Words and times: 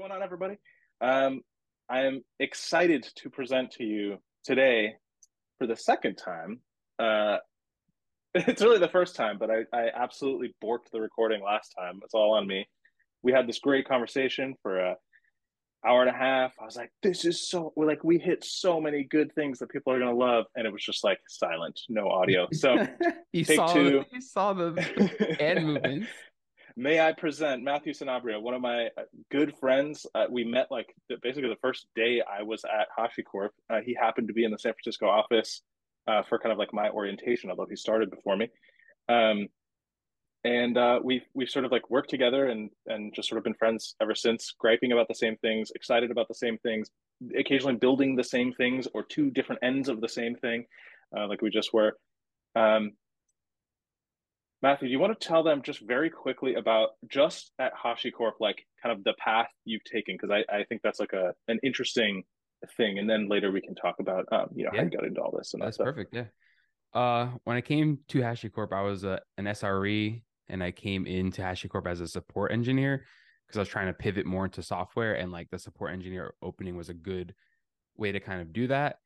going 0.00 0.12
on, 0.12 0.22
everybody? 0.22 0.56
Um, 1.02 1.42
I 1.90 2.04
am 2.04 2.24
excited 2.38 3.06
to 3.16 3.28
present 3.28 3.72
to 3.72 3.84
you 3.84 4.16
today 4.44 4.94
for 5.58 5.66
the 5.66 5.76
second 5.76 6.16
time. 6.16 6.60
Uh, 6.98 7.36
it's 8.34 8.62
really 8.62 8.78
the 8.78 8.88
first 8.88 9.14
time, 9.14 9.36
but 9.38 9.50
I, 9.50 9.64
I 9.74 9.88
absolutely 9.94 10.54
borked 10.64 10.90
the 10.90 11.02
recording 11.02 11.42
last 11.42 11.74
time. 11.78 12.00
It's 12.02 12.14
all 12.14 12.32
on 12.32 12.46
me. 12.46 12.66
We 13.22 13.32
had 13.32 13.46
this 13.46 13.58
great 13.58 13.86
conversation 13.86 14.54
for 14.62 14.78
a 14.80 14.96
hour 15.84 16.00
and 16.00 16.08
a 16.08 16.18
half. 16.18 16.54
I 16.58 16.64
was 16.64 16.76
like, 16.76 16.90
this 17.02 17.26
is 17.26 17.46
so 17.46 17.74
like 17.76 18.02
we 18.02 18.18
hit 18.18 18.42
so 18.42 18.80
many 18.80 19.04
good 19.04 19.34
things 19.34 19.58
that 19.58 19.68
people 19.68 19.92
are 19.92 19.98
gonna 19.98 20.14
love, 20.14 20.46
and 20.56 20.66
it 20.66 20.72
was 20.72 20.82
just 20.82 21.04
like 21.04 21.18
silent, 21.28 21.78
no 21.90 22.08
audio. 22.08 22.48
So 22.52 22.86
you 23.32 23.44
saw 23.44 23.66
two. 23.66 24.04
you 24.10 24.20
saw 24.22 24.54
the 24.54 25.36
end 25.40 25.66
movements. 25.66 26.08
May 26.80 26.98
I 26.98 27.12
present 27.12 27.62
Matthew 27.62 27.92
Sanabria, 27.92 28.40
one 28.40 28.54
of 28.54 28.62
my 28.62 28.86
uh, 28.96 29.02
good 29.30 29.54
friends. 29.60 30.06
Uh, 30.14 30.24
we 30.30 30.44
met 30.44 30.68
like 30.70 30.94
basically 31.22 31.50
the 31.50 31.60
first 31.60 31.86
day 31.94 32.22
I 32.22 32.42
was 32.42 32.64
at 32.64 32.86
HashiCorp. 32.98 33.50
Uh, 33.68 33.80
he 33.84 33.92
happened 33.92 34.28
to 34.28 34.32
be 34.32 34.44
in 34.44 34.50
the 34.50 34.58
San 34.58 34.72
Francisco 34.72 35.06
office 35.06 35.60
uh, 36.08 36.22
for 36.22 36.38
kind 36.38 36.52
of 36.52 36.58
like 36.58 36.72
my 36.72 36.88
orientation, 36.88 37.50
although 37.50 37.66
he 37.68 37.76
started 37.76 38.10
before 38.10 38.34
me. 38.34 38.48
Um, 39.10 39.48
and 40.42 40.78
uh, 40.78 41.00
we've 41.04 41.26
we've 41.34 41.50
sort 41.50 41.66
of 41.66 41.70
like 41.70 41.90
worked 41.90 42.08
together 42.08 42.46
and 42.46 42.70
and 42.86 43.14
just 43.14 43.28
sort 43.28 43.36
of 43.36 43.44
been 43.44 43.52
friends 43.52 43.94
ever 44.00 44.14
since, 44.14 44.54
griping 44.58 44.92
about 44.92 45.08
the 45.08 45.14
same 45.14 45.36
things, 45.36 45.70
excited 45.74 46.10
about 46.10 46.28
the 46.28 46.34
same 46.34 46.56
things, 46.62 46.88
occasionally 47.38 47.76
building 47.76 48.16
the 48.16 48.24
same 48.24 48.54
things 48.54 48.88
or 48.94 49.02
two 49.02 49.30
different 49.30 49.58
ends 49.62 49.90
of 49.90 50.00
the 50.00 50.08
same 50.08 50.34
thing, 50.34 50.64
uh, 51.14 51.28
like 51.28 51.42
we 51.42 51.50
just 51.50 51.74
were. 51.74 51.98
Um, 52.56 52.92
Matthew, 54.62 54.88
do 54.88 54.92
you 54.92 54.98
want 54.98 55.18
to 55.18 55.26
tell 55.26 55.42
them 55.42 55.62
just 55.62 55.80
very 55.80 56.10
quickly 56.10 56.54
about 56.54 56.90
just 57.08 57.52
at 57.58 57.72
HashiCorp, 57.74 58.32
like 58.40 58.66
kind 58.82 58.96
of 58.96 59.02
the 59.04 59.14
path 59.14 59.48
you've 59.64 59.84
taken? 59.84 60.16
Because 60.20 60.30
I, 60.30 60.54
I 60.54 60.64
think 60.64 60.82
that's 60.82 61.00
like 61.00 61.14
a 61.14 61.32
an 61.48 61.58
interesting 61.62 62.24
thing, 62.76 62.98
and 62.98 63.08
then 63.08 63.28
later 63.28 63.50
we 63.50 63.62
can 63.62 63.74
talk 63.74 63.96
about 64.00 64.26
um, 64.32 64.48
you 64.54 64.64
know 64.64 64.70
Yeah. 64.74 64.80
how 64.80 64.84
you 64.84 64.90
got 64.90 65.04
into 65.06 65.20
all 65.22 65.34
this 65.36 65.54
and 65.54 65.62
That's 65.62 65.78
that 65.78 65.84
perfect. 65.84 66.14
Yeah. 66.14 66.24
Uh, 66.92 67.30
when 67.44 67.56
I 67.56 67.60
came 67.62 68.00
to 68.08 68.18
HashiCorp, 68.20 68.72
I 68.72 68.82
was 68.82 69.04
a, 69.04 69.20
an 69.38 69.46
SRE, 69.46 70.22
and 70.48 70.62
I 70.62 70.72
came 70.72 71.06
into 71.06 71.40
HashiCorp 71.40 71.86
as 71.86 72.00
a 72.00 72.08
support 72.08 72.52
engineer 72.52 73.04
because 73.46 73.56
I 73.58 73.60
was 73.62 73.68
trying 73.68 73.86
to 73.86 73.94
pivot 73.94 74.26
more 74.26 74.44
into 74.44 74.62
software, 74.62 75.14
and 75.14 75.32
like 75.32 75.48
the 75.50 75.58
support 75.58 75.92
engineer 75.92 76.34
opening 76.42 76.76
was 76.76 76.90
a 76.90 76.94
good 76.94 77.34
way 77.96 78.12
to 78.12 78.20
kind 78.20 78.42
of 78.42 78.52
do 78.52 78.66
that. 78.66 78.96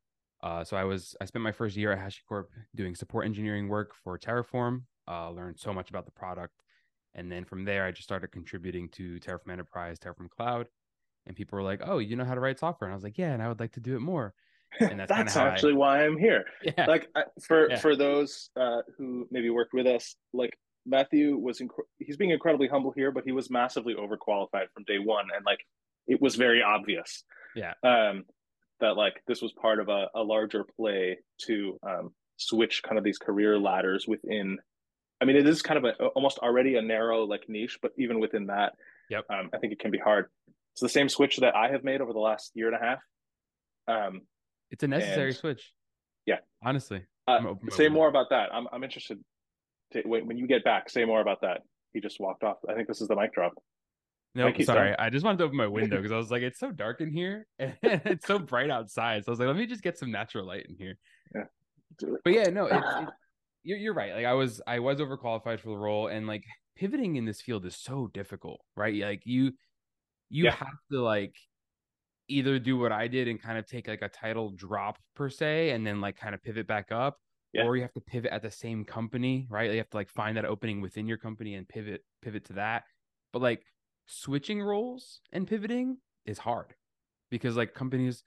Uh, 0.43 0.65
so 0.65 0.77
I 0.77 0.83
was 0.85 1.15
I 1.21 1.27
spent 1.27 1.45
my 1.45 1.53
first 1.53 1.77
year 1.77 1.93
at 1.93 1.99
HashiCorp 2.01 2.47
doing 2.75 2.97
support 2.97 3.25
engineering 3.25 3.69
work 3.69 3.93
for 4.03 4.19
Terraform. 4.19 4.83
Uh, 5.07 5.31
learned 5.31 5.59
so 5.59 5.73
much 5.73 5.91
about 5.91 6.07
the 6.07 6.13
product, 6.13 6.55
and 7.15 7.31
then 7.31 7.45
from 7.45 7.65
there 7.65 7.85
I 7.85 7.91
just 7.91 8.05
started 8.05 8.29
contributing 8.29 8.89
to 8.91 9.21
Terraform 9.21 9.53
Enterprise, 9.53 9.99
Terraform 9.99 10.31
Cloud, 10.31 10.67
and 11.27 11.37
people 11.37 11.57
were 11.59 11.63
like, 11.63 11.83
"Oh, 11.85 11.99
you 11.99 12.17
know 12.17 12.25
how 12.25 12.35
to 12.35 12.41
write 12.41 12.59
software?" 12.59 12.89
And 12.89 12.95
I 12.95 12.97
was 12.97 13.05
like, 13.05 13.19
"Yeah," 13.19 13.33
and 13.33 13.43
I 13.43 13.49
would 13.49 13.61
like 13.61 13.73
to 13.73 13.81
do 13.81 13.97
it 13.97 14.01
more. 14.01 14.35
And 14.81 14.99
that's, 14.99 15.09
That's, 15.11 15.35
kinda 15.35 15.49
I- 15.49 15.53
actually 15.53 15.75
why 15.75 16.05
I'm 16.05 16.17
here. 16.19 16.45
yeah, 16.63 16.87
Like 16.87 17.09
I, 17.15 17.25
for 17.47 17.71
Yeah. 17.71 17.77
for 17.79 17.95
those 17.97 18.51
uh, 18.57 18.83
who 18.99 19.29
maybe 19.31 19.51
worked 19.51 19.73
with 19.75 19.87
us, 19.87 20.17
like 20.33 20.59
Matthew 20.87 21.37
was 21.37 21.61
inc- 21.61 21.69
he's 21.99 22.17
being 22.17 22.31
incredibly 22.31 22.67
humble 22.69 22.91
here, 22.91 23.13
but 23.13 23.25
he 23.25 23.33
was 23.33 23.51
massively 23.51 23.95
overqualified 23.95 24.67
from 24.75 24.85
day 24.85 24.99
one, 24.99 25.27
and 25.37 25.45
like 25.45 25.61
it 26.09 26.21
was 26.21 26.35
very 26.35 26.63
obvious. 26.63 27.25
Yeah. 27.55 27.75
Um, 27.85 28.25
that 28.81 28.97
like 28.97 29.23
this 29.29 29.41
was 29.43 29.53
part 29.53 29.79
of 29.79 29.89
a, 29.89 30.09
a 30.15 30.23
larger 30.23 30.65
play 30.77 31.19
to 31.47 31.79
um, 31.89 32.15
switch 32.37 32.83
kind 32.83 32.99
of 32.99 33.05
these 33.05 33.19
career 33.19 33.59
ladders 33.59 34.07
within. 34.09 34.59
I 35.21 35.25
mean, 35.25 35.37
it 35.37 35.47
is 35.47 35.63
kind 35.63 35.79
of 35.79 35.85
a, 35.85 36.07
almost 36.09 36.39
already 36.39 36.77
a 36.77 36.83
narrow 36.83 37.25
like 37.25 37.49
niche, 37.49 37.79
but 37.81 37.93
even 37.99 38.21
within 38.21 38.47
that, 38.47 38.75
Yep. 39.11 39.25
um, 39.31 39.51
I 39.55 39.59
think 39.59 39.73
it 39.73 39.79
can 39.79 39.91
be 39.91 39.99
hard. 39.99 40.27
It's 40.73 40.81
the 40.81 40.89
same 40.89 41.09
switch 41.09 41.37
that 41.39 41.55
I 41.55 41.71
have 41.71 41.85
made 41.85 42.01
over 42.01 42.13
the 42.13 42.19
last 42.19 42.51
year 42.55 42.67
and 42.73 42.77
a 42.77 42.85
half. 42.85 42.99
Um, 43.87 44.23
It's 44.71 44.83
a 44.83 44.89
necessary 44.89 45.29
And- 45.29 45.37
switch. 45.37 45.73
Yeah. 46.27 46.39
Honestly. 46.63 47.05
Uh, 47.29 47.55
say 47.71 47.89
more 47.89 48.09
about 48.09 48.31
that. 48.31 48.53
I'm 48.53 48.67
I'm 48.73 48.83
interested. 48.85 49.19
To, 49.93 50.03
when 50.03 50.27
when 50.27 50.37
you 50.37 50.47
get 50.47 50.65
back, 50.65 50.91
say 50.91 51.05
more 51.05 51.21
about 51.21 51.41
that. 51.43 51.63
He 51.93 52.01
just 52.01 52.19
walked 52.21 52.43
off. 52.43 52.59
I 52.69 52.75
think 52.75 52.89
this 52.89 53.01
is 53.01 53.09
the 53.09 53.17
mic 53.17 53.33
drop. 53.33 53.53
No, 54.35 54.51
he's 54.51 54.67
sorry. 54.67 54.91
done. 54.91 54.97
I 54.99 55.11
just 55.11 55.25
wanted 55.25 55.39
to 55.39 55.45
open 55.45 55.57
my 55.57 55.67
window 55.81 55.97
because 55.99 56.13
I 56.13 56.17
was 56.17 56.31
like, 56.31 56.43
it's 56.43 56.59
so 56.59 56.71
dark 56.73 57.01
in 57.01 57.11
here 57.13 57.47
and 57.59 57.77
it's 57.83 58.27
so 58.27 58.39
bright 58.39 58.69
outside. 58.71 59.25
So 59.25 59.31
I 59.31 59.33
was 59.33 59.39
like, 59.39 59.47
let 59.47 59.57
me 59.57 59.67
just 59.67 59.83
get 59.83 59.97
some 59.97 60.11
natural 60.11 60.45
light 60.47 60.67
in 60.69 60.75
here. 60.77 60.99
It. 61.35 61.47
But 62.25 62.33
yeah, 62.33 62.45
no, 62.51 62.67
it's, 62.67 62.75
it, 62.75 63.09
you're 63.65 63.79
you're 63.79 63.95
right. 63.95 64.15
Like 64.15 64.27
I 64.27 64.35
was 64.35 64.61
I 64.67 64.79
was 64.81 64.99
overqualified 65.01 65.61
for 65.61 65.71
the 65.71 65.79
role, 65.79 66.09
and 66.09 66.27
like 66.27 66.45
pivoting 66.77 67.17
in 67.17 67.25
this 67.25 67.41
field 67.43 67.67
is 67.67 67.77
so 67.77 68.09
difficult, 68.09 68.61
right? 68.77 68.95
Like 68.95 69.23
you 69.27 69.53
you 70.31 70.47
Yeah. 70.47 70.51
have 70.51 70.75
to 70.93 71.03
like 71.03 71.37
either 72.29 72.59
do 72.59 72.79
what 72.79 72.93
I 72.93 73.09
did 73.09 73.29
and 73.29 73.41
kind 73.41 73.59
of 73.59 73.67
take 73.67 73.89
like 73.89 74.03
a 74.03 74.09
title 74.09 74.51
drop 74.51 74.99
per 75.15 75.29
se, 75.31 75.71
and 75.71 75.87
then 75.87 76.01
like 76.01 76.17
kind 76.17 76.35
of 76.35 76.43
pivot 76.43 76.67
back 76.67 76.93
up, 76.93 77.19
Yeah. 77.53 77.65
or 77.65 77.77
you 77.77 77.83
have 77.83 77.93
to 77.95 78.01
pivot 78.01 78.33
at 78.33 78.43
the 78.43 78.51
same 78.51 78.85
company, 78.85 79.47
right? 79.51 79.71
You 79.71 79.79
have 79.79 79.91
to 79.91 79.97
like 79.97 80.09
find 80.11 80.37
that 80.37 80.45
opening 80.47 80.81
within 80.81 81.07
your 81.07 81.19
company 81.19 81.55
and 81.55 81.69
pivot 81.69 82.03
pivot 82.23 82.45
to 82.47 82.55
that. 82.55 82.85
But 83.33 83.43
like 83.43 83.65
switching 84.07 84.63
roles 84.63 85.21
and 85.33 85.47
pivoting 85.47 85.99
is 86.27 86.39
hard 86.39 86.75
because 87.31 87.57
like 87.57 87.75
companies 87.75 88.25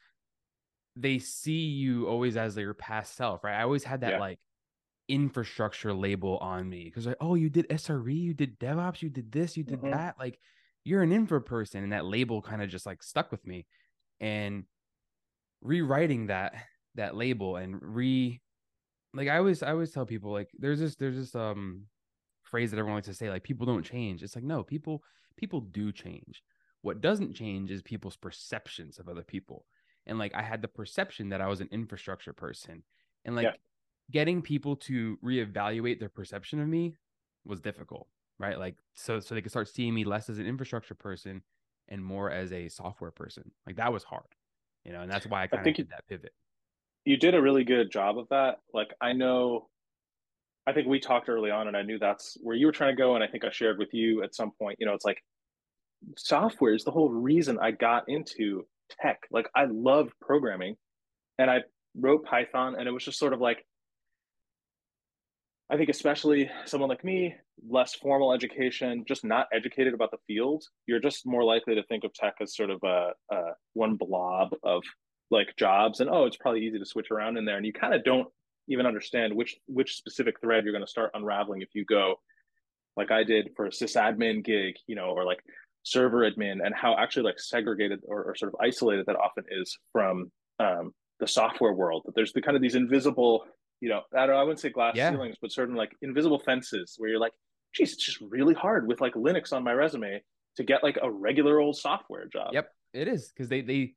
they 0.96 1.20
see 1.20 1.68
you 1.68 2.08
always 2.08 2.38
as 2.38 2.58
your 2.58 2.74
past 2.74 3.16
self, 3.16 3.44
right? 3.44 3.60
I 3.60 3.64
always 3.64 3.84
had 3.84 4.02
that 4.02 4.12
Yeah. 4.12 4.20
like 4.20 4.40
infrastructure 5.08 5.94
label 5.94 6.38
on 6.40 6.70
me 6.70 6.86
because 6.86 7.06
like, 7.08 7.18
oh, 7.22 7.36
you 7.36 7.50
did 7.50 7.68
SRE, 7.70 8.16
you 8.16 8.34
did 8.34 8.60
DevOps, 8.60 9.02
you 9.02 9.10
did 9.10 9.32
this, 9.32 9.58
you 9.58 9.64
did 9.64 9.82
Mhm. 9.82 9.92
that. 9.92 10.18
Like 10.20 10.40
you're 10.84 11.04
an 11.04 11.12
infra 11.12 11.42
person, 11.42 11.84
and 11.84 11.94
that 11.94 12.06
label 12.06 12.42
kind 12.42 12.62
of 12.62 12.70
just 12.70 12.86
like 12.86 13.04
stuck 13.04 13.32
with 13.32 13.46
me. 13.46 13.68
And 14.20 14.66
rewriting 15.62 16.28
that 16.28 16.56
that 16.96 17.16
label 17.16 17.56
and 17.58 17.82
re 17.82 18.42
like 19.14 19.28
I 19.28 19.38
always 19.38 19.64
I 19.64 19.72
always 19.72 19.92
tell 19.92 20.06
people 20.06 20.32
like 20.32 20.52
there's 20.58 20.80
this 20.80 20.96
there's 20.96 21.18
this 21.18 21.36
um 21.36 21.88
phrase 22.44 22.72
that 22.72 22.78
everyone 22.80 22.98
likes 22.98 23.08
to 23.08 23.14
say 23.14 23.30
like 23.30 23.44
people 23.44 23.66
don't 23.66 23.84
change. 23.84 24.24
It's 24.24 24.36
like 24.36 24.46
no, 24.46 24.64
people 24.64 25.04
people 25.38 25.62
do 25.62 25.92
change. 25.92 26.44
What 26.82 27.02
doesn't 27.02 27.34
change 27.36 27.72
is 27.72 27.82
people's 27.82 28.18
perceptions 28.18 29.00
of 29.00 29.10
other 29.10 29.24
people. 29.24 29.66
And 30.06 30.18
like 30.20 30.36
I 30.36 30.42
had 30.44 30.62
the 30.62 30.68
perception 30.68 31.30
that 31.30 31.42
I 31.42 31.48
was 31.48 31.62
an 31.62 31.70
infrastructure 31.72 32.34
person. 32.34 32.84
And 33.26 33.36
like 33.36 33.48
Yeah. 33.48 33.56
Getting 34.12 34.42
people 34.42 34.76
to 34.76 35.18
reevaluate 35.24 36.00
their 36.00 36.10
perception 36.10 36.60
of 36.62 36.68
me 36.68 36.96
was 37.46 37.60
difficult, 37.62 38.08
right? 38.40 38.58
Like 38.58 38.76
so 38.94 39.20
so 39.20 39.36
they 39.36 39.42
could 39.42 39.52
start 39.52 39.68
seeing 39.68 39.94
me 39.94 40.04
less 40.04 40.30
as 40.30 40.40
an 40.40 40.46
infrastructure 40.46 40.96
person 40.96 41.42
and 41.90 42.04
more 42.04 42.32
as 42.32 42.52
a 42.52 42.70
software 42.70 43.12
person. 43.12 43.52
Like 43.66 43.78
that 43.78 43.92
was 43.92 44.04
hard. 44.04 44.26
You 44.86 44.94
know, 44.94 45.02
and 45.02 45.12
that's 45.12 45.26
why 45.28 45.44
I 45.44 45.48
kind 45.48 45.68
of 45.68 45.74
did 45.74 45.86
it- 45.86 45.90
that 45.90 46.08
pivot. 46.08 46.34
You 47.06 47.16
did 47.18 47.36
a 47.36 47.42
really 47.42 47.64
good 47.64 47.90
job 47.90 48.18
of 48.18 48.28
that. 48.30 48.60
Like 48.74 48.90
I 49.00 49.14
know, 49.14 49.70
I 50.66 50.74
think 50.74 50.88
we 50.88 51.00
talked 51.00 51.30
early 51.30 51.50
on, 51.52 51.68
and 51.70 51.78
I 51.78 51.82
knew 51.82 51.98
that's 51.98 52.38
where 52.42 52.56
you 52.56 52.66
were 52.66 52.74
trying 52.74 52.94
to 52.96 53.02
go. 53.02 53.16
And 53.16 53.24
I 53.24 53.28
think 53.28 53.46
I 53.46 53.50
shared 53.50 53.78
with 53.78 53.94
you 53.94 54.24
at 54.24 54.36
some 54.36 54.52
point. 54.52 54.78
You 54.80 54.86
know, 54.86 54.94
it's 54.94 55.06
like 55.06 55.24
software 56.18 56.74
is 56.74 56.84
the 56.84 56.92
whole 56.92 57.10
reason 57.10 57.58
I 57.60 57.72
got 57.72 58.04
into 58.10 58.66
tech. 59.02 59.22
Like 59.32 59.50
I 59.56 59.66
love 59.66 60.12
programming, 60.22 60.76
and 61.40 61.50
I 61.50 61.60
wrote 61.96 62.26
Python, 62.26 62.76
and 62.78 62.88
it 62.88 62.92
was 62.92 63.06
just 63.06 63.20
sort 63.20 63.32
of 63.34 63.40
like 63.40 63.66
I 65.70 65.76
think 65.76 65.90
especially 65.90 66.50
someone 66.66 66.90
like 66.90 67.04
me, 67.04 67.36
less 67.68 67.94
formal 67.94 68.32
education, 68.32 69.04
just 69.06 69.26
not 69.26 69.48
educated 69.54 69.94
about 69.94 70.12
the 70.12 70.18
field, 70.26 70.64
you're 70.86 71.02
just 71.02 71.26
more 71.26 71.44
likely 71.44 71.76
to 71.76 71.84
think 71.84 72.06
of 72.06 72.14
tech 72.14 72.36
as 72.42 72.56
sort 72.56 72.70
of 72.70 72.82
a, 72.84 73.12
a 73.32 73.42
one 73.74 73.96
blob 73.96 74.56
of 74.64 74.82
like 75.30 75.56
jobs, 75.58 76.00
and 76.00 76.10
oh, 76.10 76.26
it's 76.26 76.38
probably 76.38 76.66
easy 76.66 76.80
to 76.80 76.86
switch 76.86 77.12
around 77.12 77.38
in 77.38 77.44
there, 77.44 77.58
and 77.58 77.66
you 77.66 77.74
kind 77.74 77.94
of 77.94 78.04
don't 78.06 78.28
even 78.70 78.86
understand 78.86 79.34
which 79.36 79.58
which 79.68 79.96
specific 79.96 80.40
thread 80.40 80.64
you're 80.64 80.74
going 80.74 80.86
to 80.86 80.90
start 80.90 81.12
unraveling 81.14 81.62
if 81.62 81.70
you 81.74 81.84
go 81.86 82.16
like 82.98 83.12
I 83.12 83.24
did 83.24 83.52
for 83.56 83.68
a 83.68 83.70
sysadmin 83.70 84.44
gig, 84.44 84.76
you 84.88 84.96
know, 84.96 85.10
or 85.10 85.24
like 85.24 85.40
server 85.84 86.30
admin, 86.30 86.66
and 86.66 86.74
how 86.74 86.98
actually 86.98 87.24
like 87.24 87.40
segregated 87.40 88.00
or, 88.08 88.24
or 88.24 88.36
sort 88.36 88.54
of 88.54 88.60
isolated 88.62 89.06
that 89.06 89.16
often 89.16 89.44
is 89.50 89.78
from 89.92 90.32
um, 90.60 90.94
the 91.20 91.28
software 91.28 91.74
world. 91.74 92.04
That 92.06 92.16
there's 92.16 92.34
the 92.34 92.42
kind 92.42 92.56
of 92.56 92.62
these 92.62 92.76
invisible 92.76 93.44
you 93.82 93.90
know, 93.90 94.02
I 94.16 94.26
don't 94.26 94.36
I 94.36 94.42
wouldn't 94.44 94.60
say 94.60 94.70
glass 94.70 94.96
Yeah. 94.96 95.12
ceilings, 95.12 95.36
but 95.42 95.52
certain 95.52 95.76
like 95.76 95.92
invisible 96.02 96.40
fences 96.40 96.96
where 96.98 97.10
you're 97.10 97.20
like, 97.20 97.34
geez, 97.74 97.94
it's 97.94 98.06
just 98.06 98.22
really 98.22 98.54
hard 98.54 98.88
with 98.88 99.02
like 99.02 99.14
Linux 99.14 99.54
on 99.54 99.64
my 99.64 99.74
resume 99.74 100.22
to 100.56 100.64
get 100.64 100.84
like 100.84 100.98
a 101.02 101.12
regular 101.12 101.60
old 101.60 101.78
software 101.78 102.26
job. 102.28 102.54
Yep, 102.54 102.72
it 102.94 103.08
is 103.08 103.30
because 103.30 103.50
they 103.50 103.62
they 103.62 103.96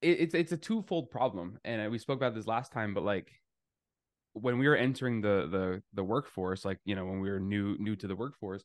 it, 0.00 0.20
it's 0.20 0.34
it's 0.34 0.52
a 0.52 0.56
twofold 0.56 1.10
problem, 1.10 1.58
and 1.64 1.90
we 1.90 1.98
spoke 1.98 2.16
about 2.18 2.34
this 2.34 2.46
last 2.46 2.72
time. 2.72 2.94
But 2.94 3.04
like 3.04 3.32
when 4.34 4.58
we 4.58 4.68
were 4.68 4.76
entering 4.76 5.20
the 5.20 5.46
the 5.50 5.82
the 5.92 6.04
workforce, 6.04 6.64
like 6.64 6.78
you 6.84 6.94
know 6.94 7.04
when 7.04 7.20
we 7.20 7.30
were 7.30 7.40
new 7.40 7.76
new 7.78 7.96
to 7.96 8.06
the 8.06 8.16
workforce, 8.16 8.64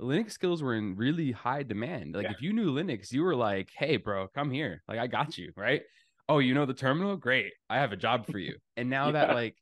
Linux 0.00 0.32
skills 0.32 0.62
were 0.62 0.74
in 0.74 0.96
really 0.96 1.32
high 1.32 1.62
demand. 1.62 2.14
Like 2.14 2.24
Yeah. 2.24 2.32
if 2.32 2.40
you 2.40 2.52
knew 2.52 2.72
Linux, 2.72 3.12
you 3.12 3.22
were 3.22 3.34
like, 3.36 3.70
hey, 3.76 3.96
bro, 3.96 4.28
come 4.28 4.50
here, 4.50 4.82
like 4.88 4.98
I 4.98 5.06
got 5.06 5.36
you, 5.38 5.52
right? 5.56 5.82
Oh, 6.28 6.38
you 6.40 6.54
know 6.54 6.66
the 6.66 6.74
terminal? 6.74 7.16
Great, 7.16 7.52
I 7.68 7.78
have 7.78 7.92
a 7.92 7.96
job 7.96 8.26
for 8.26 8.38
you. 8.38 8.56
And 8.76 8.90
now 8.90 9.10
that 9.12 9.30
like 9.30 9.56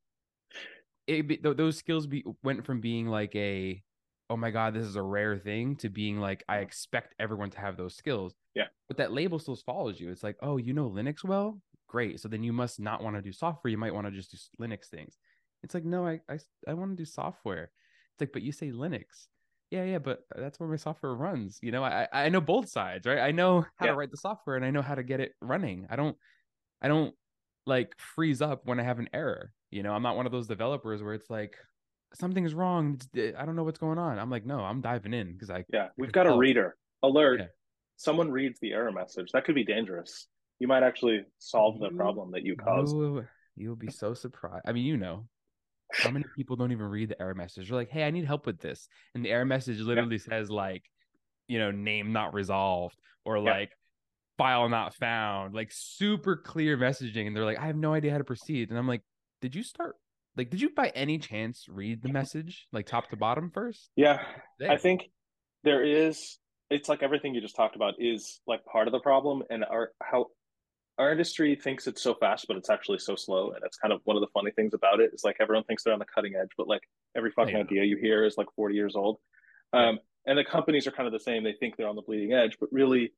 it 1.06 1.26
be, 1.28 1.36
th- 1.36 1.56
those 1.56 1.76
skills 1.76 2.06
be 2.06 2.24
went 2.42 2.64
from 2.64 2.80
being 2.80 3.06
like 3.06 3.34
a 3.36 3.82
oh 4.28 4.36
my 4.36 4.50
god 4.50 4.74
this 4.74 4.84
is 4.84 4.96
a 4.96 5.02
rare 5.02 5.38
thing 5.38 5.76
to 5.76 5.88
being 5.88 6.18
like 6.20 6.42
i 6.48 6.54
mm-hmm. 6.56 6.62
expect 6.64 7.14
everyone 7.20 7.50
to 7.50 7.60
have 7.60 7.76
those 7.76 7.94
skills 7.94 8.34
Yeah. 8.54 8.66
but 8.88 8.96
that 8.96 9.12
label 9.12 9.38
still 9.38 9.56
follows 9.56 10.00
you. 10.00 10.10
It's 10.10 10.22
like, 10.24 10.36
oh, 10.42 10.56
you 10.56 10.72
know 10.72 10.90
Linux 10.90 11.22
well, 11.22 11.60
great. 11.88 12.20
So 12.20 12.28
then 12.28 12.42
you 12.42 12.52
must 12.52 12.80
not 12.80 13.02
want 13.02 13.16
to 13.16 13.22
do 13.22 13.32
software. 13.32 13.70
You 13.70 13.78
might 13.78 13.94
want 13.94 14.06
to 14.06 14.10
just 14.10 14.30
do 14.32 14.38
Linux 14.64 14.86
things. 14.88 15.16
It's 15.62 15.74
like, 15.74 15.84
no, 15.84 16.06
I 16.06 16.20
I, 16.28 16.38
I 16.66 16.74
want 16.74 16.90
to 16.92 16.96
do 16.96 17.04
software. 17.04 17.70
It's 18.12 18.20
like, 18.20 18.32
but 18.32 18.42
you 18.42 18.52
say 18.52 18.70
Linux. 18.70 19.28
Yeah, 19.70 19.84
yeah, 19.84 19.98
but 19.98 20.20
uh, 20.34 20.40
that's 20.40 20.58
where 20.60 20.68
my 20.68 20.76
software 20.76 21.14
runs. 21.14 21.58
You 21.62 21.72
know, 21.72 21.84
I 21.84 22.08
I 22.12 22.28
know 22.28 22.40
both 22.40 22.68
sides, 22.68 23.06
right? 23.06 23.18
I 23.18 23.32
know 23.32 23.66
how 23.76 23.86
Yeah. 23.86 23.92
to 23.92 23.96
write 23.98 24.10
the 24.10 24.16
software 24.16 24.56
and 24.56 24.64
I 24.64 24.70
know 24.70 24.82
how 24.82 24.94
to 24.94 25.02
get 25.02 25.20
it 25.20 25.32
running. 25.40 25.86
I 25.90 25.96
don't 25.96 26.16
I 26.80 26.88
don't 26.88 27.14
like 27.66 27.94
freeze 27.98 28.40
up 28.42 28.62
when 28.64 28.80
I 28.80 28.84
have 28.84 28.98
an 28.98 29.08
error. 29.12 29.52
You 29.76 29.82
know, 29.82 29.93
I'm 29.93 30.02
not 30.02 30.17
one 30.17 30.25
of 30.25 30.32
those 30.32 30.46
developers 30.46 31.02
where 31.02 31.12
it's 31.12 31.28
like 31.28 31.55
something's 32.14 32.55
wrong. 32.55 32.99
Eh, 33.14 33.32
I 33.37 33.44
don't 33.44 33.56
know 33.56 33.62
what's 33.62 33.78
going 33.78 33.99
on. 33.99 34.19
I'm 34.19 34.31
like, 34.31 34.46
no, 34.46 34.61
I'm 34.61 34.81
diving 34.81 35.12
in 35.12 35.34
because 35.34 35.50
I 35.50 35.67
Yeah, 35.70 35.88
we've 35.99 36.12
got 36.12 36.26
a 36.26 36.34
reader 36.34 36.78
alert. 37.02 37.40
Yeah. 37.40 37.46
Someone 37.96 38.31
reads 38.31 38.58
the 38.58 38.73
error 38.73 38.90
message. 38.90 39.32
That 39.32 39.44
could 39.44 39.55
be 39.55 39.64
dangerous. 39.64 40.28
You 40.61 40.67
might 40.67 40.82
actually 40.82 41.26
solve 41.38 41.78
the 41.78 41.90
problem 41.90 42.31
that 42.31 42.43
you 42.43 42.56
caused. 42.56 42.96
You 42.96 43.26
you'll 43.55 43.76
be 43.76 43.90
so 43.90 44.14
surprised. 44.14 44.64
I 44.67 44.73
mean, 44.73 44.87
you 44.87 44.96
know, 44.96 45.28
how 45.93 46.11
many 46.11 46.25
people 46.34 46.56
don't 46.56 46.73
even 46.73 46.87
read 46.87 47.11
the 47.11 47.20
error 47.20 47.34
message? 47.34 47.69
They're 47.69 47.76
like, 47.76 47.90
"Hey, 47.90 48.05
I 48.05 48.11
need 48.11 48.25
help 48.25 48.46
with 48.46 48.61
this," 48.61 48.88
and 49.14 49.23
the 49.23 49.31
error 49.31 49.44
message 49.44 49.78
literally 49.81 50.17
says 50.17 50.50
like, 50.50 50.84
you 51.49 51.58
know, 51.58 51.70
name 51.70 52.14
not 52.14 52.32
resolved 52.32 52.96
or 53.26 53.37
Yeah. 53.37 53.50
like 53.50 53.73
file 54.38 54.70
not 54.70 54.94
found, 54.94 55.55
like 55.55 55.69
super 55.70 56.34
clear 56.34 56.78
messaging, 56.78 57.26
and 57.26 57.37
they're 57.37 57.44
like, 57.44 57.58
"I 57.58 57.67
have 57.67 57.76
no 57.76 57.93
idea 57.93 58.12
how 58.12 58.19
to 58.19 58.25
proceed," 58.25 58.70
and 58.70 58.78
I'm 58.78 58.88
like, 58.88 59.02
"Did 59.40 59.54
you 59.54 59.62
start?" 59.62 59.96
Like, 60.36 60.50
did 60.50 60.60
you 60.60 60.70
by 60.70 60.90
any 60.90 61.18
chance 61.18 61.66
read 61.68 62.02
the 62.02 62.10
message 62.10 62.66
like 62.72 62.86
top 62.86 63.08
to 63.10 63.16
bottom 63.16 63.50
first? 63.50 63.90
Yeah, 63.96 64.22
There. 64.58 64.70
I 64.70 64.76
think 64.76 65.10
there 65.64 65.82
is. 65.84 66.38
It's 66.68 66.88
like 66.88 67.02
everything 67.02 67.34
you 67.34 67.40
just 67.40 67.56
talked 67.56 67.76
about 67.76 67.94
is 67.98 68.40
like 68.46 68.64
part 68.66 68.86
of 68.88 68.92
the 68.92 69.00
problem, 69.00 69.42
and 69.50 69.64
our 69.64 69.92
how 70.02 70.26
our 70.98 71.12
industry 71.12 71.54
thinks 71.54 71.86
it's 71.86 72.02
so 72.02 72.14
fast, 72.14 72.46
but 72.48 72.56
it's 72.56 72.70
actually 72.70 72.98
so 72.98 73.14
slow. 73.16 73.50
And 73.52 73.62
it's 73.64 73.76
kind 73.76 73.92
of 73.92 74.00
one 74.04 74.16
of 74.16 74.22
the 74.22 74.28
funny 74.32 74.50
things 74.50 74.72
about 74.74 74.98
it 75.00 75.10
is 75.12 75.22
like 75.24 75.36
everyone 75.40 75.64
thinks 75.64 75.82
they're 75.84 75.92
on 75.92 75.98
the 75.98 76.06
cutting 76.06 76.34
edge, 76.36 76.48
but 76.56 76.66
like 76.68 76.80
every 77.14 77.30
fucking 77.32 77.54
Yeah. 77.54 77.60
idea 77.60 77.84
you 77.84 77.96
hear 77.98 78.24
is 78.24 78.38
like 78.38 78.46
40 78.56 78.74
years 78.74 78.96
old. 78.96 79.18
Um, 79.74 79.98
and 80.26 80.38
the 80.38 80.44
companies 80.44 80.86
are 80.86 80.90
kind 80.92 81.06
of 81.06 81.12
the 81.12 81.20
same. 81.20 81.44
They 81.44 81.52
think 81.52 81.76
they're 81.76 81.88
on 81.88 81.96
the 81.96 82.02
bleeding 82.02 82.32
edge, 82.32 82.56
but 82.58 82.70
really 82.72 83.12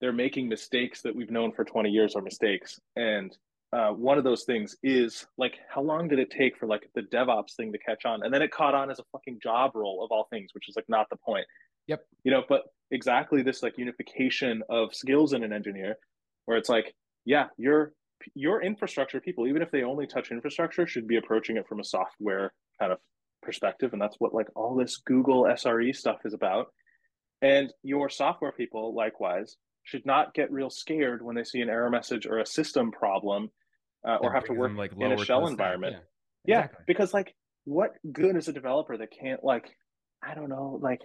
they're 0.00 0.12
making 0.14 0.48
mistakes 0.48 1.02
that 1.02 1.14
we've 1.14 1.30
known 1.30 1.52
for 1.52 1.62
20 1.64 1.90
years 1.90 2.16
are 2.16 2.22
mistakes. 2.22 2.80
And 2.96 3.36
uh, 3.74 3.90
one 3.90 4.18
of 4.18 4.24
those 4.24 4.44
things 4.44 4.76
is 4.84 5.26
like, 5.36 5.54
how 5.68 5.82
long 5.82 6.06
did 6.06 6.20
it 6.20 6.30
take 6.30 6.56
for 6.56 6.66
like 6.66 6.88
the 6.94 7.02
DevOps 7.02 7.56
thing 7.56 7.72
to 7.72 7.78
catch 7.78 8.04
on? 8.04 8.22
And 8.22 8.32
then 8.32 8.40
it 8.40 8.52
caught 8.52 8.74
on 8.74 8.88
as 8.88 9.00
a 9.00 9.04
fucking 9.10 9.40
job 9.42 9.72
role 9.74 10.04
of 10.04 10.12
all 10.12 10.28
things, 10.30 10.50
which 10.54 10.68
is 10.68 10.76
like 10.76 10.88
not 10.88 11.08
the 11.10 11.16
point. 11.16 11.44
Yep. 11.88 12.04
You 12.22 12.30
know, 12.30 12.42
but 12.48 12.62
exactly 12.92 13.42
this 13.42 13.64
like 13.64 13.76
unification 13.76 14.62
of 14.68 14.94
skills 14.94 15.32
in 15.32 15.42
an 15.42 15.52
engineer 15.52 15.96
where 16.44 16.56
it's 16.56 16.68
like, 16.68 16.94
yeah, 17.24 17.46
your 17.58 17.92
your 18.34 18.62
infrastructure 18.62 19.20
people, 19.20 19.48
even 19.48 19.60
if 19.60 19.72
they 19.72 19.82
only 19.82 20.06
touch 20.06 20.30
infrastructure, 20.30 20.86
should 20.86 21.08
be 21.08 21.16
approaching 21.16 21.56
it 21.56 21.66
from 21.66 21.80
a 21.80 21.84
software 21.84 22.52
kind 22.80 22.92
of 22.92 22.98
perspective. 23.42 23.92
And 23.92 24.00
that's 24.00 24.16
what 24.20 24.32
like 24.32 24.46
all 24.54 24.76
this 24.76 24.98
Google 24.98 25.44
SRE 25.44 25.94
stuff 25.96 26.18
is 26.24 26.32
about. 26.32 26.68
And 27.42 27.72
your 27.82 28.08
software 28.08 28.52
people, 28.52 28.94
likewise, 28.94 29.56
should 29.82 30.06
not 30.06 30.32
get 30.32 30.52
real 30.52 30.70
scared 30.70 31.22
when 31.22 31.34
they 31.34 31.44
see 31.44 31.60
an 31.60 31.68
error 31.68 31.90
message 31.90 32.24
or 32.24 32.38
a 32.38 32.46
system 32.46 32.92
problem 32.92 33.50
uh, 34.06 34.16
or 34.20 34.32
have 34.32 34.44
to 34.44 34.52
work 34.52 34.70
them, 34.70 34.76
like 34.76 34.92
in 34.98 35.12
a 35.12 35.24
shell 35.24 35.46
environment. 35.46 35.94
Yeah, 35.94 36.56
Yeah, 36.56 36.58
exactly. 36.64 36.84
because 36.86 37.14
like, 37.14 37.34
what 37.64 37.92
good 38.12 38.36
is 38.36 38.48
a 38.48 38.52
developer 38.52 38.96
that 38.96 39.08
can't 39.10 39.42
like, 39.42 39.66
I 40.22 40.34
don't 40.34 40.48
know, 40.48 40.78
like 40.82 41.00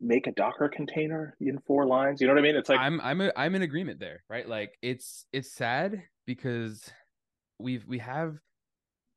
make 0.00 0.26
a 0.26 0.32
Docker 0.32 0.68
container 0.68 1.36
in 1.40 1.58
four 1.66 1.86
lines? 1.86 2.20
You 2.20 2.26
know 2.26 2.34
what 2.34 2.40
I 2.40 2.42
mean? 2.42 2.56
It's 2.56 2.68
like, 2.68 2.80
I'm 2.80 3.00
I'm 3.00 3.20
a, 3.20 3.32
I'm 3.36 3.54
in 3.54 3.62
agreement 3.62 4.00
there, 4.00 4.24
right? 4.28 4.48
Like 4.48 4.76
it's 4.82 5.26
it's 5.32 5.52
sad 5.52 6.02
because 6.26 6.90
we've 7.58 7.84
we 7.86 7.98
have 7.98 8.38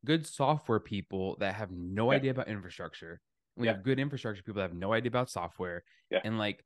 good 0.05 0.25
software 0.25 0.79
people 0.79 1.35
that 1.39 1.55
have 1.55 1.71
no 1.71 2.11
Yeah. 2.11 2.17
idea 2.17 2.31
about 2.31 2.47
infrastructure. 2.47 3.19
We 3.57 3.67
Yeah. 3.67 3.73
have 3.73 3.83
good 3.83 3.99
infrastructure 3.99 4.41
people 4.43 4.61
that 4.61 4.69
have 4.69 4.77
no 4.77 4.93
idea 4.93 5.09
about 5.09 5.29
software. 5.29 5.83
Yeah. 6.09 6.21
And 6.23 6.37
like 6.37 6.63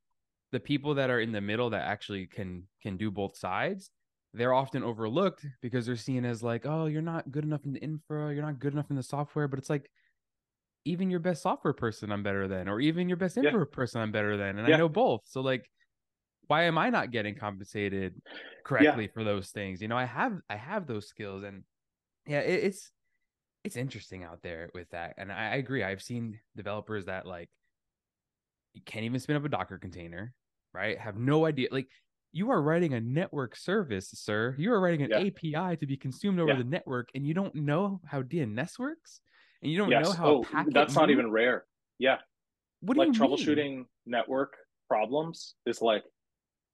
the 0.51 0.59
people 0.59 0.95
that 0.95 1.09
are 1.09 1.19
in 1.19 1.31
the 1.31 1.41
middle 1.41 1.71
that 1.71 1.81
actually 1.87 2.27
can 2.27 2.67
can 2.83 2.97
do 2.97 3.09
both 3.09 3.35
sides, 3.37 3.89
they're 4.33 4.53
often 4.53 4.83
overlooked 4.83 5.45
because 5.61 5.85
they're 5.85 5.95
seen 5.95 6.25
as 6.25 6.43
like, 6.43 6.65
oh, 6.65 6.85
you're 6.87 7.01
not 7.01 7.31
good 7.31 7.43
enough 7.43 7.65
in 7.65 7.73
the 7.73 7.79
infra, 7.79 8.33
you're 8.33 8.43
not 8.43 8.59
good 8.59 8.73
enough 8.73 8.89
in 8.89 8.95
the 8.95 9.03
software. 9.03 9.47
But 9.47 9.59
it's 9.59 9.69
like 9.69 9.89
even 10.85 11.09
your 11.09 11.19
best 11.19 11.41
software 11.43 11.73
person 11.73 12.11
I'm 12.11 12.23
better 12.23 12.47
than, 12.47 12.67
or 12.67 12.81
even 12.81 13.07
your 13.09 13.17
best 13.17 13.37
Yeah. 13.37 13.51
infra 13.51 13.65
person 13.67 14.01
I'm 14.01 14.11
better 14.11 14.37
than. 14.37 14.57
And 14.57 14.67
Yeah. 14.67 14.75
I 14.75 14.77
know 14.77 14.89
both. 14.89 15.21
So 15.25 15.41
like 15.41 15.69
why 16.47 16.63
am 16.63 16.77
I 16.77 16.89
not 16.89 17.11
getting 17.11 17.35
compensated 17.35 18.21
correctly 18.65 19.07
for 19.07 19.23
those 19.23 19.51
things? 19.51 19.81
You 19.81 19.87
know, 19.87 19.97
I 19.97 20.05
have 20.05 20.41
I 20.49 20.55
have 20.55 20.87
those 20.87 21.07
skills 21.07 21.43
and 21.43 21.63
yeah, 22.27 22.41
it, 22.41 22.65
it's 22.65 22.91
it's 23.63 23.77
interesting 23.77 24.23
out 24.23 24.41
there 24.43 24.69
with 24.73 24.89
that. 24.91 25.15
And 25.17 25.31
I, 25.31 25.53
I 25.53 25.55
agree. 25.55 25.83
I've 25.83 26.03
seen 26.03 26.39
developers 26.55 27.05
that 27.05 27.25
like 27.25 27.49
you 28.73 28.81
can't 28.85 29.05
even 29.05 29.19
spin 29.19 29.35
up 29.35 29.45
a 29.45 29.49
Docker 29.49 29.77
container, 29.77 30.33
right? 30.73 30.97
Have 30.97 31.17
no 31.17 31.45
idea. 31.45 31.69
Like 31.71 31.89
you 32.33 32.49
are 32.49 32.61
writing 32.61 32.93
a 32.95 32.99
network 32.99 33.55
service, 33.55 34.09
sir. 34.09 34.55
You 34.57 34.73
are 34.73 34.81
writing 34.81 35.03
an 35.03 35.11
Yeah. 35.11 35.19
API 35.27 35.77
to 35.77 35.85
be 35.85 35.95
consumed 35.95 36.39
over 36.39 36.51
Yeah. 36.51 36.57
the 36.57 36.63
network, 36.63 37.09
and 37.13 37.25
you 37.25 37.33
don't 37.35 37.53
know 37.53 38.01
how 38.05 38.23
DNS 38.23 38.77
works, 38.79 39.21
and 39.61 39.71
you 39.71 39.77
don't 39.77 39.91
yes. 39.91 40.03
know 40.05 40.11
how 40.11 40.27
oh, 40.27 40.63
that's 40.71 40.95
not 40.95 41.07
moves? 41.07 41.11
even 41.19 41.31
rare. 41.31 41.65
Yeah. 41.99 42.19
what 42.81 42.95
do 42.95 42.99
like 42.99 43.13
you 43.13 43.13
mean? 43.13 43.21
troubleshooting 43.21 43.85
network 44.05 44.57
problems 44.89 45.55
is 45.65 45.81
like 45.81 46.03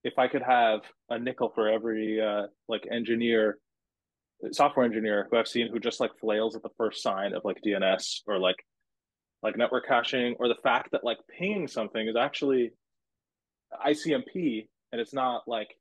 if 0.03 0.17
I 0.17 0.27
could 0.27 0.41
have 0.41 0.81
a 1.09 1.19
nickel 1.19 1.50
for 1.50 1.67
every 1.69 2.19
uh, 2.19 2.47
like 2.67 2.88
engineer, 2.89 3.59
software 4.51 4.85
engineer 4.85 5.27
who 5.29 5.38
I've 5.38 5.47
seen 5.47 5.67
who 5.67 5.79
just 5.79 6.00
like 6.00 6.17
flails 6.19 6.55
at 6.55 6.63
the 6.63 6.69
first 6.77 7.03
sign 7.03 7.33
of 7.33 7.44
like 7.45 7.62
DNS 7.62 8.21
or 8.25 8.39
like 8.39 8.55
like 9.44 9.55
network 9.57 9.85
caching 9.88 10.35
or 10.39 10.47
the 10.47 10.55
fact 10.63 10.89
that 10.94 11.03
like 11.03 11.19
pinging 11.38 11.67
something 11.67 12.07
is 12.07 12.15
actually 12.15 12.71
ICMP 13.85 14.67
and 14.91 15.00
it's 15.01 15.13
not 15.13 15.47
like 15.47 15.75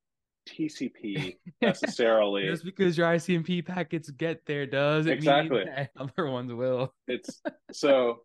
TCP 0.48 1.36
necessarily. 1.62 2.46
Just 2.46 2.64
because 2.64 2.96
your 2.96 3.06
ICMP 3.08 3.64
packets 3.66 4.10
get 4.10 4.44
there 4.46 4.66
doesn't 4.66 5.12
Exactly. 5.12 5.64
other 5.98 6.26
ones 6.30 6.52
will. 6.52 6.94
it's 7.06 7.40
so 7.72 8.20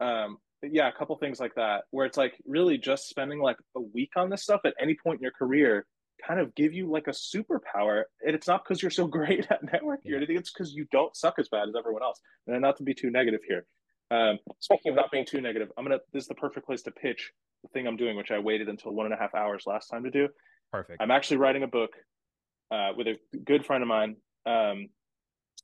um 0.00 0.38
yeah 0.62 0.88
a 0.88 0.92
couple 0.92 1.16
things 1.18 1.38
like 1.38 1.54
that 1.54 1.84
where 1.90 2.04
it's 2.06 2.16
like 2.16 2.34
really 2.46 2.76
just 2.78 3.08
spending 3.08 3.38
like 3.38 3.56
a 3.76 3.80
week 3.80 4.10
on 4.16 4.28
this 4.30 4.42
stuff 4.42 4.60
at 4.64 4.74
any 4.80 4.96
point 5.02 5.18
in 5.20 5.22
your 5.22 5.30
career 5.32 5.86
kind 6.26 6.40
of 6.40 6.54
give 6.54 6.72
you 6.72 6.90
like 6.90 7.06
a 7.06 7.10
superpower 7.10 8.04
and 8.26 8.34
it's 8.34 8.48
not 8.48 8.64
because 8.64 8.80
you're 8.82 8.90
so 8.90 9.06
great 9.06 9.46
at 9.50 9.64
networking 9.66 9.98
Yeah. 10.04 10.14
or 10.14 10.16
anything 10.18 10.36
it's 10.36 10.50
because 10.52 10.72
you 10.72 10.86
don't 10.90 11.14
suck 11.14 11.34
as 11.38 11.48
bad 11.48 11.68
as 11.68 11.74
everyone 11.78 12.02
else 12.02 12.18
and 12.46 12.60
not 12.62 12.76
to 12.78 12.82
be 12.82 12.94
too 12.94 13.10
negative 13.10 13.40
here 13.46 13.66
um 14.10 14.38
speaking 14.60 14.90
of 14.90 14.96
not 14.96 15.10
being 15.10 15.24
too 15.24 15.40
negative 15.40 15.68
i'm 15.78 15.84
gonna 15.84 15.98
this 16.12 16.22
is 16.24 16.28
the 16.28 16.34
perfect 16.34 16.66
place 16.66 16.82
to 16.82 16.90
pitch 16.90 17.32
the 17.62 17.68
thing 17.68 17.86
i'm 17.86 17.96
doing 17.96 18.16
which 18.16 18.30
i 18.30 18.38
waited 18.38 18.68
until 18.68 18.92
one 18.92 19.06
and 19.06 19.14
a 19.14 19.18
half 19.18 19.34
hours 19.34 19.64
last 19.66 19.88
time 19.88 20.04
to 20.04 20.10
do 20.10 20.28
Perfect. 20.74 21.00
I'm 21.00 21.12
actually 21.12 21.36
writing 21.36 21.62
a 21.62 21.68
book 21.68 21.90
uh, 22.72 22.90
with 22.96 23.06
a 23.06 23.14
good 23.44 23.64
friend 23.64 23.80
of 23.80 23.86
mine 23.86 24.16
um, 24.44 24.88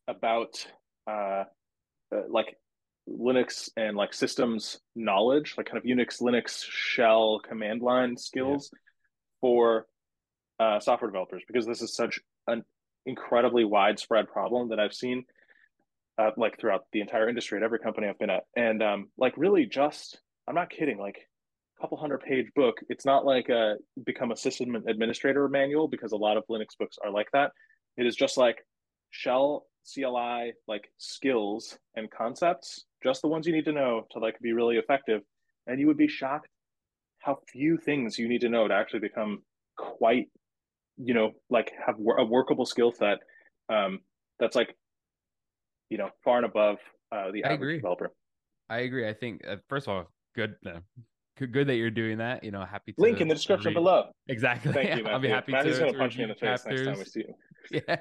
about 0.06 0.64
uh, 1.08 1.42
uh, 2.14 2.22
like 2.28 2.56
Linux 3.08 3.70
and 3.76 3.96
like 3.96 4.14
systems 4.14 4.78
knowledge, 4.94 5.54
like 5.56 5.66
kind 5.66 5.78
of 5.78 5.82
Unix, 5.82 6.22
Linux, 6.22 6.64
shell, 6.64 7.40
command 7.40 7.82
line 7.82 8.16
skills 8.16 8.70
for 9.40 9.86
uh, 10.60 10.78
software 10.78 11.10
developers, 11.10 11.42
because 11.44 11.66
this 11.66 11.82
is 11.82 11.92
such 11.92 12.20
an 12.46 12.62
incredibly 13.04 13.64
widespread 13.64 14.28
problem 14.28 14.68
that 14.68 14.78
I've 14.78 14.94
seen 14.94 15.24
uh, 16.20 16.30
like 16.36 16.58
throughout 16.58 16.84
the 16.92 17.00
entire 17.00 17.28
industry 17.28 17.58
at 17.58 17.64
every 17.64 17.78
company 17.78 18.08
I've 18.08 18.18
been 18.18 18.30
at, 18.30 18.44
and 18.56 18.82
um, 18.82 19.08
like 19.16 19.34
really 19.36 19.66
just 19.66 20.18
I'm 20.48 20.54
not 20.54 20.70
kidding, 20.70 20.98
like 20.98 21.16
a 21.78 21.82
couple 21.82 21.98
hundred 21.98 22.20
page 22.20 22.46
book. 22.54 22.76
It's 22.88 23.06
not 23.06 23.24
like 23.24 23.48
a 23.48 23.76
become 24.04 24.30
a 24.32 24.36
system 24.36 24.74
administrator 24.74 25.48
manual 25.48 25.88
because 25.88 26.12
a 26.12 26.16
lot 26.16 26.36
of 26.36 26.44
Linux 26.50 26.78
books 26.78 26.96
are 27.04 27.10
like 27.10 27.28
that. 27.32 27.52
It 27.96 28.06
is 28.06 28.16
just 28.16 28.36
like 28.36 28.58
shell 29.10 29.66
CLI 29.92 30.52
like 30.68 30.90
skills 30.98 31.78
and 31.96 32.10
concepts, 32.10 32.84
just 33.02 33.22
the 33.22 33.28
ones 33.28 33.46
you 33.46 33.52
need 33.52 33.64
to 33.64 33.72
know 33.72 34.06
to 34.10 34.18
like 34.18 34.38
be 34.40 34.52
really 34.52 34.76
effective. 34.76 35.22
And 35.66 35.80
you 35.80 35.86
would 35.86 35.96
be 35.96 36.08
shocked 36.08 36.48
how 37.20 37.38
few 37.50 37.76
things 37.76 38.18
you 38.18 38.28
need 38.28 38.40
to 38.42 38.48
know 38.48 38.66
to 38.66 38.74
actually 38.74 39.00
become 39.00 39.42
quite, 39.76 40.28
you 40.96 41.14
know, 41.14 41.32
like 41.48 41.72
have 41.86 41.96
a 41.98 42.24
workable 42.24 42.66
skill 42.66 42.92
set 42.92 43.18
um, 43.68 44.00
that's 44.38 44.56
like, 44.56 44.74
you 45.90 45.98
know, 45.98 46.08
far 46.24 46.38
and 46.38 46.46
above 46.46 46.78
uh, 47.12 47.30
the 47.32 47.44
I 47.44 47.48
average 47.48 47.58
agree. 47.60 47.76
developer. 47.76 48.10
I 48.70 48.78
agree. 48.78 49.06
I 49.08 49.12
think 49.12 49.42
uh, 49.46 49.56
first 49.68 49.86
of 49.88 49.94
all, 49.94 50.06
good, 50.34 50.54
uh, 50.66 50.78
good, 51.36 51.66
that 51.66 51.74
you're 51.74 51.90
doing 51.90 52.18
that. 52.18 52.42
You 52.44 52.52
know, 52.52 52.64
happy 52.64 52.92
to 52.92 53.00
Link 53.00 53.20
in 53.20 53.28
the 53.28 53.34
description 53.34 53.70
read- 53.70 53.74
below. 53.74 54.04
Exactly. 54.28 54.72
Thank 54.72 54.96
you, 54.96 55.04
Matthew. 55.04 55.08
I'll 55.12 55.18
be 55.20 55.28
happy 55.28 55.52
Matthew's 55.52 55.78
to, 55.78 55.86
gonna 55.86 55.98
punch 55.98 56.16
me 56.16 56.24
in 56.24 56.30
review 56.30 56.34
the 56.34 56.56
face 56.56 56.64
next 56.64 56.64
time 56.64 56.86
we 56.86 57.04
chapters. 57.04 57.12
see 57.12 57.20
him. 57.20 57.34
yeah 57.88 57.96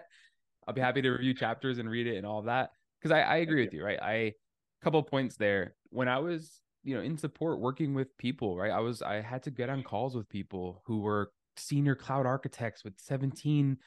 i'll 0.68 0.74
be 0.74 0.80
happy 0.82 1.02
to 1.02 1.10
review 1.10 1.34
chapters 1.34 1.80
and 1.80 1.90
read 1.90 2.08
it 2.08 2.16
and 2.16 2.26
all 2.26 2.40
of 2.40 2.46
that 2.46 2.70
because 3.02 3.12
I, 3.12 3.22
I 3.22 3.36
agree 3.38 3.64
Thank 3.64 3.72
with 3.72 3.80
you 3.80 3.84
right 3.86 4.00
i 4.02 4.34
couple 4.82 5.04
points 5.04 5.36
there 5.36 5.76
when 5.90 6.08
i 6.08 6.18
was 6.20 6.62
you 6.84 6.96
know 6.96 7.02
in 7.02 7.18
support 7.18 7.60
working 7.60 7.94
with 7.94 8.16
people 8.18 8.56
right 8.56 8.72
i 8.72 8.80
was 8.80 9.02
i 9.02 9.20
had 9.20 9.44
to 9.44 9.52
get 9.52 9.70
on 9.70 9.84
calls 9.84 10.16
with 10.16 10.30
people 10.30 10.82
who 10.86 11.00
were 11.02 11.32
senior 11.58 11.94
cloud 11.96 12.26
architects 12.26 12.84
with 12.86 12.94
17 12.98 13.78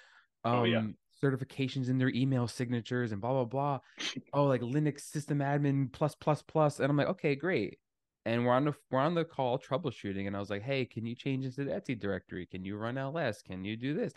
um 0.45 0.53
Oh, 0.55 0.65
yeah. 0.65 0.83
Certifications 1.23 1.89
in 1.89 1.99
their 1.99 2.11
email 2.11 2.49
signatures 2.49 3.13
and 3.13 3.21
blah 3.21 3.33
blah 3.33 3.45
blah. 3.45 3.79
oh, 4.33 4.45
like 4.45 4.61
Linux 4.61 5.01
system 5.01 5.39
admin 5.39 5.93
plus 5.93 6.15
plus 6.15 6.43
plus. 6.43 6.81
And 6.81 6.91
I'm 6.91 6.97
like, 6.97 7.09
okay, 7.09 7.35
great. 7.35 7.79
And 8.25 8.47
we're 8.47 8.53
on 8.53 8.65
the 8.65 8.75
we're 8.91 9.01
on 9.01 9.15
the 9.15 9.25
call 9.25 9.59
troubleshooting, 9.59 10.27
and 10.27 10.37
I 10.37 10.41
was 10.41 10.51
like, 10.51 10.63
hey, 10.63 10.85
can 10.85 11.07
you 11.07 11.15
change 11.15 11.45
into 11.45 11.65
the 11.65 11.73
Etsy 11.73 11.99
directory? 11.99 12.47
Can 12.47 12.65
you 12.65 12.77
run 12.77 12.99
LS? 12.99 13.43
Can 13.43 13.65
you 13.65 13.77
do 13.77 13.95
this? 13.95 14.13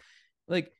Like, 0.47 0.71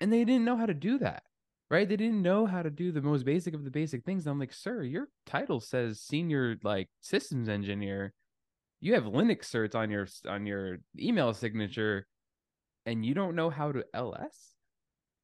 and 0.00 0.12
they 0.12 0.24
didn't 0.24 0.44
know 0.44 0.56
how 0.56 0.66
to 0.66 0.74
do 0.74 0.98
that 0.98 1.22
right? 1.70 1.88
They 1.88 1.96
didn't 1.96 2.22
know 2.22 2.46
how 2.46 2.62
to 2.62 2.70
do 2.70 2.92
the 2.92 3.02
most 3.02 3.24
basic 3.24 3.54
of 3.54 3.64
the 3.64 3.70
basic 3.70 4.04
things. 4.04 4.26
And 4.26 4.32
I'm 4.32 4.38
like, 4.38 4.52
sir, 4.52 4.82
your 4.82 5.08
title 5.24 5.60
says 5.60 6.00
senior 6.00 6.56
like 6.62 6.88
systems 7.00 7.48
engineer. 7.48 8.12
You 8.80 8.94
have 8.94 9.04
Linux 9.04 9.46
certs 9.46 9.74
on 9.74 9.90
your 9.90 10.06
on 10.28 10.46
your 10.46 10.78
email 10.98 11.32
signature, 11.34 12.06
and 12.84 13.04
you 13.04 13.14
don't 13.14 13.34
know 13.34 13.50
how 13.50 13.72
to 13.72 13.84
LS, 13.94 14.54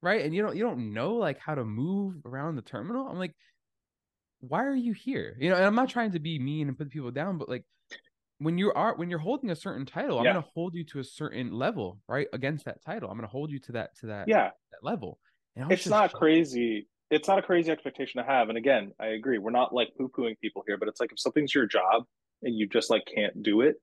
right? 0.03 0.23
And 0.23 0.35
you 0.35 0.43
don't 0.43 0.55
you 0.55 0.63
don't 0.63 0.93
know 0.93 1.15
like 1.15 1.39
how 1.39 1.55
to 1.55 1.63
move 1.63 2.17
around 2.25 2.57
the 2.57 2.61
terminal. 2.61 3.07
I'm 3.07 3.17
like, 3.17 3.33
why 4.41 4.65
are 4.65 4.75
you 4.75 4.93
here? 4.93 5.35
You 5.39 5.49
know, 5.49 5.55
and 5.55 5.65
I'm 5.65 5.75
not 5.75 5.89
trying 5.89 6.11
to 6.11 6.19
be 6.19 6.37
mean 6.37 6.67
and 6.67 6.77
put 6.77 6.89
people 6.89 7.09
down, 7.09 7.37
but 7.37 7.49
like 7.49 7.63
when 8.39 8.57
you 8.57 8.73
are 8.73 8.95
when 8.95 9.09
you're 9.09 9.19
holding 9.19 9.49
a 9.49 9.55
certain 9.55 9.85
title, 9.85 10.19
I'm 10.19 10.25
gonna 10.25 10.45
hold 10.53 10.75
you 10.75 10.83
to 10.85 10.99
a 10.99 11.03
certain 11.03 11.53
level, 11.53 11.99
right? 12.07 12.27
Against 12.33 12.65
that 12.65 12.83
title. 12.83 13.09
I'm 13.09 13.17
gonna 13.17 13.27
hold 13.27 13.49
you 13.49 13.59
to 13.59 13.71
that 13.71 13.95
to 13.99 14.07
that, 14.07 14.27
Yeah. 14.27 14.51
that 14.71 14.83
level. 14.83 15.19
And 15.55 15.71
It's 15.71 15.87
not 15.87 16.11
shocked. 16.11 16.19
crazy. 16.19 16.87
It's 17.09 17.27
not 17.27 17.39
a 17.39 17.41
crazy 17.41 17.71
expectation 17.71 18.21
to 18.21 18.27
have. 18.27 18.49
And 18.49 18.57
again, 18.57 18.91
I 18.99 19.07
agree. 19.07 19.37
We're 19.37 19.51
not 19.51 19.73
like 19.73 19.89
poo-pooing 19.97 20.39
people 20.39 20.63
here, 20.67 20.77
but 20.77 20.87
it's 20.87 20.99
like 20.99 21.11
if 21.11 21.19
something's 21.19 21.53
your 21.55 21.67
job 21.67 22.03
and 22.41 22.55
you 22.55 22.67
just 22.67 22.89
like 22.89 23.03
can't 23.05 23.41
do 23.41 23.61
it, 23.61 23.75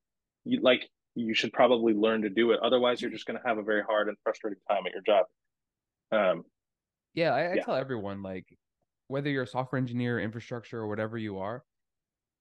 you 0.44 0.60
like 0.60 0.90
you 1.14 1.34
should 1.34 1.52
probably 1.52 1.94
learn 1.94 2.22
to 2.22 2.28
do 2.28 2.50
it. 2.50 2.60
Otherwise, 2.62 3.00
you're 3.00 3.10
mm. 3.10 3.14
just 3.14 3.26
going 3.26 3.40
to 3.40 3.46
have 3.46 3.58
a 3.58 3.62
very 3.62 3.82
hard 3.82 4.08
and 4.08 4.16
frustrating 4.22 4.60
time 4.68 4.86
at 4.86 4.92
your 4.92 5.02
job. 5.02 5.26
Um, 6.12 6.44
Yeah, 7.14 7.34
I, 7.34 7.52
I 7.52 7.56
Yeah. 7.56 7.64
tell 7.64 7.76
everyone 7.76 8.22
like 8.22 8.56
whether 9.08 9.30
you're 9.30 9.42
a 9.44 9.46
software 9.46 9.78
engineer, 9.78 10.20
infrastructure, 10.20 10.78
or 10.80 10.88
whatever 10.88 11.18
you 11.18 11.38
are, 11.38 11.64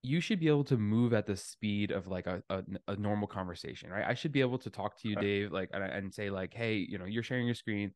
you 0.03 0.21
should 0.21 0.39
be 0.39 0.47
able 0.47 0.63
to 0.65 0.77
move 0.77 1.13
at 1.13 1.25
the 1.25 1.35
speed 1.35 1.91
of 1.91 2.07
like 2.07 2.27
a, 2.27 2.43
a, 2.49 2.63
a 2.87 2.95
normal 2.95 3.27
conversation, 3.27 3.89
right? 3.89 4.05
I 4.07 4.13
should 4.13 4.31
be 4.31 4.41
able 4.41 4.59
to 4.59 4.69
talk 4.69 4.97
to 5.01 5.09
you, 5.09 5.15
Okay. 5.17 5.25
Dave, 5.25 5.51
like 5.51 5.69
and, 5.73 5.83
and 5.83 6.13
say 6.13 6.29
like, 6.29 6.53
hey, 6.53 6.75
you 6.75 6.97
know, 6.97 7.05
you're 7.05 7.23
sharing 7.23 7.45
your 7.45 7.55
screen. 7.55 7.93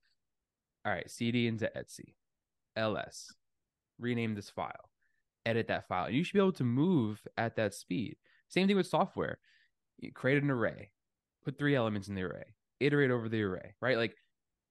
All 0.86 0.92
right, 0.92 1.10
CD 1.10 1.48
into 1.48 1.72
Etsy, 1.78 2.16
LS, 2.76 3.32
rename 4.00 4.36
this 4.36 4.50
file, 4.50 4.90
edit 5.46 5.68
that 5.70 5.88
file. 5.88 6.08
And 6.08 6.16
You 6.16 6.24
should 6.26 6.34
be 6.34 6.40
able 6.40 6.52
to 6.54 6.66
move 6.66 7.22
at 7.38 7.56
that 7.56 7.74
speed. 7.74 8.18
Same 8.50 8.68
thing 8.68 8.76
with 8.76 8.88
software. 8.88 9.40
You 10.00 10.12
create 10.12 10.44
an 10.44 10.52
array, 10.52 10.92
put 11.46 11.58
three 11.58 11.76
elements 11.76 12.10
in 12.10 12.16
the 12.16 12.24
array, 12.24 12.56
iterate 12.82 13.12
over 13.12 13.30
the 13.30 13.44
array, 13.44 13.76
right? 13.80 13.98
Like 13.98 14.18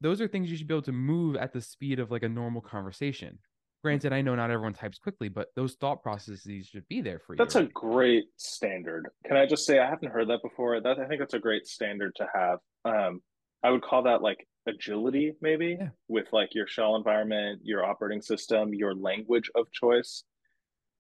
those 0.03 0.21
are 0.21 0.29
things 0.29 0.51
you 0.51 0.57
should 0.57 0.67
be 0.67 0.75
able 0.75 0.83
to 0.83 0.93
move 0.93 1.37
at 1.37 1.53
the 1.53 1.61
speed 1.61 1.99
of 2.01 2.11
like 2.11 2.23
a 2.25 2.29
normal 2.29 2.61
conversation. 2.61 3.39
Granted, 3.85 4.13
I 4.13 4.21
know 4.21 4.35
not 4.35 4.51
everyone 4.51 4.75
types 4.75 4.99
quickly, 4.99 5.29
but 5.29 5.49
those 5.57 5.75
thought 5.75 6.03
processes 6.03 6.67
should 6.67 6.87
be 6.89 7.01
there 7.01 7.19
for 7.19 7.35
you. 7.35 7.39
that's 7.39 7.57
a 7.57 7.65
great 7.65 8.25
standard. 8.37 9.09
Can 9.27 9.37
I 9.37 9.47
just 9.47 9.65
say 9.67 9.79
I 9.79 9.89
haven't 9.89 10.13
heard 10.13 10.29
that 10.29 10.41
before? 10.43 10.81
That 10.81 10.99
I 10.99 11.07
think 11.07 11.21
that's 11.21 11.35
a 11.35 11.39
great 11.41 11.67
standard 11.67 12.15
to 12.17 12.27
have. 12.33 12.59
Um, 12.85 13.23
I 13.65 13.71
would 13.71 13.83
call 13.83 14.03
that 14.05 14.23
like 14.23 14.47
agility, 14.69 15.35
maybe 15.41 15.77
Yeah. 15.81 15.89
with 16.09 16.27
like 16.33 16.55
your 16.55 16.67
shell 16.69 16.95
environment, 16.97 17.61
your 17.65 17.85
operating 17.85 18.23
system, 18.23 18.73
your 18.75 18.95
language 18.95 19.51
of 19.57 19.71
choice. 19.73 20.25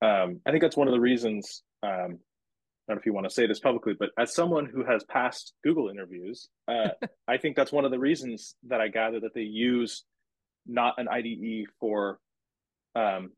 Um, 0.01 0.41
I 0.47 0.51
think 0.51 0.63
that's 0.63 0.77
one 0.77 0.89
of 0.89 0.95
the 0.95 1.01
reasons. 1.01 1.63
Um, 1.85 2.19
I 2.89 2.93
don't 2.93 2.97
know 2.97 3.01
if 3.01 3.07
you 3.07 3.13
want 3.13 3.29
to 3.29 3.35
say 3.35 3.47
this 3.47 3.61
publicly, 3.61 3.95
but 3.99 4.11
as 4.19 4.35
someone 4.35 4.67
who 4.67 4.85
has 4.85 5.05
passed 5.05 5.53
Google 5.63 5.89
interviews, 5.89 6.49
uh, 6.67 6.89
I 7.29 7.37
think 7.37 7.57
that's 7.57 7.73
one 7.73 7.85
of 7.85 7.91
the 7.91 7.99
reasons 7.99 8.57
that 8.69 8.81
I 8.81 8.89
gather 8.89 9.21
that 9.21 9.35
they 9.35 9.43
use 9.43 10.05
not 10.67 10.95
an 10.99 11.09
IDE 11.09 11.67
for 11.79 12.19
um, 12.95 13.31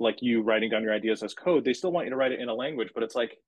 like 0.00 0.18
you 0.20 0.42
writing 0.42 0.70
down 0.70 0.82
your 0.82 0.92
ideas 0.92 1.22
as 1.22 1.34
code. 1.34 1.64
They 1.64 1.72
still 1.72 1.92
want 1.92 2.06
you 2.06 2.10
to 2.10 2.16
write 2.16 2.32
it 2.32 2.40
in 2.40 2.48
a 2.48 2.54
language, 2.54 2.90
but 2.94 3.02
it's 3.02 3.14
like, 3.14 3.38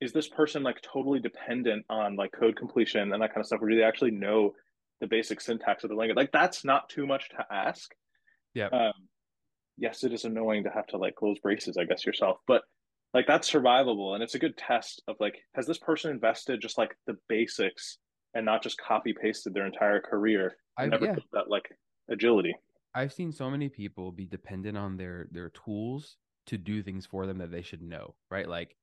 is 0.00 0.12
this 0.12 0.28
person 0.28 0.62
like 0.62 0.80
totally 0.80 1.18
dependent 1.18 1.84
on 1.90 2.16
like 2.16 2.32
code 2.32 2.56
completion 2.56 3.12
and 3.12 3.22
that 3.22 3.30
kind 3.30 3.40
of 3.40 3.46
stuff? 3.46 3.60
Or 3.60 3.68
do 3.68 3.76
they 3.76 3.82
actually 3.82 4.12
know 4.12 4.52
the 5.00 5.06
basic 5.06 5.40
syntax 5.40 5.84
of 5.84 5.90
the 5.90 5.96
language? 5.96 6.16
Like 6.16 6.32
that's 6.32 6.64
not 6.64 6.88
too 6.88 7.06
much 7.06 7.28
to 7.30 7.44
ask. 7.50 7.90
Yeah. 8.54 8.68
Um, 8.68 8.92
yes, 9.76 10.04
it 10.04 10.12
is 10.12 10.24
annoying 10.24 10.64
to 10.64 10.70
have 10.70 10.86
to 10.88 10.96
like 10.96 11.16
close 11.16 11.38
braces, 11.40 11.76
I 11.76 11.84
guess 11.84 12.06
yourself, 12.06 12.38
but 12.46 12.62
like 13.12 13.26
that's 13.26 13.50
survivable 13.50 14.14
and 14.14 14.22
it's 14.22 14.34
a 14.34 14.38
good 14.38 14.56
test 14.56 15.02
of 15.08 15.16
like, 15.20 15.38
has 15.54 15.66
this 15.66 15.78
person 15.78 16.10
invested 16.10 16.60
just 16.60 16.78
like 16.78 16.96
the 17.06 17.16
basics 17.28 17.98
and 18.34 18.46
not 18.46 18.62
just 18.62 18.78
copy 18.80 19.12
pasted 19.12 19.52
their 19.54 19.66
entire 19.66 20.00
career 20.00 20.56
I 20.76 20.86
never 20.86 21.06
yeah, 21.06 21.16
that 21.32 21.48
like 21.50 21.68
agility? 22.08 22.54
I've 22.94 23.12
seen 23.12 23.32
so 23.32 23.50
many 23.50 23.68
people 23.68 24.12
be 24.12 24.26
dependent 24.26 24.76
on 24.78 24.96
their 24.96 25.26
their 25.30 25.50
tools 25.50 26.16
to 26.46 26.58
do 26.58 26.82
things 26.82 27.06
for 27.06 27.26
them 27.26 27.38
that 27.38 27.50
they 27.50 27.62
should 27.62 27.82
know, 27.82 28.14
right? 28.30 28.48
Like 28.48 28.76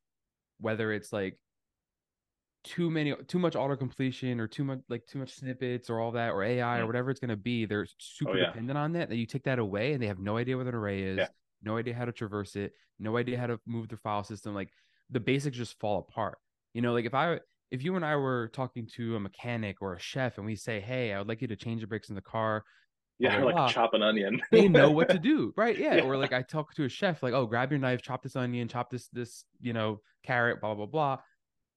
whether 0.59 0.91
it's 0.91 1.11
like 1.11 1.37
too 2.63 2.89
many 2.91 3.15
too 3.27 3.39
much 3.39 3.55
auto 3.55 3.75
completion 3.75 4.39
or 4.39 4.47
too 4.47 4.63
much 4.63 4.79
like 4.89 5.05
too 5.07 5.19
much 5.19 5.35
snippets 5.35 5.89
or 5.89 5.99
all 6.01 6.11
that 6.11 6.31
or 6.31 6.43
AI 6.43 6.79
or 6.79 6.83
Mm. 6.83 6.87
whatever 6.87 7.09
it's 7.11 7.19
going 7.19 7.29
to 7.29 7.37
be, 7.37 7.65
they're 7.65 7.87
super 7.97 8.33
Oh, 8.33 8.37
yeah. 8.37 8.47
dependent 8.47 8.77
on 8.77 8.91
that 8.93 9.09
that 9.09 9.15
you 9.15 9.25
take 9.25 9.43
that 9.43 9.59
away 9.59 9.93
and 9.93 10.01
they 10.03 10.07
have 10.07 10.19
no 10.19 10.37
idea 10.37 10.57
what 10.57 10.67
an 10.67 10.75
array 10.75 11.01
is, 11.03 11.17
Yeah. 11.17 11.27
No 11.63 11.77
idea 11.77 11.93
how 11.93 12.05
to 12.05 12.11
traverse 12.11 12.55
it, 12.55 12.73
no 12.99 13.17
idea 13.17 13.37
how 13.37 13.47
to 13.47 13.59
move 13.65 13.89
the 13.89 13.97
file 13.97 14.23
system, 14.23 14.53
like 14.53 14.69
the 15.09 15.19
basics 15.19 15.57
just 15.57 15.79
fall 15.79 15.99
apart. 15.99 16.37
You 16.73 16.81
know, 16.81 16.93
like 16.93 17.05
if 17.05 17.13
I 17.13 17.39
if 17.71 17.83
you 17.83 17.95
and 17.95 18.05
I 18.05 18.15
were 18.15 18.49
talking 18.53 18.87
to 18.95 19.15
a 19.15 19.19
mechanic 19.19 19.77
or 19.81 19.93
a 19.93 19.99
chef 19.99 20.37
and 20.37 20.45
we 20.45 20.55
say, 20.55 20.79
"Hey, 20.79 21.13
I 21.13 21.19
would 21.19 21.27
like 21.27 21.41
you 21.41 21.47
to 21.47 21.55
change 21.55 21.81
the 21.81 21.87
brakes 21.87 22.09
in 22.09 22.15
the 22.15 22.21
car," 22.21 22.63
Yeah, 23.19 23.43
like 23.43 23.73
chop 23.73 23.93
an 23.93 24.03
onion. 24.03 24.39
they 24.51 24.67
know 24.67 24.91
what 24.91 25.09
to 25.09 25.17
do, 25.17 25.53
right? 25.57 25.77
Yeah. 25.77 25.87
Yeah. 25.97 26.03
Or 26.03 26.17
like 26.17 26.33
I 26.33 26.41
talk 26.41 26.73
to 26.75 26.83
a 26.83 26.89
chef, 26.89 27.23
like, 27.23 27.33
oh, 27.33 27.45
grab 27.45 27.71
your 27.71 27.79
knife, 27.79 28.01
chop 28.01 28.21
this 28.21 28.35
onion, 28.35 28.67
chop 28.67 28.89
this 28.89 29.07
this 29.07 29.45
you 29.59 29.73
know 29.73 30.01
carrot, 30.23 30.61
blah 30.61 30.75
blah 30.75 30.85
blah. 30.85 31.17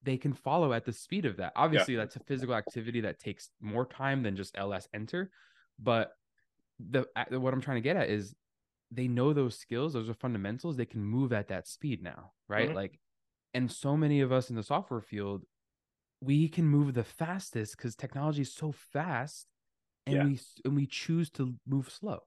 They 0.02 0.16
can 0.16 0.32
follow 0.32 0.72
at 0.72 0.84
the 0.84 0.92
speed 0.92 1.26
of 1.26 1.36
that. 1.36 1.52
Obviously, 1.56 1.94
that's 1.94 2.16
a 2.16 2.20
physical 2.20 2.54
activity 2.54 3.02
that 3.02 3.18
takes 3.18 3.50
more 3.60 3.86
time 3.86 4.22
than 4.22 4.36
just 4.36 4.56
ls 4.58 4.88
enter, 4.92 5.30
but 5.78 6.12
the 6.78 7.06
what 7.30 7.54
I'm 7.54 7.60
trying 7.60 7.76
to 7.76 7.82
get 7.82 7.96
at 7.96 8.08
is 8.08 8.34
they 8.90 9.08
know 9.08 9.32
those 9.32 9.58
skills; 9.58 9.92
those 9.92 10.08
are 10.08 10.14
fundamentals. 10.14 10.76
They 10.76 10.86
can 10.86 11.04
move 11.04 11.32
at 11.32 11.48
that 11.48 11.66
speed 11.66 12.02
now, 12.02 12.32
right? 12.48 12.68
Mhm. 12.68 12.74
Like, 12.74 13.00
and 13.54 13.70
so 13.70 13.96
many 13.96 14.20
of 14.20 14.32
us 14.32 14.50
in 14.50 14.56
the 14.56 14.62
software 14.62 15.00
field, 15.00 15.44
we 16.20 16.48
can 16.48 16.66
move 16.66 16.94
the 16.94 17.04
fastest 17.04 17.76
because 17.76 17.96
technology 17.96 18.42
is 18.42 18.52
so 18.52 18.72
fast 18.72 19.46
and 20.06 20.16
Yeah. 20.16 20.24
we 20.24 20.40
and 20.64 20.76
we 20.76 20.86
choose 20.86 21.30
to 21.30 21.54
move 21.66 21.90
slow. 21.90 22.20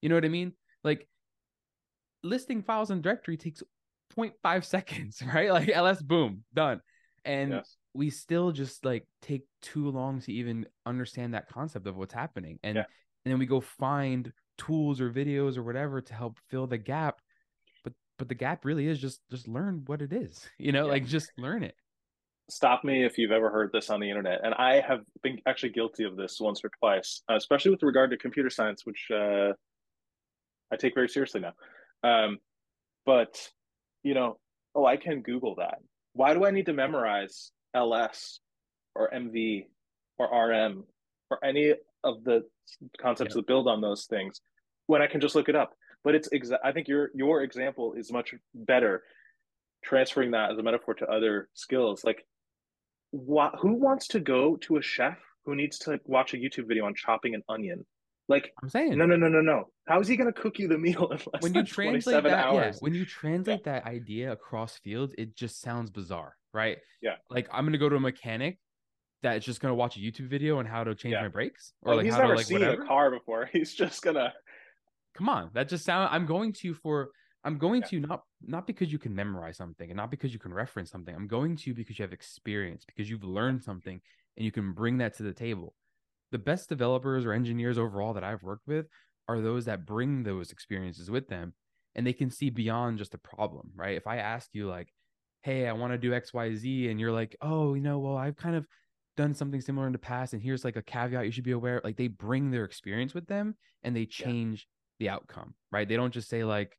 You 0.00 0.08
know 0.08 0.14
what 0.14 0.24
I 0.24 0.28
mean? 0.28 0.52
Like 0.84 1.08
listing 2.22 2.62
files 2.62 2.90
in 2.90 3.00
directory 3.00 3.36
takes 3.36 3.62
0.5 4.16 4.64
seconds, 4.64 5.22
right? 5.22 5.50
Like 5.50 5.68
ls 5.68 6.02
boom, 6.02 6.44
done. 6.54 6.80
And 7.24 7.52
Yes. 7.52 7.76
we 7.94 8.10
still 8.10 8.52
just 8.52 8.84
like 8.84 9.06
take 9.22 9.42
too 9.62 9.90
long 9.90 10.20
to 10.20 10.32
even 10.32 10.66
understand 10.84 11.34
that 11.34 11.48
concept 11.48 11.86
of 11.86 11.96
what's 11.96 12.14
happening. 12.14 12.58
And 12.62 12.76
Yeah. 12.78 12.84
and 13.24 13.32
then 13.32 13.38
we 13.38 13.46
go 13.46 13.60
find 13.60 14.32
tools 14.58 15.00
or 15.00 15.10
videos 15.10 15.56
or 15.56 15.62
whatever 15.62 16.00
to 16.00 16.14
help 16.14 16.38
fill 16.48 16.66
the 16.66 16.78
gap. 16.78 17.20
But 17.84 17.92
but 18.18 18.28
the 18.28 18.34
gap 18.34 18.64
really 18.64 18.86
is 18.86 18.98
just 18.98 19.20
just 19.30 19.48
learn 19.48 19.82
what 19.86 20.02
it 20.02 20.12
is. 20.12 20.48
You 20.58 20.72
know, 20.72 20.86
Yeah. 20.86 20.92
like 20.92 21.06
just 21.06 21.30
learn 21.38 21.62
it. 21.62 21.74
Stop 22.48 22.84
me 22.84 23.04
if 23.04 23.18
you've 23.18 23.32
ever 23.32 23.50
heard 23.50 23.70
this 23.72 23.90
on 23.90 23.98
the 24.00 24.08
internet. 24.08 24.40
And 24.44 24.54
I 24.54 24.80
have 24.80 25.00
been 25.22 25.38
actually 25.46 25.70
guilty 25.70 26.04
of 26.04 26.16
this 26.16 26.38
once 26.40 26.60
or 26.64 26.70
twice, 26.78 27.22
uh, 27.28 27.34
especially 27.34 27.72
with 27.72 27.82
regard 27.82 28.10
to 28.10 28.16
computer 28.16 28.50
science, 28.50 28.82
which 28.86 29.08
uh, 29.12 29.52
I 30.72 30.76
take 30.76 30.94
very 30.94 31.08
seriously 31.08 31.40
now. 31.40 31.54
Um, 32.04 32.38
but, 33.04 33.36
you 34.04 34.14
know, 34.14 34.38
oh, 34.76 34.84
I 34.86 34.96
can 34.96 35.22
Google 35.22 35.56
that. 35.56 35.78
Why 36.12 36.34
do 36.34 36.44
I 36.44 36.52
need 36.52 36.66
to 36.66 36.72
memorize 36.72 37.50
LS 37.74 38.38
or 38.94 39.10
MV 39.10 39.66
or 40.18 40.26
RM 40.48 40.84
or 41.30 41.44
any 41.44 41.74
of 42.06 42.24
the 42.24 42.42
concepts 43.00 43.34
Yeah. 43.34 43.40
that 43.40 43.46
build 43.46 43.68
on 43.68 43.80
those 43.80 44.06
things 44.06 44.40
when 44.86 45.02
I 45.02 45.06
can 45.06 45.20
just 45.20 45.34
look 45.34 45.48
it 45.48 45.56
up? 45.56 45.74
But 46.04 46.14
it's 46.14 46.28
exa- 46.30 46.58
I 46.64 46.72
think 46.72 46.86
your 46.88 47.10
your 47.14 47.42
example 47.42 47.94
is 47.94 48.12
much 48.12 48.34
better 48.54 49.02
transferring 49.84 50.30
that 50.32 50.50
as 50.52 50.58
a 50.58 50.62
metaphor 50.62 50.94
to 50.94 51.06
other 51.06 51.48
skills. 51.54 52.04
Like, 52.04 52.24
who 53.12 53.74
wants 53.74 54.08
to 54.08 54.20
go 54.20 54.56
to 54.62 54.76
a 54.76 54.82
chef 54.82 55.18
who 55.44 55.54
needs 55.54 55.78
to 55.80 56.00
watch 56.04 56.34
a 56.34 56.36
YouTube 56.36 56.66
video 56.68 56.84
on 56.86 56.94
chopping 56.94 57.34
an 57.34 57.42
onion? 57.48 57.84
Like, 58.28 58.52
I'm 58.62 58.68
saying 58.68 58.96
no, 58.98 59.06
no, 59.06 59.16
no, 59.16 59.28
no, 59.28 59.40
no. 59.40 59.64
How 59.86 60.00
is 60.00 60.08
he 60.08 60.16
going 60.16 60.32
to 60.32 60.40
cook 60.40 60.58
you 60.58 60.66
the 60.66 60.78
meal 60.78 61.08
in 61.12 61.18
less 61.32 61.42
when 61.42 61.54
you 61.54 61.60
than 61.60 61.66
translate 61.66 62.22
27 62.22 62.30
that, 62.32 62.54
yeah, 62.54 62.72
when 62.80 62.94
you 62.94 63.04
translate 63.04 63.64
that 63.64 63.84
idea 63.86 64.32
across 64.32 64.78
fields, 64.78 65.14
it 65.16 65.36
just 65.36 65.60
sounds 65.60 65.90
bizarre, 65.90 66.34
right? 66.52 66.78
Yeah. 67.00 67.16
Like 67.30 67.48
I'm 67.52 67.64
gonna 67.64 67.78
go 67.78 67.88
to 67.88 67.96
a 67.96 68.00
mechanic 68.00 68.58
that's 69.34 69.46
just 69.46 69.60
gonna 69.60 69.74
watch 69.74 69.96
a 69.96 70.00
YouTube 70.00 70.28
video 70.28 70.58
on 70.58 70.66
how 70.66 70.84
to 70.84 70.94
change 70.94 71.12
Yeah. 71.12 71.22
my 71.22 71.28
brakes 71.28 71.72
or 71.82 71.92
Like, 71.92 71.96
like 71.98 72.04
he's 72.06 72.14
how 72.14 72.20
never 72.20 72.32
to 72.32 72.36
like 72.38 72.46
seen 72.46 72.60
whatever. 72.60 72.82
a 72.82 72.86
car 72.86 73.10
before. 73.10 73.46
He's 73.52 73.74
just 73.74 74.02
gonna. 74.02 74.32
Come 75.14 75.28
on, 75.28 75.50
that 75.54 75.68
just 75.68 75.84
sound. 75.84 76.08
I'm 76.12 76.26
going 76.26 76.52
to 76.54 76.74
for. 76.74 77.10
I'm 77.44 77.58
going 77.58 77.82
Yeah. 77.82 77.88
to 77.88 78.00
not 78.00 78.22
not 78.42 78.66
because 78.66 78.92
you 78.92 78.98
can 78.98 79.14
memorize 79.14 79.56
something 79.56 79.88
and 79.88 79.96
not 79.96 80.10
because 80.10 80.32
you 80.32 80.38
can 80.40 80.52
reference 80.52 80.90
something. 80.90 81.14
I'm 81.14 81.28
going 81.28 81.56
to 81.58 81.74
because 81.74 81.98
you 81.98 82.02
have 82.02 82.12
experience 82.12 82.84
because 82.84 83.08
you've 83.08 83.22
learned 83.24 83.62
something 83.62 84.00
and 84.36 84.44
you 84.44 84.50
can 84.52 84.72
bring 84.72 84.98
that 84.98 85.16
to 85.18 85.22
the 85.22 85.32
table. 85.32 85.74
The 86.32 86.38
best 86.38 86.68
developers 86.68 87.24
or 87.24 87.32
engineers 87.32 87.78
overall 87.78 88.14
that 88.14 88.24
I've 88.24 88.42
worked 88.42 88.66
with 88.66 88.86
are 89.28 89.40
those 89.40 89.64
that 89.66 89.86
bring 89.86 90.24
those 90.24 90.50
experiences 90.50 91.08
with 91.10 91.28
them 91.28 91.54
and 91.94 92.04
they 92.06 92.12
can 92.12 92.30
see 92.30 92.50
beyond 92.50 92.98
just 92.98 93.14
a 93.14 93.18
problem, 93.18 93.70
right? 93.76 93.96
If 93.96 94.06
I 94.08 94.16
ask 94.18 94.50
you 94.52 94.66
like, 94.68 94.92
"Hey, 95.42 95.66
I 95.68 95.72
want 95.72 95.92
to 95.92 95.98
do 95.98 96.10
XYZ," 96.12 96.90
and 96.90 96.98
you're 97.00 97.12
like, 97.12 97.36
"Oh, 97.40 97.74
you 97.74 97.80
know, 97.80 98.00
well, 98.00 98.16
I've 98.16 98.36
kind 98.36 98.56
of 98.56 98.66
done 99.16 99.34
something 99.34 99.60
similar 99.60 99.86
in 99.86 99.92
the 99.92 99.98
past 99.98 100.32
and 100.32 100.42
here's 100.42 100.64
like 100.64 100.76
a 100.76 100.82
caveat 100.82 101.24
you 101.24 101.32
should 101.32 101.44
be 101.44 101.52
aware." 101.52 101.80
Like 101.82 101.96
they 101.96 102.08
bring 102.08 102.50
their 102.50 102.64
experience 102.64 103.14
with 103.14 103.26
them 103.26 103.56
and 103.82 103.94
they 103.94 104.06
change 104.06 104.66
yeah. 104.98 105.06
the 105.06 105.14
outcome, 105.14 105.54
right? 105.72 105.88
They 105.88 105.96
don't 105.96 106.12
just 106.12 106.28
say 106.28 106.44
like, 106.44 106.78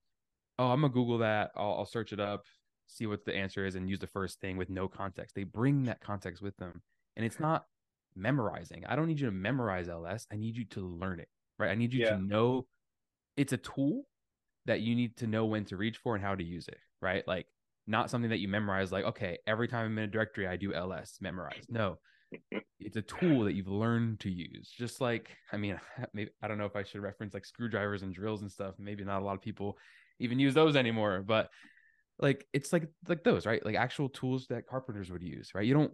"Oh, 0.59 0.67
I'm 0.67 0.81
to 0.81 0.89
Google 0.89 1.19
that. 1.19 1.51
I'll, 1.55 1.73
I'll 1.73 1.85
search 1.85 2.13
it 2.13 2.19
up, 2.19 2.43
see 2.87 3.05
what 3.05 3.25
the 3.25 3.35
answer 3.35 3.65
is 3.65 3.75
and 3.75 3.89
use 3.89 3.99
the 3.99 4.07
first 4.07 4.39
thing 4.39 4.57
with 4.57 4.69
no 4.69 4.87
context." 4.87 5.35
They 5.35 5.43
bring 5.43 5.85
that 5.85 6.01
context 6.01 6.41
with 6.41 6.55
them. 6.57 6.81
And 7.15 7.25
it's 7.25 7.35
mm-hmm. 7.35 7.43
not 7.45 7.65
memorizing. 8.15 8.83
I 8.87 8.95
don't 8.95 9.07
need 9.07 9.19
you 9.19 9.27
to 9.27 9.31
memorize 9.31 9.89
LS. 9.89 10.27
I 10.31 10.35
need 10.35 10.55
you 10.55 10.65
to 10.65 10.81
learn 10.81 11.19
it, 11.19 11.29
right? 11.59 11.71
I 11.71 11.75
need 11.75 11.93
you 11.93 12.05
yeah. 12.05 12.11
to 12.11 12.21
know 12.21 12.67
it's 13.37 13.53
a 13.53 13.57
tool 13.57 14.03
that 14.65 14.81
you 14.81 14.95
need 14.95 15.15
to 15.17 15.27
know 15.27 15.45
when 15.45 15.65
to 15.65 15.77
reach 15.77 15.97
for 15.97 16.15
and 16.15 16.23
how 16.23 16.35
to 16.35 16.43
use 16.43 16.67
it, 16.67 16.77
right? 17.01 17.25
Like 17.27 17.47
not 17.85 18.09
something 18.09 18.29
that 18.31 18.39
you 18.39 18.47
memorize 18.47 18.91
like, 18.91 19.05
okay, 19.05 19.37
every 19.47 19.67
time 19.67 19.85
I'm 19.85 19.97
in 19.97 20.03
a 20.05 20.07
directory, 20.07 20.47
I 20.47 20.57
do 20.57 20.73
ls 20.73 21.17
memorize. 21.21 21.65
No, 21.69 21.97
it's 22.79 22.97
a 22.97 23.01
tool 23.01 23.43
that 23.43 23.53
you've 23.53 23.67
learned 23.67 24.19
to 24.21 24.29
use. 24.29 24.71
Just 24.75 25.01
like, 25.01 25.35
I 25.51 25.57
mean, 25.57 25.79
maybe 26.13 26.31
I 26.41 26.47
don't 26.47 26.57
know 26.57 26.65
if 26.65 26.75
I 26.75 26.83
should 26.83 27.01
reference 27.01 27.33
like 27.33 27.45
screwdrivers 27.45 28.03
and 28.03 28.13
drills 28.13 28.41
and 28.41 28.51
stuff. 28.51 28.75
Maybe 28.79 29.03
not 29.03 29.21
a 29.21 29.25
lot 29.25 29.35
of 29.35 29.41
people 29.41 29.77
even 30.19 30.39
use 30.39 30.53
those 30.53 30.75
anymore, 30.75 31.23
but 31.25 31.49
like 32.19 32.47
it's 32.53 32.73
like 32.73 32.87
like 33.07 33.23
those, 33.23 33.45
right? 33.45 33.63
Like 33.65 33.75
actual 33.75 34.09
tools 34.09 34.47
that 34.47 34.67
carpenters 34.67 35.11
would 35.11 35.23
use, 35.23 35.51
right? 35.53 35.65
You 35.65 35.73
don't 35.73 35.93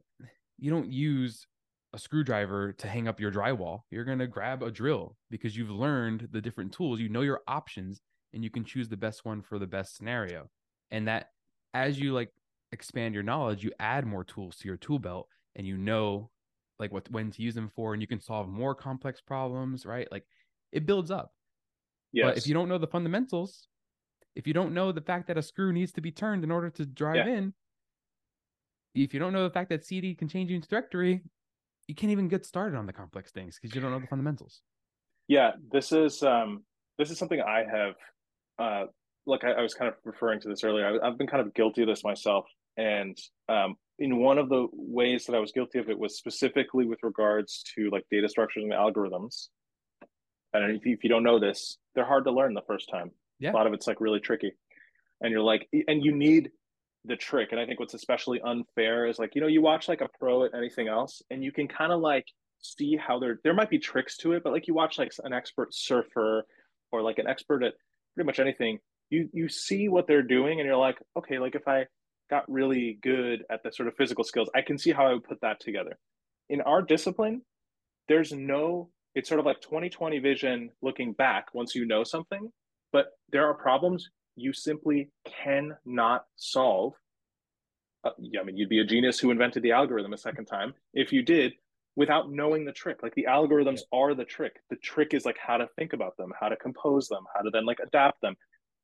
you 0.58 0.72
don't 0.72 0.92
use 0.92 1.46
a 1.94 2.00
screwdriver 2.00 2.74
to 2.74 2.88
hang 2.88 3.08
up 3.08 3.20
your 3.20 3.32
drywall. 3.32 3.82
You're 3.92 4.06
going 4.06 4.20
to 4.20 4.28
grab 4.28 4.64
a 4.64 4.72
drill 4.72 5.16
because 5.30 5.56
you've 5.56 5.70
learned 5.70 6.30
the 6.32 6.42
different 6.42 6.72
tools, 6.72 7.00
you 7.00 7.10
know 7.10 7.22
your 7.22 7.42
options 7.48 8.02
and 8.34 8.44
you 8.44 8.50
can 8.50 8.64
choose 8.64 8.90
the 8.90 8.98
best 8.98 9.26
one 9.26 9.42
for 9.44 9.60
the 9.60 9.68
best 9.68 9.96
scenario. 9.96 10.50
And 10.90 11.08
that 11.08 11.28
as 11.74 12.00
you 12.00 12.14
like 12.14 12.30
expand 12.72 13.14
your 13.14 13.24
knowledge, 13.24 13.64
you 13.64 13.72
add 13.80 14.08
more 14.08 14.24
tools 14.24 14.58
to 14.58 14.68
your 14.68 14.78
tool 14.78 14.98
belt 14.98 15.28
and 15.56 15.68
you 15.68 15.78
know 15.78 16.30
like 16.80 16.92
what 16.92 17.10
when 17.12 17.32
to 17.32 17.42
use 17.42 17.56
them 17.56 17.72
for 17.76 17.94
and 17.94 18.02
you 18.02 18.08
can 18.08 18.20
solve 18.20 18.48
more 18.48 18.76
complex 18.76 19.22
problems, 19.22 19.86
right? 19.86 20.08
Like 20.12 20.26
it 20.72 20.86
builds 20.86 21.12
up. 21.12 21.34
Yes. 22.12 22.26
But 22.26 22.38
if 22.38 22.48
you 22.48 22.54
don't 22.54 22.70
know 22.70 22.78
the 22.78 22.88
fundamentals, 22.88 23.68
if 24.36 24.48
you 24.48 24.54
don't 24.54 24.74
know 24.74 24.92
the 24.92 25.02
fact 25.02 25.28
that 25.28 25.38
a 25.38 25.42
screw 25.42 25.72
needs 25.72 25.92
to 25.94 26.02
be 26.02 26.12
turned 26.12 26.44
in 26.44 26.52
order 26.52 26.70
to 26.72 26.86
drive 26.86 27.28
yeah. 27.28 27.28
in, 27.28 27.54
if 28.96 29.14
you 29.14 29.20
don't 29.20 29.34
know 29.34 29.44
the 29.44 29.54
fact 29.54 29.70
that 29.70 29.86
CD 29.86 30.14
can 30.14 30.28
change 30.28 30.52
into 30.52 30.68
directory, 30.68 31.22
you 31.88 31.96
can't 31.96 32.12
even 32.12 32.28
get 32.28 32.46
started 32.46 32.78
on 32.78 32.86
the 32.86 32.94
complex 32.94 33.32
things 33.32 33.58
because 33.60 33.76
you 33.76 33.82
don't 33.82 33.92
know 33.92 34.00
the 34.00 34.08
fundamentals. 34.08 34.62
Yeah, 35.28 35.52
this 35.72 35.92
is 35.92 36.22
um 36.24 36.64
this 36.98 37.10
is 37.10 37.18
something 37.18 37.42
I 37.42 37.64
have 37.72 37.96
uh 38.60 38.86
like 39.26 39.44
I, 39.44 39.52
I 39.52 39.62
was 39.62 39.74
kind 39.74 39.90
of 39.90 39.96
referring 40.04 40.42
to 40.42 40.50
this 40.50 40.64
earlier. 40.64 41.00
I, 41.02 41.08
have 41.08 41.18
been 41.18 41.28
kind 41.28 41.46
of 41.46 41.54
guilty 41.54 41.82
of 41.82 41.88
this 41.88 42.04
myself, 42.04 42.46
and 42.78 43.18
um, 43.50 43.76
in 44.00 44.18
one 44.18 44.38
of 44.38 44.50
the 44.50 44.68
ways 44.74 45.26
that 45.26 45.36
I 45.36 45.40
was 45.40 45.52
guilty 45.52 45.80
of 45.80 45.90
it 45.90 45.98
was 45.98 46.18
specifically 46.18 46.86
with 46.86 47.00
regards 47.04 47.64
to 47.76 47.90
like 47.92 48.04
data 48.10 48.28
structures 48.28 48.64
and 48.64 48.74
algorithms. 48.74 49.48
And 50.54 50.76
if 50.76 50.86
you, 50.86 50.94
if 50.94 51.04
you 51.04 51.10
don't 51.10 51.24
know 51.24 51.40
this, 51.40 51.78
they're 51.96 52.06
hard 52.06 52.26
to 52.26 52.32
learn 52.32 52.54
the 52.54 52.62
first 52.68 52.90
time. 52.92 53.12
Yeah. 53.40 53.52
A 53.52 53.54
lot 53.54 53.68
of 53.68 53.74
it's 53.74 53.88
like 53.88 54.00
really 54.00 54.20
tricky, 54.20 54.54
and 55.22 55.32
you're 55.32 55.42
like, 55.42 55.68
and 55.88 56.04
you 56.04 56.16
need 56.16 56.52
the 57.06 57.16
trick. 57.16 57.50
And 57.52 57.60
I 57.60 57.66
think 57.66 57.80
what's 57.80 57.94
especially 57.94 58.40
unfair 58.42 59.08
is 59.08 59.20
like, 59.20 59.36
you 59.36 59.42
know, 59.42 59.48
you 59.48 59.62
watch 59.62 59.88
like 59.88 60.02
a 60.02 60.10
pro 60.20 60.46
at 60.46 60.54
anything 60.56 60.88
else 60.88 61.22
and 61.30 61.44
you 61.44 61.52
can 61.52 61.68
kind 61.68 61.92
of 61.92 62.00
like 62.00 62.26
see 62.62 62.96
how 62.96 63.20
there 63.20 63.40
there 63.44 63.54
might 63.54 63.70
be 63.70 63.80
tricks 63.80 64.18
to 64.18 64.34
it, 64.34 64.44
but 64.44 64.54
like 64.54 64.68
you 64.68 64.74
watch 64.74 64.98
like 64.98 65.12
an 65.24 65.34
expert 65.34 65.74
surfer 65.74 66.46
or 66.92 67.02
like 67.02 67.18
an 67.18 67.28
expert 67.28 67.64
at 67.64 67.74
pretty 68.16 68.26
much 68.26 68.40
anything, 68.40 68.80
you 69.10 69.30
you 69.34 69.50
see 69.50 69.90
what 69.90 70.08
they're 70.08 70.24
doing 70.24 70.60
and 70.60 70.68
you're 70.68 70.78
like, 70.78 70.98
okay, 71.18 71.40
like 71.40 71.56
if 71.56 71.68
I 71.68 71.86
got 72.30 72.50
really 72.52 73.00
good 73.02 73.44
at 73.50 73.64
the 73.64 73.72
sort 73.72 73.88
of 73.88 73.96
physical 73.96 74.24
skills, 74.24 74.50
I 74.56 74.62
can 74.62 74.78
see 74.78 74.92
how 74.92 75.08
I 75.08 75.14
would 75.14 75.24
put 75.24 75.42
that 75.42 75.60
together. 75.60 75.98
In 76.50 76.62
our 76.62 76.82
discipline, 76.82 77.42
there's 78.08 78.32
no 78.32 78.90
it's 79.16 79.30
sort 79.30 79.40
of 79.40 79.46
like 79.46 79.62
2020 79.62 80.20
vision 80.20 80.72
looking 80.82 81.14
back 81.14 81.54
once 81.54 81.76
you 81.76 81.86
know 81.86 82.04
something, 82.04 82.52
but 82.92 83.08
there 83.32 83.48
are 83.48 83.54
problems 83.54 84.10
you 84.36 84.54
simply 84.54 85.10
cannot 85.44 86.26
solve. 86.36 86.94
Uh, 88.04 88.10
yeah, 88.20 88.42
I 88.42 88.44
mean, 88.44 88.58
you'd 88.58 88.70
be 88.70 88.80
a 88.80 88.86
genius 88.86 89.20
who 89.20 89.32
invented 89.32 89.64
the 89.64 89.72
algorithm 89.72 90.14
a 90.14 90.18
second 90.18 90.46
time 90.46 90.74
if 90.94 91.14
you 91.14 91.22
did 91.22 91.54
without 91.96 92.32
knowing 92.32 92.66
the 92.66 92.72
trick. 92.72 93.04
Like 93.04 93.14
the 93.16 93.28
algorithms 93.30 93.82
are 93.92 94.16
the 94.16 94.26
trick. 94.26 94.56
The 94.70 94.76
trick 94.78 95.14
is 95.14 95.26
like 95.26 95.38
how 95.38 95.58
to 95.58 95.68
think 95.78 95.94
about 95.94 96.18
them, 96.18 96.32
how 96.40 96.50
to 96.50 96.56
compose 96.56 97.08
them, 97.08 97.24
how 97.36 97.42
to 97.42 97.52
then 97.52 97.66
like 97.66 97.80
adapt 97.80 98.20
them. 98.22 98.36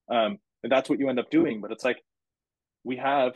Um, 0.10 0.38
and 0.64 0.72
that's 0.72 0.90
what 0.90 1.00
you 1.00 1.10
end 1.10 1.20
up 1.20 1.32
doing. 1.32 1.60
But 1.60 1.72
it's 1.72 1.84
like 1.84 2.04
we 2.90 2.98
have, 2.98 3.34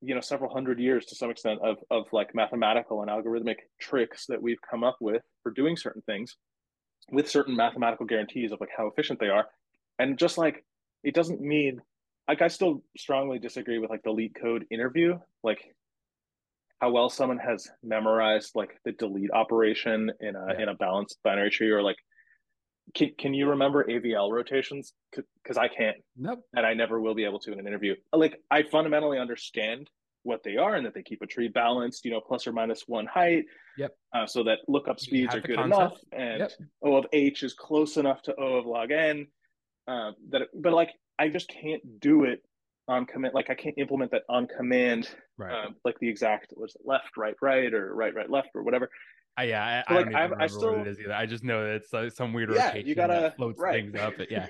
you 0.00 0.14
know, 0.14 0.20
several 0.20 0.52
hundred 0.52 0.78
years 0.78 1.04
to 1.06 1.16
some 1.16 1.28
extent 1.28 1.58
of 1.62 1.78
of 1.90 2.04
like 2.12 2.32
mathematical 2.32 3.02
and 3.02 3.10
algorithmic 3.10 3.56
tricks 3.80 4.26
that 4.28 4.40
we've 4.40 4.62
come 4.70 4.84
up 4.84 4.98
with 5.00 5.22
for 5.42 5.50
doing 5.50 5.76
certain 5.76 6.02
things 6.02 6.36
with 7.10 7.28
certain 7.28 7.56
mathematical 7.56 8.06
guarantees 8.06 8.52
of 8.52 8.60
like 8.60 8.70
how 8.74 8.86
efficient 8.86 9.18
they 9.18 9.28
are. 9.28 9.46
And 9.98 10.16
just 10.16 10.38
like 10.38 10.64
it 11.02 11.12
doesn't 11.12 11.40
mean 11.40 11.82
like 12.28 12.40
I 12.40 12.46
still 12.46 12.84
strongly 12.96 13.40
disagree 13.40 13.80
with 13.80 13.90
like 13.90 14.04
the 14.04 14.10
LeetCode 14.10 14.62
interview, 14.70 15.18
like 15.42 15.74
how 16.80 16.92
well 16.92 17.10
someone 17.10 17.38
has 17.38 17.68
memorized 17.82 18.52
like 18.54 18.78
the 18.84 18.92
delete 18.92 19.32
operation 19.32 20.12
in 20.20 20.36
a 20.36 20.46
yeah. 20.50 20.62
in 20.62 20.68
a 20.68 20.74
balanced 20.74 21.18
binary 21.24 21.50
tree 21.50 21.70
or 21.70 21.82
like 21.82 21.98
can, 22.94 23.10
can 23.18 23.34
you 23.34 23.48
remember 23.48 23.84
AVL 23.84 24.30
rotations? 24.30 24.92
Because 25.10 25.56
I 25.56 25.68
can't. 25.68 25.96
Nope. 26.16 26.40
And 26.54 26.66
I 26.66 26.74
never 26.74 27.00
will 27.00 27.14
be 27.14 27.24
able 27.24 27.38
to 27.40 27.52
in 27.52 27.58
an 27.58 27.66
interview. 27.66 27.94
Like 28.12 28.40
I 28.50 28.62
fundamentally 28.62 29.18
understand 29.18 29.90
what 30.22 30.42
they 30.42 30.56
are 30.56 30.74
and 30.74 30.84
that 30.86 30.94
they 30.94 31.02
keep 31.02 31.22
a 31.22 31.26
tree 31.26 31.48
balanced, 31.48 32.04
you 32.04 32.10
know, 32.10 32.20
plus 32.20 32.46
or 32.46 32.52
minus 32.52 32.84
one 32.86 33.06
height. 33.06 33.44
Yep. 33.78 33.96
Uh, 34.14 34.26
so 34.26 34.42
that 34.44 34.58
lookup 34.68 35.00
speeds 35.00 35.34
are 35.34 35.40
good 35.40 35.56
concept. 35.56 35.80
enough, 35.80 35.98
and 36.12 36.40
yep. 36.40 36.52
O 36.82 36.96
of 36.96 37.06
H 37.12 37.42
is 37.42 37.54
close 37.54 37.96
enough 37.96 38.22
to 38.22 38.34
O 38.36 38.54
of 38.54 38.66
log 38.66 38.90
n. 38.90 39.26
Uh, 39.86 40.12
that, 40.30 40.42
but 40.54 40.72
like 40.72 40.90
I 41.18 41.28
just 41.28 41.48
can't 41.48 42.00
do 42.00 42.24
it 42.24 42.42
on 42.88 43.06
command. 43.06 43.34
Like 43.34 43.50
I 43.50 43.54
can't 43.54 43.74
implement 43.78 44.10
that 44.12 44.22
on 44.28 44.46
command, 44.46 45.08
right. 45.38 45.66
Um, 45.66 45.76
like 45.84 45.98
the 46.00 46.08
exact 46.08 46.52
was 46.56 46.76
left, 46.84 47.16
right, 47.16 47.34
right, 47.40 47.72
or 47.72 47.94
right, 47.94 48.14
right, 48.14 48.30
left, 48.30 48.48
or 48.54 48.62
whatever. 48.62 48.90
I, 49.36 49.44
yeah, 49.44 49.82
I, 49.88 49.92
so 49.92 49.94
like, 49.94 50.06
I 50.06 50.10
don't 50.10 50.10
even 50.10 50.14
I, 50.14 50.22
remember 50.22 50.42
I 50.42 50.46
still, 50.46 50.72
what 50.72 50.86
it 50.86 50.90
is 50.90 51.00
either. 51.00 51.12
I 51.12 51.26
just 51.26 51.44
know 51.44 51.64
that 51.64 51.74
it's 51.74 51.94
uh, 51.94 52.10
some 52.10 52.32
weird 52.32 52.52
yeah, 52.54 52.68
rotation 52.68 52.88
you 52.88 52.94
gotta, 52.94 53.12
that 53.14 53.36
floats 53.36 53.58
right. 53.58 53.74
things 53.74 53.94
up. 53.98 54.14
But 54.16 54.30
yeah, 54.30 54.46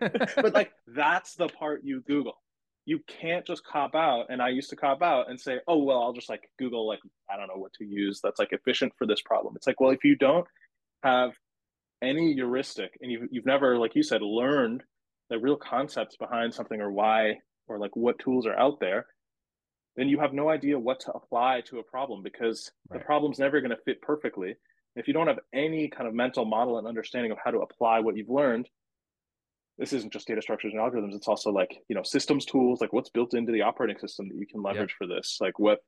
but 0.00 0.54
like 0.54 0.70
that's 0.86 1.34
the 1.34 1.48
part 1.48 1.80
you 1.84 2.02
Google. 2.06 2.34
You 2.84 3.00
can't 3.06 3.46
just 3.46 3.64
cop 3.64 3.94
out. 3.94 4.26
And 4.30 4.40
I 4.40 4.48
used 4.48 4.70
to 4.70 4.76
cop 4.76 5.02
out 5.02 5.28
and 5.28 5.40
say, 5.40 5.58
"Oh 5.66 5.82
well, 5.82 6.02
I'll 6.02 6.12
just 6.12 6.28
like 6.28 6.48
Google 6.58 6.86
like 6.86 7.00
I 7.30 7.36
don't 7.36 7.48
know 7.48 7.60
what 7.60 7.72
to 7.74 7.84
use 7.84 8.20
that's 8.22 8.38
like 8.38 8.52
efficient 8.52 8.92
for 8.96 9.06
this 9.06 9.20
problem." 9.22 9.54
It's 9.56 9.66
like, 9.66 9.80
well, 9.80 9.90
if 9.90 10.04
you 10.04 10.16
don't 10.16 10.46
have 11.02 11.32
any 12.00 12.32
heuristic 12.34 12.96
and 13.00 13.10
you've 13.10 13.28
you've 13.30 13.46
never, 13.46 13.76
like 13.76 13.96
you 13.96 14.04
said, 14.04 14.22
learned 14.22 14.84
the 15.30 15.38
real 15.38 15.56
concepts 15.56 16.16
behind 16.16 16.54
something 16.54 16.80
or 16.80 16.92
why 16.92 17.38
or 17.68 17.78
like 17.78 17.94
what 17.94 18.18
tools 18.18 18.46
are 18.46 18.58
out 18.58 18.80
there, 18.80 19.06
then 19.96 20.08
you 20.08 20.20
have 20.20 20.32
no 20.32 20.48
idea 20.48 20.78
what 20.78 21.00
to 21.00 21.12
apply 21.12 21.62
to 21.62 21.78
a 21.78 21.82
problem 21.82 22.22
because 22.22 22.70
right. 22.88 22.98
the 22.98 23.04
problem's 23.04 23.38
never 23.38 23.60
going 23.60 23.70
to 23.70 23.82
fit 23.84 24.00
perfectly. 24.00 24.54
If 24.96 25.08
you 25.08 25.14
don't 25.14 25.26
have 25.26 25.40
any 25.52 25.88
kind 25.88 26.08
of 26.08 26.14
mental 26.14 26.44
model 26.44 26.78
and 26.78 26.86
understanding 26.86 27.32
of 27.32 27.38
how 27.44 27.50
to 27.50 27.58
apply 27.58 28.00
what 28.00 28.16
you've 28.16 28.28
learned, 28.28 28.68
this 29.78 29.92
isn't 29.92 30.12
just 30.12 30.26
data 30.26 30.42
structures 30.42 30.72
and 30.72 30.80
algorithms. 30.80 31.14
It's 31.14 31.28
also 31.28 31.50
like, 31.50 31.76
you 31.88 31.94
know, 31.94 32.02
systems 32.02 32.44
tools, 32.44 32.80
like 32.80 32.92
what's 32.92 33.10
built 33.10 33.34
into 33.34 33.52
the 33.52 33.62
operating 33.62 33.98
system 33.98 34.28
that 34.28 34.36
you 34.36 34.46
can 34.46 34.62
leverage 34.62 34.90
yep. 34.90 34.96
for 34.98 35.06
this. 35.06 35.38
Like 35.40 35.58
what, 35.58 35.78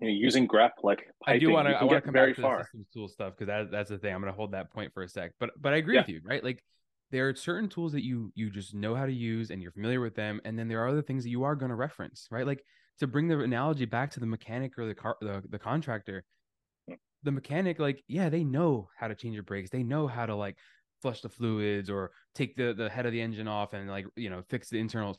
you 0.00 0.08
know, 0.08 0.14
using 0.14 0.46
grep, 0.46 0.70
like 0.84 1.06
piping, 1.24 1.36
I 1.36 1.38
do 1.38 1.50
want 1.50 1.68
to, 1.68 1.74
I 1.74 1.82
want 1.82 1.96
to 1.96 2.00
come 2.00 2.12
very 2.12 2.30
back 2.32 2.36
to 2.36 2.42
far. 2.42 2.58
the 2.58 2.64
systems 2.64 2.86
tool 2.94 3.08
stuff 3.08 3.32
because 3.36 3.48
that, 3.48 3.70
that's 3.72 3.90
the 3.90 3.98
thing. 3.98 4.14
I'm 4.14 4.20
going 4.20 4.32
to 4.32 4.36
hold 4.36 4.52
that 4.52 4.72
point 4.72 4.94
for 4.94 5.02
a 5.02 5.08
sec, 5.08 5.32
but, 5.40 5.50
but 5.60 5.72
I 5.72 5.76
agree 5.78 5.94
yeah. 5.94 6.02
with 6.02 6.08
you, 6.10 6.20
right? 6.24 6.42
Like 6.42 6.62
there 7.10 7.28
are 7.28 7.34
certain 7.34 7.68
tools 7.68 7.92
that 7.92 8.04
you 8.04 8.32
you 8.34 8.50
just 8.50 8.74
know 8.74 8.94
how 8.94 9.06
to 9.06 9.12
use 9.12 9.50
and 9.50 9.62
you're 9.62 9.72
familiar 9.72 10.00
with 10.00 10.14
them 10.14 10.40
and 10.44 10.58
then 10.58 10.68
there 10.68 10.82
are 10.82 10.88
other 10.88 11.02
things 11.02 11.24
that 11.24 11.30
you 11.30 11.44
are 11.44 11.54
going 11.54 11.70
to 11.70 11.74
reference 11.74 12.26
right? 12.30 12.46
Like 12.46 12.62
to 13.00 13.06
bring 13.06 13.28
the 13.28 13.38
analogy 13.40 13.84
back 13.84 14.10
to 14.12 14.20
the 14.20 14.26
mechanic 14.26 14.78
or 14.78 14.86
the 14.86 14.94
car 14.94 15.16
the, 15.20 15.42
the 15.48 15.58
contractor 15.58 16.24
mm. 16.90 16.96
the 17.22 17.32
mechanic 17.32 17.78
like 17.78 18.02
yeah 18.08 18.28
they 18.28 18.44
know 18.44 18.88
how 18.98 19.08
to 19.08 19.14
change 19.14 19.34
your 19.34 19.44
brakes. 19.44 19.70
They 19.70 19.82
know 19.82 20.06
how 20.06 20.26
to 20.26 20.34
like 20.34 20.56
flush 21.00 21.20
the 21.20 21.28
fluids 21.28 21.88
or 21.88 22.10
take 22.34 22.56
the 22.56 22.74
the 22.74 22.88
head 22.88 23.06
of 23.06 23.12
the 23.12 23.20
engine 23.20 23.48
off 23.48 23.72
and 23.72 23.88
like 23.88 24.06
you 24.16 24.30
know 24.30 24.42
fix 24.48 24.68
the 24.68 24.78
internals 24.78 25.16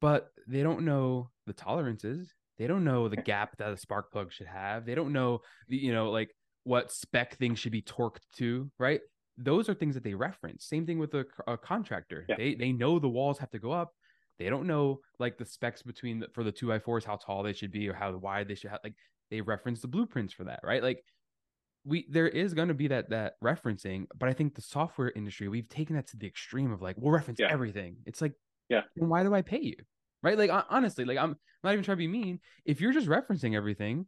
but 0.00 0.30
they 0.46 0.62
don't 0.62 0.84
know 0.84 1.30
the 1.46 1.52
tolerances. 1.52 2.32
They 2.58 2.66
don't 2.66 2.84
know 2.84 3.08
the 3.08 3.16
gap 3.32 3.56
that 3.58 3.72
a 3.72 3.76
spark 3.76 4.12
plug 4.12 4.32
should 4.32 4.46
have. 4.46 4.86
They 4.86 4.94
don't 4.94 5.12
know 5.12 5.40
the 5.68 5.76
you 5.76 5.92
know 5.92 6.10
like 6.10 6.30
what 6.64 6.92
spec 6.92 7.36
things 7.36 7.58
should 7.58 7.72
be 7.72 7.82
torqued 7.82 8.22
to 8.36 8.70
right 8.78 9.00
those 9.38 9.68
are 9.68 9.74
things 9.74 9.94
that 9.94 10.04
they 10.04 10.14
reference. 10.14 10.64
Same 10.66 10.86
thing 10.86 10.98
with 10.98 11.14
a, 11.14 11.24
a 11.46 11.56
contractor. 11.58 12.24
Yeah. 12.28 12.36
They 12.36 12.54
they 12.54 12.72
know 12.72 12.98
the 12.98 13.08
walls 13.08 13.38
have 13.38 13.50
to 13.50 13.58
go 13.58 13.72
up. 13.72 13.92
They 14.38 14.48
don't 14.48 14.66
know 14.66 15.00
like 15.18 15.38
the 15.38 15.44
specs 15.46 15.82
between 15.82 16.20
the, 16.20 16.28
for 16.32 16.44
the 16.44 16.52
two 16.52 16.68
by 16.68 16.78
fours 16.78 17.04
how 17.04 17.16
tall 17.16 17.42
they 17.42 17.52
should 17.52 17.70
be 17.72 17.88
or 17.88 17.94
how 17.94 18.14
wide 18.16 18.48
they 18.48 18.54
should 18.54 18.70
have. 18.70 18.80
Like 18.84 18.94
they 19.30 19.40
reference 19.40 19.80
the 19.80 19.88
blueprints 19.88 20.32
for 20.32 20.44
that, 20.44 20.60
right? 20.62 20.82
Like 20.82 21.02
we 21.84 22.06
there 22.10 22.28
is 22.28 22.54
going 22.54 22.68
to 22.68 22.74
be 22.74 22.88
that 22.88 23.10
that 23.10 23.34
referencing, 23.42 24.06
but 24.18 24.28
I 24.28 24.32
think 24.32 24.54
the 24.54 24.62
software 24.62 25.12
industry 25.14 25.48
we've 25.48 25.68
taken 25.68 25.96
that 25.96 26.08
to 26.08 26.16
the 26.16 26.26
extreme 26.26 26.72
of 26.72 26.82
like 26.82 26.96
we'll 26.98 27.12
reference 27.12 27.40
Yeah. 27.40 27.48
everything. 27.50 27.96
It's 28.06 28.20
like, 28.20 28.32
Yeah. 28.68 28.82
then 28.96 29.08
why 29.08 29.22
do 29.22 29.34
I 29.34 29.42
pay 29.42 29.60
you? 29.60 29.76
Right? 30.22 30.38
Like 30.38 30.50
honestly, 30.70 31.04
like 31.04 31.18
I'm 31.18 31.36
not 31.62 31.72
even 31.72 31.84
trying 31.84 31.96
to 31.96 31.98
be 31.98 32.08
mean. 32.08 32.40
If 32.64 32.80
you're 32.80 32.92
just 32.92 33.06
referencing 33.08 33.54
everything, 33.54 34.06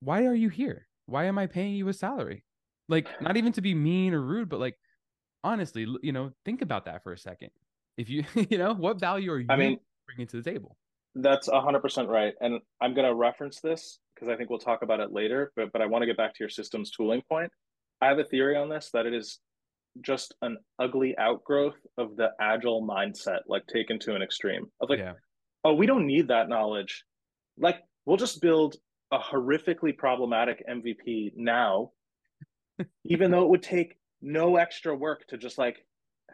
why 0.00 0.26
are 0.26 0.34
you 0.34 0.48
here? 0.48 0.86
Why 1.06 1.24
am 1.24 1.38
I 1.38 1.46
paying 1.46 1.74
you 1.74 1.88
a 1.88 1.92
salary? 1.92 2.44
Like 2.88 3.08
not 3.20 3.36
even 3.36 3.52
to 3.52 3.60
be 3.60 3.74
mean 3.74 4.14
or 4.14 4.20
rude, 4.20 4.48
but 4.48 4.60
like 4.60 4.76
honestly, 5.44 5.86
you 6.02 6.12
know, 6.12 6.32
think 6.44 6.62
about 6.62 6.86
that 6.86 7.02
for 7.02 7.12
a 7.12 7.18
second. 7.18 7.50
If 7.96 8.08
you, 8.08 8.24
you 8.50 8.58
know, 8.58 8.74
what 8.74 8.98
value 8.98 9.32
are 9.32 9.38
you 9.38 9.46
I 9.48 9.56
mean, 9.56 9.78
bringing 10.06 10.26
to 10.28 10.40
the 10.40 10.50
table? 10.50 10.76
That's 11.14 11.48
a 11.48 11.60
hundred 11.60 11.80
percent 11.80 12.08
right. 12.08 12.34
And 12.40 12.60
I'm 12.80 12.94
gonna 12.94 13.14
reference 13.14 13.60
this 13.60 13.98
because 14.14 14.28
I 14.28 14.36
think 14.36 14.50
we'll 14.50 14.58
talk 14.58 14.82
about 14.82 15.00
it 15.00 15.12
later, 15.12 15.52
but 15.56 15.72
but 15.72 15.82
I 15.82 15.86
want 15.86 16.02
to 16.02 16.06
get 16.06 16.16
back 16.16 16.34
to 16.34 16.38
your 16.40 16.48
systems 16.48 16.90
tooling 16.90 17.22
point. 17.28 17.50
I 18.00 18.06
have 18.06 18.18
a 18.18 18.24
theory 18.24 18.56
on 18.56 18.68
this 18.68 18.90
that 18.92 19.06
it 19.06 19.14
is 19.14 19.38
just 20.00 20.34
an 20.42 20.56
ugly 20.78 21.16
outgrowth 21.18 21.76
of 21.98 22.16
the 22.16 22.30
agile 22.40 22.82
mindset, 22.82 23.40
like 23.46 23.66
taken 23.66 23.98
to 24.00 24.14
an 24.14 24.22
extreme 24.22 24.66
of 24.80 24.88
like, 24.88 24.98
yeah. 24.98 25.12
oh, 25.64 25.74
we 25.74 25.86
don't 25.86 26.06
need 26.06 26.28
that 26.28 26.48
knowledge. 26.48 27.04
Like, 27.58 27.80
we'll 28.06 28.16
just 28.16 28.40
build 28.40 28.76
a 29.12 29.18
horrifically 29.18 29.96
problematic 29.96 30.64
MVP 30.68 31.32
now, 31.36 31.90
even 33.04 33.30
though 33.30 33.42
it 33.42 33.48
would 33.48 33.62
take 33.62 33.96
no 34.20 34.56
extra 34.56 34.94
work 34.94 35.26
to 35.28 35.36
just 35.36 35.58
like 35.58 35.84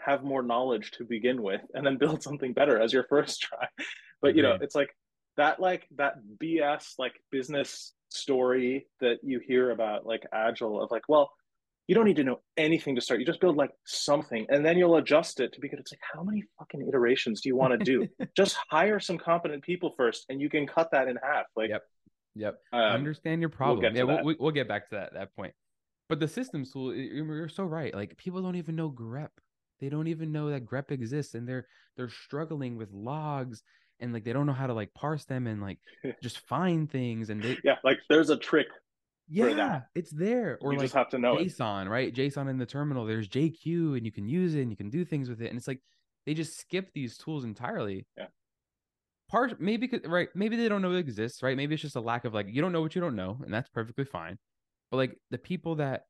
have 0.05 0.23
more 0.23 0.43
knowledge 0.43 0.93
to 0.93 1.05
begin 1.05 1.43
with 1.43 1.61
and 1.75 1.85
then 1.85 1.97
build 1.99 2.23
something 2.23 2.53
better 2.53 2.81
as 2.81 2.93
your 2.93 3.05
first 3.05 3.41
try. 3.43 3.67
But 4.21 4.37
you 4.37 4.43
know, 4.43 4.59
it's 4.61 4.75
like 4.75 4.91
that 5.37 5.61
like 5.61 5.87
that 5.97 6.15
BS 6.43 6.95
like 6.99 7.15
business 7.31 7.93
story 8.11 8.87
that 9.01 9.19
you 9.23 9.41
hear 9.47 9.71
about 9.71 10.07
like 10.07 10.27
agile 10.33 10.83
of 10.83 10.91
like, 10.91 11.09
well, 11.09 11.31
you 11.87 11.95
don't 11.95 12.05
need 12.05 12.17
to 12.17 12.25
know 12.25 12.41
anything 12.57 12.95
to 12.97 13.01
start. 13.01 13.21
You 13.21 13.27
just 13.27 13.41
build 13.41 13.57
like 13.57 13.71
something 13.87 14.47
and 14.51 14.65
then 14.65 14.77
you'll 14.77 14.97
adjust 14.97 15.41
it 15.41 15.53
to 15.55 15.61
because 15.61 15.79
it's 15.79 15.93
like, 15.93 16.01
how 16.13 16.23
many 16.23 16.45
fucking 16.59 16.87
iterations 16.87 17.41
do 17.41 17.49
you 17.49 17.57
want 17.57 17.79
to 17.79 17.85
do? 17.85 18.07
just 18.37 18.59
hire 18.71 19.01
some 19.01 19.17
competent 19.17 19.63
people 19.63 19.95
first 19.97 20.27
and 20.29 20.41
you 20.41 20.51
can 20.51 20.67
cut 20.67 20.91
that 20.93 21.09
in 21.09 21.17
half. 21.23 21.47
Like, 21.57 21.71
Yep. 21.71 21.83
Yep. 22.35 22.59
um, 22.73 22.81
understand 22.81 23.41
your 23.41 23.49
problem. 23.49 23.93
to 23.93 23.99
yeah, 23.99 24.05
we'll, 24.05 24.37
we'll 24.39 24.53
get 24.53 24.69
back 24.69 24.91
to 24.91 24.97
that 24.97 25.15
that 25.15 25.35
point. 25.35 25.55
But 26.09 26.21
the 26.21 26.29
systems 26.29 26.73
tool, 26.73 26.95
you're 26.95 27.49
so 27.49 27.65
right. 27.65 27.95
Like 27.95 28.17
people 28.17 28.43
don't 28.43 28.57
even 28.57 28.77
know 28.77 28.91
grep. 28.91 29.29
They 29.81 29.89
don't 29.89 30.09
even 30.09 30.33
know 30.33 30.51
that 30.51 30.67
grep 30.67 30.91
exists, 30.91 31.35
and 31.35 31.49
they're 31.49 31.67
they're 31.97 32.09
struggling 32.09 32.77
with 32.77 32.91
logs, 32.93 33.63
and 34.01 34.13
like 34.13 34.25
they 34.25 34.33
don't 34.33 34.47
know 34.47 34.53
how 34.53 34.67
to 34.67 34.75
like 34.75 34.93
parse 34.95 35.25
them 35.25 35.47
and 35.47 35.61
like 35.61 35.79
just 36.23 36.41
find 36.41 36.91
things. 36.91 37.31
And 37.31 37.43
they 37.43 37.59
yeah, 37.63 37.77
like 37.85 37.99
there's 38.09 38.31
a 38.31 38.37
trick. 38.37 38.69
yeah, 39.29 39.83
it's 39.95 40.11
there. 40.11 40.59
Or 40.63 40.73
you 40.73 40.79
like 40.79 40.87
just 40.87 40.95
have 40.95 41.11
to 41.11 41.19
know 41.19 41.37
it. 41.37 41.47
JSON, 41.47 41.89
right? 41.89 42.15
JSON 42.15 42.49
in 42.49 42.59
the 42.59 42.67
terminal. 42.67 43.05
There's 43.05 43.29
JQ, 43.29 43.97
and 43.97 44.07
you 44.07 44.13
can 44.13 44.27
use 44.27 44.55
it, 44.55 44.63
and 44.63 44.71
you 44.71 44.77
can 44.77 44.91
do 44.91 45.05
things 45.05 45.29
with 45.29 45.43
it. 45.43 45.49
And 45.49 45.59
it's 45.59 45.69
like 45.69 45.81
they 46.25 46.35
just 46.35 46.59
skip 46.59 46.91
these 46.95 47.19
tools 47.19 47.45
entirely. 47.45 48.07
Yeah. 48.17 48.27
Part 49.31 49.61
maybe 49.61 49.91
right. 50.07 50.29
Maybe 50.35 50.57
they 50.57 50.71
don't 50.71 50.81
know 50.81 50.93
it 50.93 50.99
exists. 50.99 51.43
Right. 51.43 51.57
Maybe 51.57 51.75
it's 51.75 51.83
just 51.83 51.97
a 51.97 52.01
lack 52.01 52.25
of 52.25 52.33
like 52.33 52.47
you 52.49 52.63
don't 52.63 52.73
know 52.73 52.81
what 52.81 52.95
you 52.95 53.03
don't 53.03 53.17
know, 53.17 53.39
and 53.45 53.53
that's 53.53 53.69
perfectly 53.69 54.07
fine. 54.07 54.39
But 54.91 54.97
like 54.99 55.19
the 55.31 55.39
people 55.39 55.77
that 55.77 56.03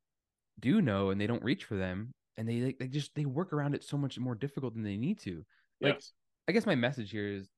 do 0.61 0.81
know 0.81 1.11
and 1.11 1.21
they 1.21 1.27
don't 1.27 1.43
reach 1.43 1.65
for 1.65 1.77
them, 1.77 2.13
and 2.37 2.49
they 2.49 2.61
like, 2.61 2.79
they 2.79 2.87
just 2.89 3.15
they 3.15 3.25
work 3.25 3.53
around 3.53 3.75
it 3.75 3.85
so 3.85 3.97
much 3.97 4.19
more 4.19 4.35
difficult 4.35 4.75
than 4.75 4.83
they 4.85 4.97
need 4.97 5.19
to. 5.21 5.45
Like 5.81 5.95
Yes. 5.95 6.13
I 6.49 6.53
guess 6.53 6.67
my 6.67 6.75
message 6.75 7.11
here 7.11 7.29
is 7.29 7.49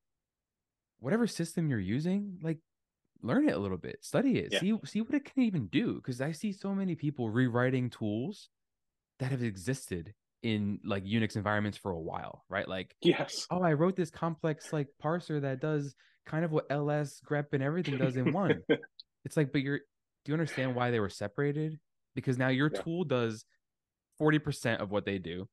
whatever 0.99 1.27
system 1.27 1.69
you're 1.69 1.79
using, 1.79 2.39
like 2.41 2.59
learn 3.21 3.47
it 3.47 3.55
a 3.55 3.59
little 3.59 3.77
bit, 3.77 4.03
study 4.03 4.39
it, 4.39 4.49
Yeah. 4.51 4.59
see 4.59 4.79
see 4.85 5.01
what 5.01 5.13
it 5.13 5.25
can 5.25 5.43
even 5.43 5.67
do. 5.67 5.95
Because 5.95 6.21
I 6.21 6.31
see 6.31 6.51
so 6.51 6.73
many 6.73 6.95
people 6.95 7.29
rewriting 7.29 7.89
tools 7.89 8.49
that 9.19 9.31
have 9.31 9.43
existed 9.43 10.13
in 10.43 10.79
like 10.83 11.03
Unix 11.03 11.35
environments 11.35 11.77
for 11.77 11.91
a 11.91 11.99
while, 11.99 12.43
right? 12.49 12.67
Like, 12.67 12.95
Yes. 13.01 13.45
oh, 13.51 13.61
I 13.61 13.73
wrote 13.73 13.95
this 13.95 14.09
complex 14.09 14.73
like 14.73 14.87
parser 15.03 15.39
that 15.41 15.59
does 15.61 15.95
kind 16.25 16.43
of 16.43 16.51
what 16.51 16.65
ls, 16.71 17.21
grep, 17.23 17.53
and 17.53 17.61
everything 17.61 17.97
does 17.97 18.17
in 18.17 18.33
one. 18.33 18.63
it's 19.25 19.37
like, 19.37 19.51
but 19.51 19.61
you're 19.61 19.81
do 20.23 20.31
you 20.31 20.33
understand 20.33 20.75
why 20.75 20.91
they 20.91 20.99
were 20.99 21.09
separated? 21.09 21.79
Because 22.15 22.37
now 22.37 22.49
your 22.49 22.69
Yeah. 22.73 22.81
tool 22.81 23.03
does 23.03 23.45
40% 24.19 24.81
of 24.81 24.91
what 24.91 25.05
they 25.05 25.17
do. 25.17 25.47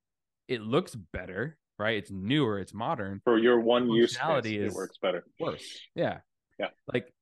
It 0.49 0.61
looks 0.61 0.95
better, 0.95 1.59
right? 1.79 1.97
It's 1.97 2.11
newer, 2.11 2.59
it's 2.59 2.75
modern, 2.75 3.21
For 3.25 3.39
your 3.39 3.61
one 3.61 3.91
use 3.91 4.17
case, 4.17 4.45
it 4.47 4.73
works 4.73 4.99
better. 4.99 5.25
worse. 5.39 5.81
Yeah. 5.95 6.21
Yeah. 6.59 6.71
Like 6.93 7.13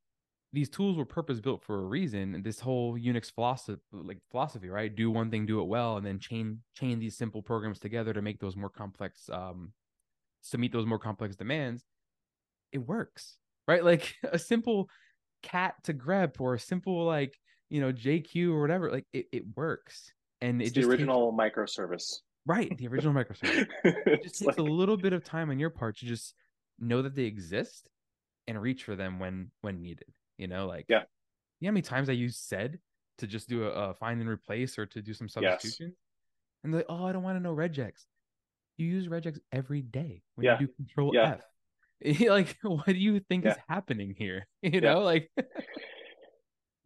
these 0.53 0.71
tools 0.71 0.97
were 0.97 1.05
purpose 1.05 1.41
built 1.41 1.63
for 1.63 1.79
a 1.81 1.85
reason. 1.85 2.43
This 2.43 2.61
whole 2.61 2.95
Unix 2.99 3.31
philosophy, 3.33 3.81
like 3.93 4.19
philosophy, 4.31 4.69
right? 4.69 4.95
Do 4.95 5.11
one 5.11 5.31
thing, 5.31 5.45
do 5.45 5.61
it 5.61 5.65
well, 5.67 5.99
and 5.99 6.07
then 6.07 6.19
chain 6.19 6.63
chain 6.75 6.99
these 6.99 7.17
simple 7.17 7.43
programs 7.43 7.79
together 7.79 8.13
to 8.15 8.23
make 8.23 8.39
those 8.41 8.57
more 8.57 8.71
complex, 8.71 9.29
um, 9.29 9.73
to 10.51 10.59
meet 10.59 10.73
those 10.73 10.87
more 10.87 10.99
complex 10.99 11.37
demands. 11.37 11.85
It 12.73 12.79
works, 12.79 13.37
right? 13.69 13.85
Like 13.85 14.15
a 14.33 14.39
simple 14.39 14.89
cat 15.49 15.75
to 15.85 15.95
grep 15.95 16.41
or 16.41 16.55
a 16.55 16.59
simple 16.59 17.05
like 17.05 17.39
you 17.71 17.81
know 17.81 17.93
JQ 17.93 18.51
or 18.53 18.61
whatever. 18.61 18.91
Like 18.91 19.07
it, 19.13 19.27
it 19.33 19.45
works, 19.57 20.13
and 20.41 20.61
It's 20.61 20.71
it 20.71 20.75
the 20.75 20.81
just 20.81 20.91
takes- 20.91 21.01
original 21.01 21.33
microservice. 21.33 22.17
right 22.47 22.77
the 22.79 22.87
original 22.89 23.13
microservice 23.21 23.67
it 23.85 24.23
just 24.23 24.39
takes 24.41 24.47
like- 24.47 24.59
a 24.59 24.63
little 24.63 24.97
bit 24.97 25.13
of 25.13 25.25
time 25.25 25.51
on 25.51 25.59
your 25.59 25.71
part 25.71 25.97
to 25.99 26.07
just 26.07 26.35
know 26.79 27.03
that 27.03 27.15
they 27.17 27.25
exist 27.25 27.89
and 28.47 28.61
reach 28.63 28.85
for 28.85 28.95
them 28.95 29.19
when 29.19 29.51
when 29.63 29.81
needed 29.83 30.07
you 30.39 30.47
know 30.47 30.67
like 30.67 30.85
Yeah. 30.89 31.03
you 31.59 31.67
know 31.67 31.71
how 31.71 31.73
many 31.73 31.83
times 31.83 32.09
i 32.09 32.13
use 32.13 32.37
sed 32.39 32.79
to 33.19 33.27
just 33.27 33.49
do 33.49 33.65
a, 33.65 33.71
a 33.91 33.95
find 33.95 34.21
and 34.21 34.29
replace 34.29 34.79
or 34.79 34.87
to 34.87 35.03
do 35.03 35.13
some 35.15 35.27
Yes. 35.43 35.81
and 35.81 36.73
they're 36.73 36.81
like 36.81 36.87
oh 36.89 37.05
i 37.07 37.13
don't 37.13 37.25
want 37.25 37.37
to 37.37 37.43
know 37.43 37.55
regex 37.55 38.05
you 38.77 38.87
use 38.87 39.09
regex 39.09 39.39
every 39.51 39.83
day 39.83 40.23
when 40.37 40.45
Yeah. 40.45 40.61
you 40.61 40.67
do 40.69 40.73
control 40.75 41.11
Yeah. 41.15 41.33
f 41.39 41.41
like 42.29 42.57
what 42.63 42.87
do 42.87 42.95
you 42.95 43.21
think 43.21 43.47
is 43.47 43.57
happening 43.69 44.15
here 44.17 44.47
you 44.63 44.81
Yeah. 44.83 44.95
know 44.95 45.01
like 45.01 45.31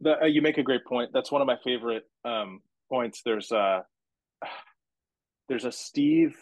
The, 0.03 0.19
uh, 0.23 0.25
you 0.25 0.41
make 0.41 0.57
a 0.57 0.63
great 0.63 0.83
point. 0.83 1.11
That's 1.13 1.31
one 1.31 1.41
of 1.41 1.45
my 1.45 1.57
favorite 1.63 2.03
um, 2.25 2.61
points. 2.89 3.21
There's 3.23 3.51
uh, 3.51 3.81
there's 5.47 5.63
a 5.65 5.71
Steve 5.71 6.35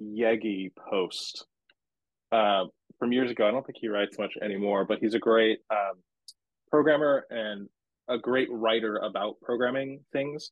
Yegge 0.00 0.72
post 0.90 1.46
uh, 2.32 2.64
from 2.98 3.12
years 3.12 3.30
ago. 3.30 3.46
I 3.46 3.52
don't 3.52 3.64
think 3.64 3.78
he 3.80 3.86
writes 3.86 4.18
much 4.18 4.34
anymore, 4.42 4.84
but 4.84 4.98
he's 4.98 5.14
a 5.14 5.20
great 5.20 5.60
um, 5.70 6.02
programmer 6.68 7.26
and 7.30 7.68
a 8.08 8.18
great 8.18 8.48
writer 8.50 8.96
about 8.96 9.36
programming 9.40 10.00
things. 10.12 10.50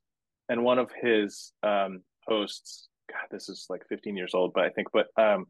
And 0.48 0.62
one 0.62 0.78
of 0.78 0.90
his 1.02 1.52
um, 1.64 2.02
posts, 2.28 2.88
God, 3.10 3.26
this 3.32 3.48
is 3.48 3.66
like 3.68 3.82
15 3.88 4.16
years 4.16 4.32
old, 4.32 4.52
but 4.54 4.64
I 4.64 4.68
think, 4.70 4.88
but 4.92 5.06
um, 5.20 5.46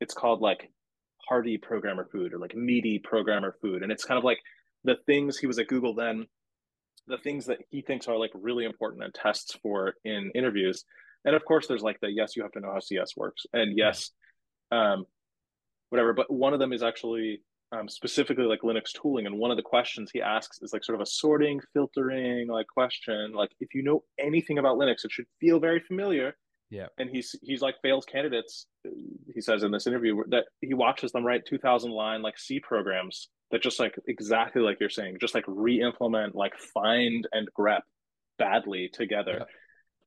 it's 0.00 0.14
called 0.14 0.40
like 0.40 0.70
hearty 1.28 1.58
programmer 1.58 2.06
food 2.10 2.32
or 2.32 2.38
like 2.38 2.54
meaty 2.54 2.98
programmer 2.98 3.56
food, 3.60 3.82
and 3.82 3.90
it's 3.90 4.04
kind 4.04 4.18
of 4.18 4.24
like 4.24 4.38
the 4.84 4.96
things 5.06 5.38
he 5.38 5.46
was 5.46 5.58
at 5.58 5.68
Google 5.68 5.94
then, 5.94 6.26
the 7.06 7.18
things 7.18 7.46
that 7.46 7.58
he 7.70 7.82
thinks 7.82 8.08
are 8.08 8.16
like 8.16 8.30
really 8.34 8.64
important 8.64 9.04
and 9.04 9.14
tests 9.14 9.56
for 9.62 9.94
in 10.04 10.30
interviews. 10.34 10.84
And 11.24 11.34
of 11.34 11.44
course, 11.44 11.66
there's 11.66 11.82
like 11.82 12.00
the 12.00 12.10
yes, 12.10 12.36
you 12.36 12.42
have 12.42 12.52
to 12.52 12.60
know 12.60 12.72
how 12.72 12.80
CS 12.80 13.16
works, 13.16 13.46
and 13.52 13.76
yes, 13.76 14.10
um, 14.70 15.06
whatever. 15.90 16.12
But 16.12 16.32
one 16.32 16.52
of 16.52 16.60
them 16.60 16.72
is 16.72 16.82
actually 16.82 17.40
um, 17.72 17.88
specifically 17.88 18.44
like 18.44 18.60
Linux 18.60 18.92
tooling, 18.92 19.26
and 19.26 19.38
one 19.38 19.50
of 19.50 19.56
the 19.56 19.62
questions 19.62 20.10
he 20.12 20.20
asks 20.20 20.60
is 20.60 20.72
like 20.72 20.84
sort 20.84 20.96
of 20.96 21.02
a 21.02 21.06
sorting, 21.06 21.60
filtering 21.72 22.48
like 22.48 22.66
question. 22.66 23.32
Like 23.32 23.50
if 23.60 23.74
you 23.74 23.82
know 23.82 24.04
anything 24.18 24.58
about 24.58 24.78
Linux, 24.78 25.04
it 25.04 25.12
should 25.12 25.26
feel 25.40 25.60
very 25.60 25.80
familiar. 25.80 26.36
Yeah. 26.70 26.86
And 26.98 27.08
he's 27.10 27.34
he's 27.42 27.60
like 27.62 27.76
fails 27.82 28.04
candidates. 28.04 28.66
He 29.34 29.40
says 29.40 29.62
in 29.62 29.70
this 29.70 29.86
interview 29.86 30.22
that 30.28 30.44
he 30.60 30.74
watches 30.74 31.12
them 31.12 31.24
write 31.24 31.42
two 31.46 31.58
thousand 31.58 31.92
line 31.92 32.22
like 32.22 32.38
C 32.38 32.60
programs 32.60 33.28
that 33.50 33.62
just 33.62 33.78
like 33.78 33.94
exactly 34.08 34.62
like 34.62 34.78
you're 34.80 34.90
saying, 34.90 35.18
just 35.20 35.34
like 35.34 35.44
re-implement 35.46 36.34
like 36.34 36.54
find 36.72 37.28
and 37.32 37.48
grep 37.58 37.82
badly 38.38 38.90
together. 38.92 39.38
Yep. 39.38 39.48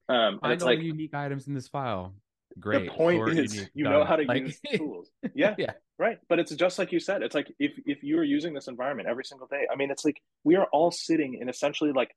Um, 0.10 0.17
and 0.34 0.41
find 0.41 0.54
it's 0.54 0.63
like 0.63 0.80
the 0.80 0.86
unique 0.86 1.13
items 1.13 1.48
in 1.48 1.54
this 1.54 1.67
file 1.67 2.13
great 2.60 2.86
the 2.86 2.91
point 2.91 3.30
is 3.38 3.56
unique, 3.56 3.70
you 3.74 3.84
know 3.84 4.04
how 4.04 4.15
to 4.15 4.24
Like- 4.24 4.43
use 4.43 4.60
tools. 4.76 5.10
Yeah, 5.34 5.56
yeah 5.58 5.74
right. 6.00 6.17
But 6.28 6.39
it's 6.39 6.54
just 6.56 6.80
like 6.80 6.91
you 6.91 7.00
said. 7.00 7.22
It's 7.22 7.36
like 7.36 7.52
if 7.60 7.74
if 7.86 8.04
you're 8.04 8.24
using 8.24 8.54
this 8.54 8.67
environment 8.67 9.08
every 9.08 9.26
single 9.26 9.48
day. 9.48 9.67
I 9.72 9.76
mean, 9.76 9.91
it's 9.91 10.06
like 10.06 10.17
we 10.43 10.56
are 10.56 10.67
all 10.74 10.91
sitting 10.91 11.38
in 11.39 11.50
essentially 11.50 11.91
like 11.91 12.12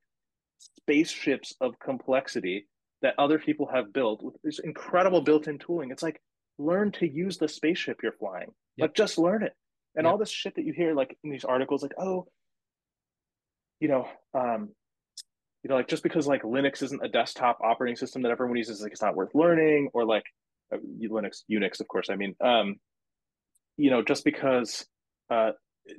spaceships 0.83 1.55
of 1.61 1.79
complexity 1.79 2.67
that 3.03 3.15
other 3.19 3.39
people 3.39 3.69
have 3.73 3.93
built 3.93 4.23
with 4.23 4.35
this 4.43 4.59
incredible 4.59 5.23
built-in 5.23 5.59
tooling. 5.59 5.91
It's 5.91 6.03
like 6.03 6.21
learn 6.59 6.93
to 6.93 7.09
use 7.09 7.39
the 7.39 7.49
spaceship 7.49 7.99
you're 8.03 8.13
flying. 8.13 8.49
Yep. 8.77 8.89
Like 8.89 8.95
just 8.95 9.19
learn 9.19 9.43
it. 9.43 9.53
And 9.97 10.05
Yep. 10.05 10.13
all 10.13 10.19
this 10.19 10.31
shit 10.31 10.55
that 10.57 10.65
you 10.65 10.73
hear 10.73 10.95
like 10.95 11.17
in 11.25 11.31
these 11.31 11.45
articles, 11.45 11.83
like 11.83 11.95
oh, 11.99 12.27
you 13.81 13.89
know, 13.89 14.07
um, 14.35 14.71
you 15.63 15.69
know, 15.69 15.75
like 15.77 15.89
just 15.89 16.03
because 16.03 16.27
like 16.27 16.43
Linux 16.43 16.83
isn't 16.83 17.05
a 17.05 17.09
desktop 17.09 17.59
operating 17.63 17.97
system 17.97 18.23
that 18.23 18.31
everyone 18.31 18.57
uses, 18.57 18.83
like 18.83 18.93
it's 18.93 19.03
not 19.03 19.17
worth 19.17 19.35
learning, 19.35 19.89
or 19.93 20.05
like 20.05 20.25
uh, 20.73 20.79
Linux, 21.03 21.43
Unix, 21.51 21.81
of 21.81 21.89
course. 21.89 22.09
I 22.11 22.17
mean, 22.17 22.35
um, 22.43 22.77
you 23.77 23.91
know, 23.91 24.03
just 24.03 24.25
because 24.25 24.87
uh, 25.31 25.53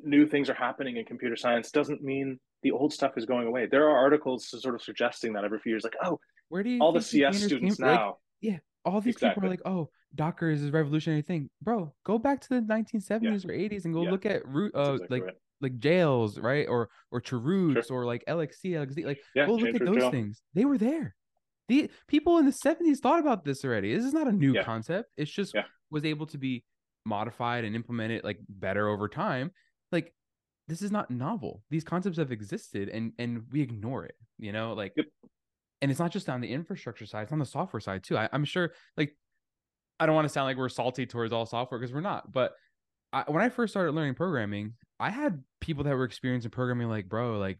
new 0.03 0.27
things 0.27 0.49
are 0.49 0.55
happening 0.55 0.97
in 0.97 1.05
computer 1.05 1.35
science 1.35 1.71
doesn't 1.71 2.03
mean 2.03 2.39
the 2.63 2.71
old 2.71 2.93
stuff 2.93 3.13
is 3.17 3.25
going 3.25 3.47
away. 3.47 3.65
There 3.69 3.89
are 3.89 3.97
articles 3.97 4.47
sort 4.49 4.75
of 4.75 4.81
suggesting 4.81 5.33
that 5.33 5.43
every 5.43 5.59
few 5.59 5.71
years, 5.71 5.83
like, 5.83 5.95
oh, 6.03 6.19
Where 6.51 6.63
do 6.63 6.69
you 6.69 6.79
all 6.81 6.91
the 6.91 7.01
CS 7.01 7.41
students 7.43 7.77
came- 7.77 7.87
like, 7.87 7.95
now. 7.99 8.17
yeah, 8.41 8.57
all 8.85 8.99
these 9.01 9.15
Exactly. 9.15 9.35
people 9.41 9.47
are 9.47 9.51
like, 9.51 9.61
"Oh, 9.65 9.89
Docker 10.15 10.49
is 10.49 10.65
a 10.65 10.71
revolutionary 10.71 11.21
thing." 11.21 11.49
Bro, 11.61 11.93
go 12.03 12.19
back 12.19 12.41
to 12.41 12.49
the 12.49 12.61
1970s 12.61 13.45
or 13.45 13.51
80s 13.53 13.85
and 13.85 13.93
go 13.93 14.03
Yeah. 14.03 14.11
look 14.11 14.25
at 14.25 14.45
root 14.47 14.75
uh 14.75 14.93
exactly 14.95 15.07
like 15.19 15.25
right. 15.27 15.35
like 15.61 15.77
jails, 15.79 16.37
right? 16.37 16.67
Or 16.67 16.89
or 17.11 17.21
chroots 17.21 17.89
or 17.89 18.05
like 18.05 18.23
LXC, 18.27 18.71
LXD. 18.75 19.05
Like 19.05 19.21
Yeah, 19.33 19.45
go 19.45 19.55
look 19.55 19.73
at 19.75 19.85
those 19.85 19.95
jail. 19.97 20.11
things. 20.11 20.41
They 20.53 20.65
were 20.65 20.77
there. 20.77 21.15
The 21.69 21.89
people 22.07 22.37
in 22.39 22.45
the 22.45 22.51
70s 22.51 22.99
thought 22.99 23.19
about 23.21 23.45
this 23.45 23.63
already. 23.63 23.95
This 23.95 24.03
is 24.03 24.13
not 24.13 24.27
a 24.27 24.31
new 24.33 24.53
Yeah. 24.55 24.63
concept. 24.63 25.09
It's 25.15 25.31
just 25.31 25.53
Yeah. 25.55 25.63
was 25.89 26.03
able 26.03 26.25
to 26.27 26.37
be 26.37 26.65
modified 27.05 27.63
and 27.63 27.75
implemented 27.75 28.23
like 28.25 28.39
better 28.49 28.89
over 28.89 29.07
time. 29.07 29.51
Like 29.93 30.13
this 30.67 30.81
is 30.81 30.91
not 30.91 31.09
novel. 31.09 31.63
These 31.69 31.83
concepts 31.85 32.17
have 32.17 32.31
existed 32.31 32.89
and 32.89 33.13
and 33.17 33.49
we 33.51 33.61
ignore 33.61 34.03
it, 34.05 34.15
you 34.37 34.51
know, 34.51 34.73
like 34.73 34.91
Yep. 34.97 35.05
And 35.82 35.89
it's 35.89 36.00
not 36.00 36.12
just 36.12 36.30
on 36.30 36.41
the 36.41 36.52
infrastructure 36.52 37.06
side, 37.06 37.24
it's 37.24 37.32
on 37.32 37.39
the 37.39 37.46
software 37.46 37.80
side 37.80 38.04
too. 38.04 38.17
I, 38.17 38.30
I'm 38.32 38.46
sure 38.46 38.72
like 38.98 39.15
I 40.00 40.06
don't 40.06 40.15
want 40.15 40.26
to 40.26 40.34
sound 40.34 40.46
like 40.46 40.58
we're 40.58 40.70
salty 40.70 41.06
towards 41.06 41.34
all 41.34 41.46
software 41.46 41.80
because 41.80 41.94
we're 41.94 42.02
not, 42.02 42.32
but 42.32 42.54
I, 43.13 43.24
when 43.28 43.44
I 43.44 43.50
first 43.50 43.74
started 43.74 43.91
learning 43.94 44.15
programming, 44.15 44.74
I 45.00 45.10
had 45.10 45.44
people 45.60 45.84
that 45.84 45.96
were 45.96 46.06
experienced 46.06 46.46
in 46.46 46.52
programming 46.52 46.88
like, 46.88 47.10
bro, 47.10 47.38
like 47.38 47.60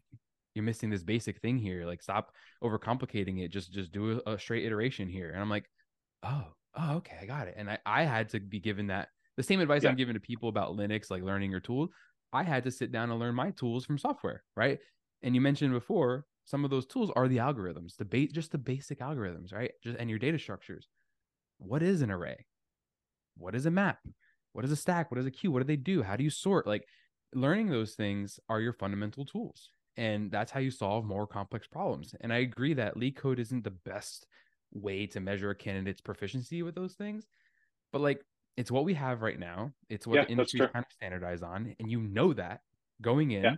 you're 0.54 0.64
missing 0.64 0.90
this 0.90 1.02
basic 1.02 1.40
thing 1.40 1.58
here. 1.58 1.86
Like 1.86 2.02
stop 2.02 2.32
overcomplicating 2.62 3.42
it. 3.42 3.48
Just 3.48 3.72
just 3.72 3.92
do 3.92 4.20
a, 4.26 4.32
a 4.32 4.38
straight 4.38 4.64
iteration 4.64 5.08
here. 5.08 5.30
And 5.30 5.40
I'm 5.40 5.50
like, 5.50 5.68
oh, 6.22 6.46
oh, 6.76 6.96
okay, 6.96 7.16
I 7.20 7.26
got 7.26 7.48
it. 7.48 7.54
And 7.56 7.70
I, 7.70 7.78
I 7.84 8.04
had 8.04 8.30
to 8.30 8.40
be 8.40 8.60
given 8.60 8.88
that 8.88 9.08
the 9.36 9.42
same 9.42 9.60
advice 9.60 9.82
Yeah. 9.82 9.90
I'm 9.90 9.96
giving 9.96 10.14
to 10.14 10.20
people 10.20 10.48
about 10.48 10.76
Linux, 10.76 11.10
like 11.10 11.22
learning 11.22 11.50
your 11.50 11.60
tool. 11.60 11.88
I 12.32 12.42
had 12.42 12.64
to 12.64 12.70
sit 12.70 12.92
down 12.92 13.10
and 13.10 13.20
learn 13.20 13.34
my 13.34 13.50
tools 13.50 13.84
from 13.84 13.98
software, 13.98 14.42
right? 14.56 14.78
And 15.22 15.34
you 15.34 15.40
mentioned 15.40 15.72
before, 15.72 16.24
some 16.44 16.64
of 16.64 16.70
those 16.70 16.86
tools 16.86 17.10
are 17.14 17.28
the 17.28 17.38
algorithms, 17.38 17.96
the 17.96 18.04
base, 18.04 18.32
just 18.32 18.52
the 18.52 18.58
basic 18.58 19.00
algorithms, 19.00 19.52
right? 19.52 19.72
Just 19.82 19.98
and 19.98 20.10
your 20.10 20.18
data 20.18 20.38
structures. 20.38 20.88
What 21.58 21.82
is 21.82 22.02
an 22.02 22.10
array? 22.10 22.46
What 23.36 23.54
is 23.54 23.66
a 23.66 23.70
map? 23.70 23.98
What 24.52 24.64
is 24.64 24.72
a 24.72 24.76
stack? 24.76 25.10
What 25.10 25.20
is 25.20 25.26
a 25.26 25.30
queue? 25.30 25.50
What 25.50 25.60
do 25.60 25.66
they 25.66 25.76
do? 25.76 26.02
How 26.02 26.16
do 26.16 26.24
you 26.24 26.30
sort? 26.30 26.66
Like 26.66 26.84
learning 27.34 27.70
those 27.70 27.94
things 27.94 28.38
are 28.48 28.60
your 28.60 28.72
fundamental 28.72 29.24
tools. 29.24 29.70
And 29.96 30.30
that's 30.30 30.50
how 30.50 30.60
you 30.60 30.70
solve 30.70 31.04
more 31.04 31.26
complex 31.26 31.66
problems. 31.66 32.14
And 32.20 32.32
I 32.32 32.38
agree 32.38 32.74
that 32.74 32.96
LeetCode 32.96 33.38
isn't 33.38 33.64
the 33.64 33.70
best 33.70 34.26
way 34.72 35.06
to 35.08 35.20
measure 35.20 35.50
a 35.50 35.54
candidate's 35.54 36.00
proficiency 36.00 36.62
with 36.62 36.74
those 36.74 36.94
things. 36.94 37.26
But 37.92 38.00
like 38.00 38.22
it's 38.56 38.70
what 38.70 38.84
we 38.84 38.94
have 38.94 39.22
right 39.22 39.38
now. 39.38 39.72
It's 39.88 40.06
what 40.06 40.16
Yeah, 40.16 40.24
the 40.24 40.32
industry 40.32 40.60
kind 40.60 40.84
of 40.84 40.92
standardized 40.92 41.42
on. 41.42 41.74
And 41.78 41.90
you 41.90 42.00
know 42.00 42.32
that 42.34 42.60
going 43.00 43.30
in. 43.30 43.44
Yeah. 43.44 43.54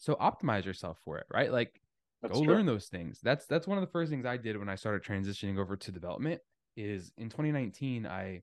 So 0.00 0.14
optimize 0.16 0.64
yourself 0.64 0.98
for 1.04 1.18
it, 1.18 1.26
right? 1.32 1.52
Like 1.52 1.80
That's 2.22 2.34
go 2.34 2.42
true. 2.42 2.54
learn 2.54 2.66
those 2.66 2.88
things. 2.88 3.20
That's 3.22 3.46
that's 3.46 3.66
one 3.66 3.78
of 3.78 3.82
the 3.82 3.90
first 3.90 4.10
things 4.10 4.26
I 4.26 4.38
did 4.38 4.58
when 4.58 4.68
I 4.68 4.74
started 4.74 5.04
transitioning 5.04 5.58
over 5.58 5.76
to 5.76 5.92
development 5.92 6.40
is 6.76 7.12
in 7.18 7.28
2019 7.28 8.06
I 8.06 8.42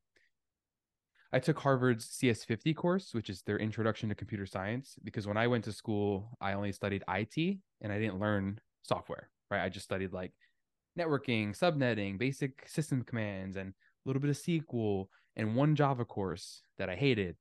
I 1.34 1.40
took 1.40 1.60
Harvard's 1.60 2.08
CS50 2.08 2.74
course, 2.74 3.14
which 3.14 3.30
is 3.30 3.42
their 3.42 3.58
introduction 3.58 4.08
to 4.10 4.16
computer 4.16 4.46
science 4.46 4.96
because 5.04 5.28
when 5.28 5.36
I 5.36 5.48
went 5.48 5.66
to 5.66 5.74
school, 5.74 6.30
I 6.40 6.54
only 6.54 6.72
studied 6.72 7.04
IT 7.08 7.60
and 7.82 7.92
I 7.92 8.00
didn't 8.00 8.20
learn 8.20 8.60
software, 8.84 9.30
right? 9.52 9.64
I 9.64 9.70
just 9.70 9.84
studied 9.84 10.14
like 10.14 10.32
networking, 10.98 11.58
subnetting, 11.58 12.18
basic 12.18 12.68
system 12.70 13.04
commands 13.04 13.58
and 13.58 13.70
a 13.70 13.74
little 14.06 14.22
bit 14.22 14.30
of 14.30 14.38
SQL 14.38 15.08
and 15.36 15.56
one 15.56 15.76
Java 15.76 16.06
course 16.06 16.62
that 16.78 16.90
I 16.90 16.96
hated. 16.96 17.36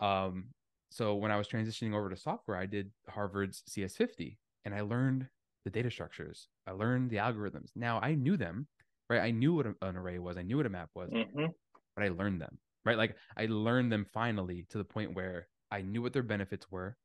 Um 0.00 0.54
so 0.96 1.14
when 1.14 1.30
I 1.30 1.36
was 1.36 1.46
transitioning 1.46 1.94
over 1.94 2.08
to 2.08 2.16
software, 2.16 2.56
I 2.56 2.64
did 2.64 2.90
Harvard's 3.10 3.62
CS50 3.68 4.38
and 4.64 4.74
I 4.74 4.80
learned 4.80 5.28
the 5.66 5.70
data 5.70 5.90
structures. 5.90 6.48
I 6.66 6.70
learned 6.70 7.10
the 7.10 7.16
algorithms. 7.18 7.68
Now 7.76 8.00
I 8.00 8.14
knew 8.14 8.38
them, 8.38 8.66
right? 9.10 9.20
I 9.20 9.30
knew 9.30 9.52
what 9.52 9.66
an 9.66 9.96
array 9.96 10.18
was. 10.18 10.38
I 10.38 10.42
knew 10.42 10.56
what 10.56 10.64
a 10.64 10.70
map 10.70 10.88
was, 10.94 11.10
Mhm. 11.12 11.52
but 11.94 12.02
I 12.04 12.08
learned 12.08 12.40
them, 12.40 12.58
right? 12.86 12.96
Like 12.96 13.14
I 13.36 13.44
learned 13.44 13.92
them 13.92 14.06
finally 14.06 14.64
to 14.70 14.78
the 14.78 14.84
point 14.84 15.12
where 15.14 15.48
I 15.70 15.82
knew 15.82 16.00
what 16.00 16.14
their 16.14 16.22
benefits 16.22 16.70
were, 16.70 16.96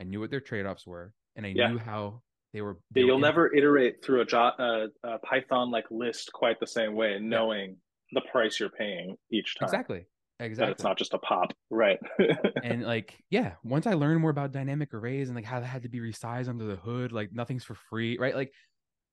I 0.00 0.04
knew 0.04 0.20
what 0.20 0.30
their 0.30 0.40
trade 0.40 0.64
offs 0.64 0.86
were, 0.86 1.12
and 1.36 1.44
I 1.44 1.50
Yeah. 1.50 1.68
knew 1.68 1.78
how 1.78 2.22
they 2.54 2.62
were. 2.62 2.78
They 2.92 3.02
You'll 3.02 3.16
in- 3.16 3.20
never 3.20 3.52
iterate 3.54 4.02
through 4.02 4.22
a, 4.22 4.24
jo- 4.24 4.38
uh, 4.58 4.86
a 5.02 5.18
Python 5.18 5.70
like 5.70 5.90
list 5.90 6.32
quite 6.32 6.58
the 6.60 6.66
same 6.66 6.94
way, 6.94 7.18
knowing 7.18 7.78
the 8.12 8.22
price 8.32 8.58
you're 8.58 8.70
paying 8.70 9.18
each 9.30 9.56
time. 9.58 9.66
exactly, 9.66 10.06
That 10.38 10.46
exactly. 10.46 10.72
it's 10.72 10.84
not 10.84 10.96
just 10.96 11.14
a 11.14 11.18
pop, 11.18 11.52
right? 11.70 11.98
and 12.62 12.84
like 12.84 13.18
yeah 13.30 13.52
once 13.62 13.86
i 13.86 13.94
learned 13.94 14.20
more 14.20 14.30
about 14.30 14.52
dynamic 14.52 14.94
arrays 14.94 15.28
and 15.28 15.36
like 15.36 15.44
how 15.44 15.60
that 15.60 15.66
had 15.66 15.82
to 15.82 15.88
be 15.88 16.00
resized 16.00 16.48
under 16.48 16.64
the 16.64 16.76
hood 16.76 17.12
like 17.12 17.32
nothing's 17.32 17.64
for 17.64 17.74
free 17.74 18.16
right 18.18 18.34
like 18.34 18.52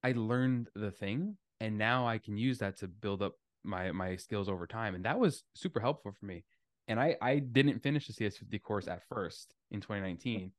i 0.03 0.13
learned 0.15 0.69
the 0.75 0.91
thing 0.91 1.37
and 1.59 1.77
now 1.77 2.07
i 2.07 2.17
can 2.17 2.37
use 2.37 2.59
that 2.59 2.77
to 2.77 2.87
build 2.87 3.21
up 3.21 3.33
my 3.63 3.91
my 3.91 4.15
skills 4.15 4.49
over 4.49 4.67
time 4.67 4.95
and 4.95 5.05
that 5.05 5.19
was 5.19 5.43
super 5.53 5.79
helpful 5.79 6.11
for 6.11 6.25
me 6.25 6.43
and 6.87 6.99
i 6.99 7.15
i 7.21 7.39
didn't 7.39 7.81
finish 7.81 8.07
the 8.07 8.13
cs50 8.13 8.61
course 8.61 8.87
at 8.87 9.01
first 9.09 9.55
in 9.71 9.81
2019 9.81 10.51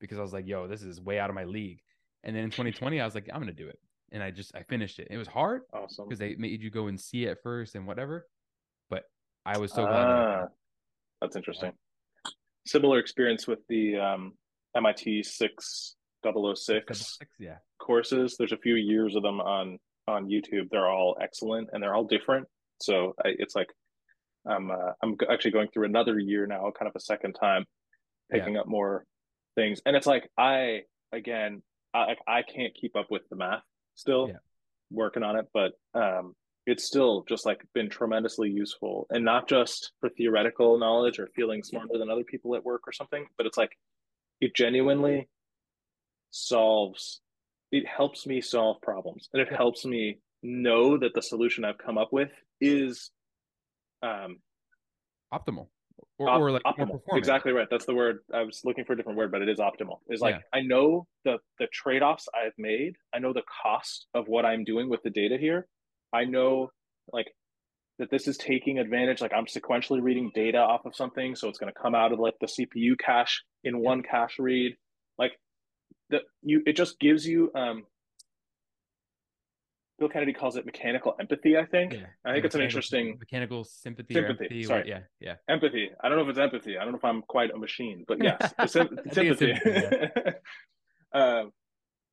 because 0.00 0.18
i 0.18 0.22
was 0.22 0.32
like 0.32 0.46
yo 0.46 0.66
this 0.66 0.82
is 0.82 1.00
way 1.00 1.18
out 1.18 1.30
of 1.30 1.34
my 1.34 1.44
league 1.44 1.80
and 2.24 2.36
then 2.36 2.44
in 2.44 2.50
2020 2.50 3.00
i 3.00 3.04
was 3.04 3.14
like 3.14 3.28
i'm 3.32 3.40
gonna 3.40 3.52
do 3.52 3.68
it 3.68 3.78
and 4.12 4.22
i 4.22 4.30
just 4.30 4.54
i 4.54 4.62
finished 4.62 4.98
it 4.98 5.08
it 5.10 5.16
was 5.16 5.28
hard 5.28 5.62
awesome. 5.72 6.06
because 6.06 6.18
they 6.18 6.34
made 6.36 6.62
you 6.62 6.70
go 6.70 6.88
and 6.88 7.00
see 7.00 7.24
it 7.24 7.38
first 7.42 7.74
and 7.74 7.86
whatever 7.86 8.26
i 9.46 9.58
was 9.58 9.72
so 9.72 9.86
glad 9.86 10.06
that 10.06 10.16
Ah, 10.16 10.46
that's 11.20 11.36
interesting. 11.36 11.72
Similar 12.66 12.98
experience 12.98 13.46
with 13.46 13.58
the 13.68 13.96
um, 13.98 14.32
MIT 14.76 15.22
6006 15.22 15.96
Double 16.22 16.54
six, 16.54 17.18
yeah 17.38 17.56
courses. 17.78 18.36
There's 18.38 18.52
a 18.52 18.58
few 18.58 18.74
years 18.74 19.16
of 19.16 19.22
them 19.22 19.40
on 19.40 19.78
on 20.06 20.26
YouTube. 20.28 20.68
They're 20.70 20.88
all 20.90 21.16
excellent 21.22 21.70
and 21.72 21.82
they're 21.82 21.94
all 21.94 22.04
different. 22.04 22.46
So 22.82 23.14
I, 23.24 23.30
it's 23.38 23.54
like 23.54 23.68
I'm 24.46 24.70
uh, 24.70 24.92
I'm 25.02 25.16
actually 25.30 25.52
going 25.52 25.68
through 25.72 25.86
another 25.86 26.18
year 26.18 26.46
now, 26.46 26.70
kind 26.78 26.88
of 26.88 26.94
a 26.94 27.00
second 27.00 27.32
time, 27.34 27.64
Yeah. 28.30 28.38
picking 28.40 28.56
up 28.58 28.66
more 28.68 29.04
things. 29.54 29.80
And 29.86 29.96
it's 29.96 30.06
like 30.06 30.30
I 30.36 30.82
again, 31.12 31.62
I 31.94 32.16
I 32.28 32.42
can't 32.42 32.74
keep 32.74 32.94
up 32.96 33.10
with 33.10 33.22
the 33.30 33.36
math 33.36 33.62
still, 33.94 34.28
Yeah. 34.28 34.36
working 34.90 35.22
on 35.22 35.36
it, 35.36 35.46
but 35.54 35.72
um, 35.94 36.34
it's 36.66 36.84
still 36.84 37.24
just 37.28 37.46
like 37.46 37.62
been 37.74 37.88
tremendously 37.88 38.50
useful, 38.50 39.06
and 39.10 39.24
not 39.24 39.48
just 39.48 39.92
for 40.00 40.08
theoretical 40.10 40.78
knowledge 40.78 41.18
or 41.18 41.28
feeling 41.34 41.62
smarter 41.62 41.98
than 41.98 42.10
other 42.10 42.24
people 42.24 42.54
at 42.54 42.64
work 42.64 42.82
or 42.86 42.92
something, 42.92 43.26
but 43.36 43.46
it's 43.46 43.58
like 43.58 43.76
it 44.40 44.54
genuinely 44.54 45.28
solves 46.30 47.20
it 47.72 47.86
helps 47.86 48.26
me 48.26 48.40
solve 48.40 48.80
problems 48.80 49.28
and 49.32 49.42
it 49.42 49.52
helps 49.52 49.84
me 49.84 50.18
know 50.42 50.96
that 50.96 51.12
the 51.14 51.22
solution 51.22 51.64
I've 51.64 51.78
come 51.78 51.98
up 51.98 52.12
with 52.12 52.30
is 52.60 53.10
um 54.02 54.38
optimal 55.32 55.68
or, 56.18 56.28
op- 56.28 56.40
or 56.40 56.50
like 56.50 56.62
optimal. 56.62 57.00
Exactly 57.12 57.52
right. 57.52 57.68
That's 57.70 57.84
the 57.84 57.94
word 57.94 58.20
I 58.32 58.42
was 58.42 58.60
looking 58.64 58.84
for 58.84 58.92
a 58.92 58.96
different 58.96 59.18
word, 59.18 59.30
but 59.32 59.42
it 59.42 59.48
is 59.48 59.58
optimal. 59.58 59.98
Is 60.08 60.20
like 60.20 60.36
Yeah. 60.36 60.58
I 60.58 60.62
know 60.62 61.06
the 61.24 61.38
the 61.58 61.66
trade-offs 61.72 62.28
I've 62.34 62.54
made. 62.58 62.96
I 63.14 63.18
know 63.18 63.32
the 63.32 63.42
cost 63.62 64.06
of 64.14 64.28
what 64.28 64.44
I'm 64.44 64.64
doing 64.64 64.88
with 64.88 65.02
the 65.02 65.10
data 65.10 65.36
here. 65.38 65.66
I 66.12 66.24
know 66.24 66.70
like 67.12 67.26
that 67.98 68.10
this 68.10 68.26
is 68.28 68.36
taking 68.36 68.78
advantage. 68.78 69.20
Like 69.20 69.32
I'm 69.34 69.46
sequentially 69.46 70.02
reading 70.02 70.30
data 70.34 70.58
off 70.58 70.84
of 70.86 70.94
something, 70.96 71.34
so 71.36 71.48
it's 71.48 71.58
going 71.58 71.72
to 71.72 71.78
come 71.80 71.94
out 71.94 72.12
of 72.12 72.18
like 72.18 72.34
the 72.40 72.46
CPU 72.46 72.98
cache 72.98 73.42
in 73.64 73.78
one 73.78 74.02
cache 74.02 74.36
read. 74.38 74.76
Like 75.18 75.32
the 76.08 76.20
you, 76.42 76.62
it 76.66 76.76
just 76.76 76.98
gives 76.98 77.26
you. 77.26 77.50
um 77.54 77.84
Bill 79.98 80.08
Kennedy 80.08 80.32
calls 80.32 80.56
it 80.56 80.64
mechanical 80.64 81.14
empathy. 81.20 81.58
I 81.58 81.66
think. 81.66 81.92
Yeah, 81.92 81.98
I 82.24 82.32
think 82.32 82.42
yeah, 82.42 82.46
it's 82.46 82.54
an 82.54 82.62
interesting 82.62 83.16
mechanical 83.18 83.64
sympathy. 83.64 84.14
Sympathy, 84.14 84.44
Or 84.44 84.46
empathy, 84.46 84.62
sorry. 84.62 84.78
what- 84.80 84.88
yeah, 84.88 85.00
yeah. 85.20 85.34
empathy. 85.46 85.90
I 86.02 86.08
don't 86.08 86.16
know 86.16 86.24
if 86.24 86.30
it's 86.30 86.38
empathy. 86.38 86.78
I 86.78 86.84
don't 86.84 86.92
know 86.92 86.98
if 86.98 87.04
I'm 87.04 87.20
quite 87.22 87.50
a 87.50 87.58
machine, 87.58 88.04
but 88.08 88.16
yes, 88.22 88.54
it's 88.58 88.72
sym- 88.72 88.98
I 88.98 89.10
think 89.10 89.30
it's 89.32 89.38
sympathy. 89.40 89.60
sympathy, 89.62 90.30
um, 91.12 91.52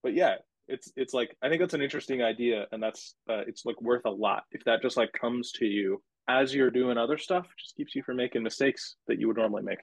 but 0.03 0.13
yeah, 0.13 0.35
it's 0.67 0.91
it's 0.95 1.13
like 1.13 1.35
I 1.41 1.49
think 1.49 1.61
that's 1.61 1.73
an 1.73 1.81
interesting 1.81 2.21
idea, 2.21 2.65
and 2.71 2.81
that's 2.81 3.15
uh, 3.29 3.43
it's 3.47 3.65
like 3.65 3.81
worth 3.81 4.05
a 4.05 4.09
lot 4.09 4.43
if 4.51 4.63
that 4.65 4.81
just 4.81 4.97
like 4.97 5.11
comes 5.13 5.51
to 5.53 5.65
you 5.65 6.01
as 6.27 6.53
you're 6.53 6.71
doing 6.71 6.97
other 6.97 7.17
stuff. 7.17 7.47
Just 7.57 7.75
keeps 7.75 7.95
you 7.95 8.03
from 8.03 8.17
making 8.17 8.43
mistakes 8.43 8.95
that 9.07 9.19
you 9.19 9.27
would 9.27 9.37
normally 9.37 9.63
make. 9.63 9.79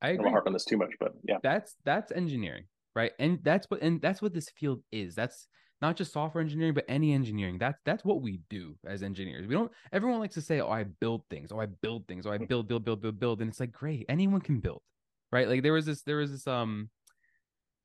I 0.00 0.10
I 0.10 0.16
don't 0.16 0.30
harp 0.30 0.46
on 0.46 0.52
this 0.52 0.64
too 0.64 0.76
much, 0.76 0.92
but 1.00 1.12
yeah, 1.24 1.38
That's 1.42 1.74
that's 1.84 2.12
engineering, 2.12 2.64
right? 2.94 3.12
And 3.18 3.38
that's 3.42 3.66
what 3.70 3.82
and 3.82 4.00
that's 4.00 4.22
what 4.22 4.34
this 4.34 4.48
field 4.50 4.82
is. 4.92 5.14
That's 5.14 5.48
not 5.80 5.96
just 5.96 6.12
software 6.12 6.42
engineering, 6.42 6.74
but 6.74 6.84
any 6.88 7.12
engineering. 7.12 7.58
That's 7.58 7.78
that's 7.84 8.04
what 8.04 8.20
we 8.20 8.40
do 8.50 8.76
as 8.86 9.02
engineers. 9.02 9.46
We 9.46 9.54
don't. 9.54 9.70
Everyone 9.92 10.18
likes 10.18 10.34
to 10.34 10.42
say, 10.42 10.60
"Oh, 10.60 10.70
I 10.70 10.84
build 10.84 11.22
things. 11.30 11.52
Oh, 11.52 11.60
I 11.60 11.66
build 11.66 12.06
things. 12.08 12.26
Oh, 12.26 12.32
I 12.32 12.38
build, 12.38 12.68
build, 12.68 12.84
build, 12.84 13.00
build, 13.00 13.20
build." 13.20 13.40
And 13.40 13.50
it's 13.50 13.60
like, 13.60 13.72
great, 13.72 14.06
anyone 14.08 14.40
can 14.40 14.58
build, 14.60 14.82
right? 15.30 15.48
Like 15.48 15.62
there 15.62 15.72
was 15.72 15.86
this, 15.86 16.02
there 16.02 16.16
was 16.16 16.32
this, 16.32 16.46
um, 16.46 16.90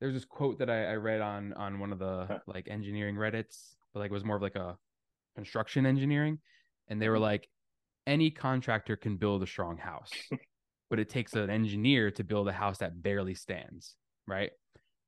there 0.00 0.08
was 0.08 0.14
this 0.16 0.24
quote 0.24 0.58
that 0.58 0.70
I, 0.70 0.92
I 0.92 0.94
read 0.96 1.20
on 1.20 1.52
on 1.54 1.78
one 1.78 1.92
of 1.92 1.98
the 1.98 2.30
like 2.46 2.68
engineering 2.68 3.16
Reddits, 3.16 3.74
but 3.92 4.00
like 4.00 4.10
it 4.10 4.14
was 4.14 4.24
more 4.24 4.36
of 4.36 4.42
like 4.42 4.56
a 4.56 4.78
construction 5.36 5.86
engineering, 5.86 6.40
and 6.88 7.00
they 7.00 7.08
were 7.08 7.18
Mhm. 7.18 7.20
like, 7.20 7.48
any 8.06 8.30
contractor 8.30 8.96
can 8.96 9.16
build 9.16 9.42
a 9.42 9.46
strong 9.46 9.78
house, 9.78 10.32
but 10.90 11.00
it 11.00 11.08
takes 11.08 11.34
an 11.36 11.50
engineer 11.50 12.10
to 12.12 12.24
build 12.24 12.48
a 12.48 12.52
house 12.52 12.78
that 12.78 13.02
barely 13.02 13.34
stands, 13.34 13.96
right? 14.26 14.52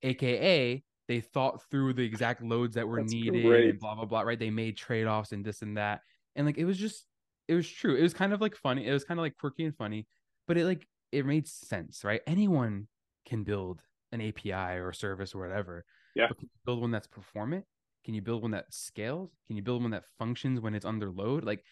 aka 0.03 0.85
they 1.09 1.21
thought 1.21 1.63
through 1.71 1.93
the 1.95 2.03
exact 2.05 2.43
loads 2.43 2.75
that 2.75 2.87
were 2.87 3.01
That's 3.01 3.13
needed 3.13 3.35
great. 3.47 3.71
and 3.71 3.79
blah 3.79 3.95
blah 3.95 4.05
blah 4.05 4.21
right 4.23 4.39
they 4.39 4.51
made 4.51 4.77
trade-offs 4.77 5.33
and 5.33 5.45
this 5.45 5.63
and 5.63 5.77
that 5.77 6.03
and 6.35 6.47
like 6.47 6.59
it 6.59 6.65
was 6.65 6.79
just 6.79 7.07
it 7.49 7.55
was 7.55 7.69
true 7.69 7.97
it 7.97 8.03
was 8.03 8.15
kind 8.15 8.33
of 8.33 8.41
like 8.41 8.55
funny 8.57 8.87
it 8.87 8.93
was 8.93 9.05
kind 9.05 9.19
of 9.19 9.23
like 9.23 9.37
quirky 9.37 9.65
and 9.65 9.77
funny 9.77 10.07
but 10.47 10.57
it 10.59 10.65
like 10.65 10.87
it 11.13 11.25
made 11.25 11.47
sense 11.49 12.05
right 12.05 12.21
anyone 12.27 12.89
can 13.25 13.43
build 13.45 13.83
an 14.17 14.29
api 14.29 14.53
or 14.81 14.89
a 14.91 14.95
service 14.95 15.35
or 15.35 15.39
whatever 15.45 15.85
Yeah. 16.15 16.27
but 16.29 16.39
can 16.39 16.49
you 16.53 16.61
build 16.67 16.81
one 16.81 16.91
that's 16.91 17.07
performant? 17.07 17.65
Can 18.05 18.15
you 18.15 18.23
build 18.23 18.43
one 18.43 18.53
that 18.53 18.73
scales? 18.73 19.31
Can 19.47 19.57
you 19.57 19.63
build 19.63 19.83
one 19.83 19.91
that 19.91 20.05
functions 20.19 20.61
when 20.61 20.75
it's 20.77 20.85
under 20.93 21.11
load? 21.11 21.45
Like 21.45 21.63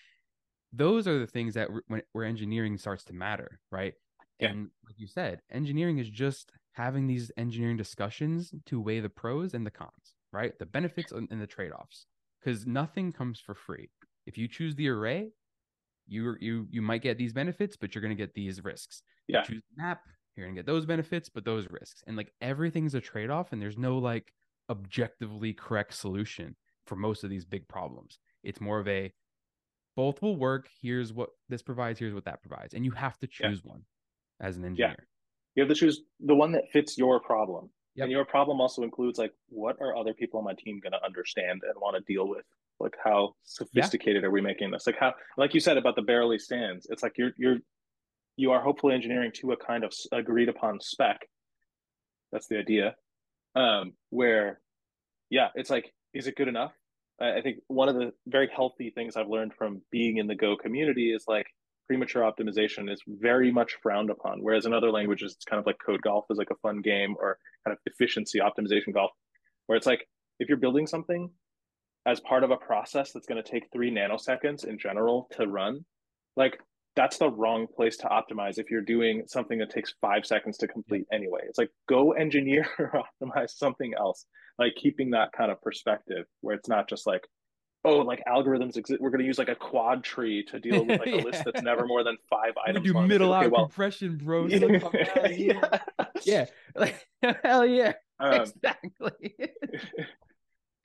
those 0.73 1.07
are 1.07 1.19
the 1.19 1.27
things 1.27 1.55
that 1.55 1.69
when, 1.89 2.03
where 2.13 2.25
engineering 2.25 2.77
starts 2.79 3.05
to 3.05 3.13
matter 3.13 3.61
right? 3.71 3.95
Yeah. 4.41 4.51
and 4.51 4.69
like 4.87 4.99
you 4.99 5.07
said 5.07 5.41
engineering 5.53 5.99
is 5.99 6.11
just 6.11 6.51
having 6.73 7.07
these 7.07 7.31
engineering 7.37 7.77
discussions 7.77 8.53
to 8.67 8.81
weigh 8.81 8.99
the 9.01 9.09
pros 9.09 9.55
and 9.55 9.65
the 9.65 9.71
cons 9.71 10.07
right? 10.33 10.53
The 10.59 10.67
benefits 10.67 11.13
and 11.13 11.29
and 11.31 11.41
the 11.41 11.47
trade-offs 11.47 12.07
because 12.41 12.67
nothing 12.67 13.13
comes 13.13 13.39
for 13.41 13.55
free. 13.55 13.89
If 14.27 14.37
you 14.37 14.49
choose 14.49 14.75
the 14.75 14.89
array 14.89 15.31
you 16.07 16.35
you 16.41 16.67
you 16.71 16.83
might 16.83 17.03
get 17.03 17.17
these 17.17 17.33
benefits 17.33 17.77
but 17.77 17.95
you're 17.95 18.03
going 18.03 18.17
to 18.17 18.23
get 18.25 18.35
these 18.35 18.63
risks. 18.65 19.03
Yeah. 19.29 19.39
you 19.43 19.55
choose 19.55 19.63
the 19.71 19.83
map 19.83 20.01
you're 20.37 20.47
going 20.47 20.55
to 20.55 20.59
get 20.59 20.67
those 20.67 20.87
benefits 20.87 21.29
but 21.29 21.45
those 21.45 21.67
risks 21.71 22.03
and 22.07 22.17
like 22.17 22.33
everything's 22.41 22.95
a 22.95 23.01
trade-off 23.01 23.53
and 23.53 23.61
there's 23.63 23.79
no 23.79 23.99
like 23.99 24.33
objectively 24.71 25.53
correct 25.53 25.95
solution 25.95 26.57
for 26.87 26.97
most 26.97 27.25
of 27.25 27.31
these 27.31 27.45
big 27.45 27.67
problems 27.69 28.19
it's 28.43 28.61
more 28.61 28.79
of 28.81 28.89
a 28.89 29.13
both 29.97 30.21
will 30.23 30.37
work 30.37 30.69
here's 30.83 31.13
what 31.13 31.31
this 31.49 31.63
provides 31.63 31.99
here's 31.99 32.15
what 32.15 32.25
that 32.25 32.43
provides 32.43 32.75
and 32.75 32.85
you 32.85 32.91
have 32.91 33.19
to 33.19 33.29
Yeah. 33.41 33.49
choose 33.49 33.63
one 33.65 33.83
as 34.41 34.57
an 34.57 34.65
engineer 34.65 35.07
You 35.55 35.63
have 35.63 35.69
to 35.69 35.75
choose 35.77 36.03
the 36.21 36.35
one 36.35 36.51
that 36.53 36.65
fits 36.73 36.99
your 36.99 37.21
problem. 37.21 37.71
Yep. 37.95 38.05
And 38.05 38.11
your 38.13 38.25
problem 38.25 38.61
also 38.61 38.83
includes 38.83 39.19
like 39.21 39.33
what 39.49 39.77
are 39.81 39.97
other 39.97 40.13
people 40.13 40.39
on 40.41 40.45
my 40.45 40.55
team 40.55 40.81
going 40.83 40.93
to 40.95 41.05
understand 41.05 41.63
and 41.63 41.75
want 41.81 41.95
to 41.97 42.03
deal 42.13 42.27
with? 42.29 42.45
Like 42.81 42.97
how 43.05 43.37
sophisticated 43.45 44.25
are 44.25 44.33
we 44.33 44.41
making 44.41 44.73
this? 44.73 44.85
Like 44.89 44.97
how 44.99 45.15
like 45.37 45.55
you 45.55 45.61
said 45.61 45.77
about 45.77 45.95
the 45.95 46.03
barely 46.03 46.41
stands. 46.41 46.89
It's 46.91 47.05
like 47.05 47.13
you're 47.17 47.31
you're 47.37 47.59
you 48.37 48.53
are 48.53 48.63
hopefully 48.63 48.95
engineering 48.95 49.33
to 49.37 49.53
a 49.53 49.57
kind 49.57 49.85
of 49.85 49.93
agreed 50.13 50.49
upon 50.49 50.81
spec. 50.81 51.21
That's 52.33 52.49
the 52.49 52.59
idea. 52.59 52.95
Um 53.55 53.93
where 54.11 54.61
yeah, 55.31 55.49
it's 55.55 55.71
like 55.71 55.93
is 56.13 56.27
it 56.27 56.37
good 56.37 56.49
enough? 56.49 56.73
I 57.21 57.39
I 57.39 57.43
think 57.43 57.59
one 57.69 57.89
of 57.89 57.95
the 57.95 58.13
very 58.27 58.49
healthy 58.55 58.91
things 58.91 59.17
I've 59.17 59.29
learned 59.29 59.55
from 59.55 59.83
being 59.91 60.19
in 60.19 60.27
the 60.27 60.35
Go 60.35 60.57
community 60.57 61.13
is 61.13 61.25
like 61.29 61.47
premature 61.87 62.23
optimization 62.23 62.91
is 62.91 63.03
very 63.07 63.51
much 63.51 63.77
frowned 63.83 64.11
upon. 64.11 64.39
Whereas 64.41 64.67
in 64.67 64.73
other 64.73 64.91
languages, 64.91 65.33
it's 65.33 65.45
kind 65.45 65.61
of 65.61 65.67
like 65.67 65.77
code 65.85 66.03
golf 66.03 66.25
is 66.31 66.39
like 66.39 66.51
a 66.51 66.57
fun 66.57 66.81
game 66.81 67.15
or 67.19 67.39
kind 67.65 67.77
of 67.77 67.79
efficiency 67.87 68.41
optimization 68.41 68.93
golf, 68.93 69.11
where 69.67 69.77
it's 69.77 69.87
like 69.87 70.07
if 70.41 70.49
you're 70.49 70.59
building 70.59 70.87
something 70.87 71.31
as 72.07 72.21
part 72.21 72.45
of 72.45 72.51
a 72.51 72.57
process 72.57 73.13
that's 73.13 73.27
going 73.27 73.43
to 73.43 73.51
take 73.51 73.65
three 73.73 73.91
nanoseconds 73.91 74.67
in 74.67 74.79
general 74.79 75.29
to 75.33 75.47
run, 75.47 75.85
like 76.37 76.59
that's 76.97 77.19
the 77.19 77.29
wrong 77.31 77.67
place 77.67 77.97
to 77.99 78.07
optimize 78.07 78.59
if 78.59 78.71
you're 78.71 78.81
doing 78.81 79.25
something 79.27 79.59
that 79.59 79.71
takes 79.71 79.95
five 80.01 80.25
seconds 80.25 80.59
to 80.59 80.69
complete 80.69 81.07
anyway. 81.13 81.41
It's 81.49 81.59
like 81.59 81.71
go 81.89 82.13
engineer 82.13 82.67
or 82.79 83.03
optimize 83.23 83.51
something 83.51 83.93
else, 83.99 84.27
like 84.59 84.75
keeping 84.77 85.11
that 85.11 85.33
kind 85.33 85.51
of 85.51 85.61
perspective 85.61 86.27
where 86.41 86.55
it's 86.55 86.69
not 86.69 86.89
just 86.89 87.07
like, 87.07 87.27
oh, 87.85 87.99
like 87.99 88.23
algorithms 88.29 88.77
exist. 88.77 89.01
We're 89.01 89.11
going 89.11 89.21
to 89.21 89.27
use 89.27 89.39
like 89.39 89.49
a 89.49 89.55
quad 89.57 90.05
tree 90.05 90.45
to 90.51 90.59
deal 90.61 90.85
with 90.85 91.01
like 91.01 91.09
a 91.09 91.11
Yeah. 91.17 91.23
list 91.23 91.43
that's 91.45 91.63
never 91.63 91.85
more 91.87 92.05
than 92.05 92.17
five 92.31 92.53
I'm 92.65 92.71
items. 92.71 92.87
do 92.87 92.95
long. 92.95 93.09
Middle 93.09 93.29
like, 93.29 93.39
out 93.39 93.45
okay, 93.47 93.53
well, 93.53 93.67
compression 93.67 94.17
bro 94.17 94.49
so 94.49 94.57
look, 94.57 94.83
fuck 94.83 94.95
outta 94.95 95.29
here. 95.29 95.61
yeah. 95.61 96.07
yeah 96.25 96.47
like 96.77 97.07
hell 97.43 97.67
yeah 97.67 97.93
Um, 98.21 98.41
exactly 98.43 99.35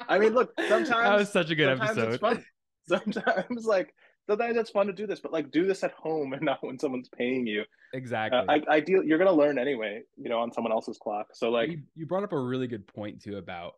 I 0.08 0.18
mean, 0.18 0.34
look, 0.34 0.54
sometimes 0.68 0.90
that 0.90 1.16
was 1.18 1.32
such 1.32 1.50
a 1.52 1.56
good 1.56 1.70
episode 1.70 2.10
It's 2.14 2.18
fun. 2.22 2.44
Sometimes, 2.88 3.66
like, 3.66 3.94
it's 4.40 4.70
fun 4.70 4.88
to 4.88 4.94
do 4.94 5.08
this, 5.08 5.20
but 5.20 5.32
like, 5.32 5.52
do 5.52 5.66
this 5.66 5.84
at 5.84 5.92
home 5.94 6.34
and 6.34 6.42
not 6.42 6.64
when 6.64 6.78
someone's 6.80 7.10
paying 7.10 7.48
you. 7.48 7.64
exactly 7.94 8.40
Uh, 8.40 8.44
I, 8.48 8.76
I 8.76 8.80
deal. 8.80 9.04
You're 9.04 9.18
gonna 9.18 9.32
learn 9.32 9.58
anyway, 9.58 10.02
you 10.18 10.30
know, 10.30 10.40
on 10.40 10.52
someone 10.52 10.72
else's 10.72 10.98
clock. 10.98 11.28
So, 11.34 11.50
like, 11.50 11.72
you, 11.72 11.82
you 11.96 12.06
brought 12.06 12.24
up 12.24 12.34
a 12.34 12.40
really 12.40 12.68
good 12.68 12.88
point 12.88 13.22
too 13.22 13.38
about 13.38 13.74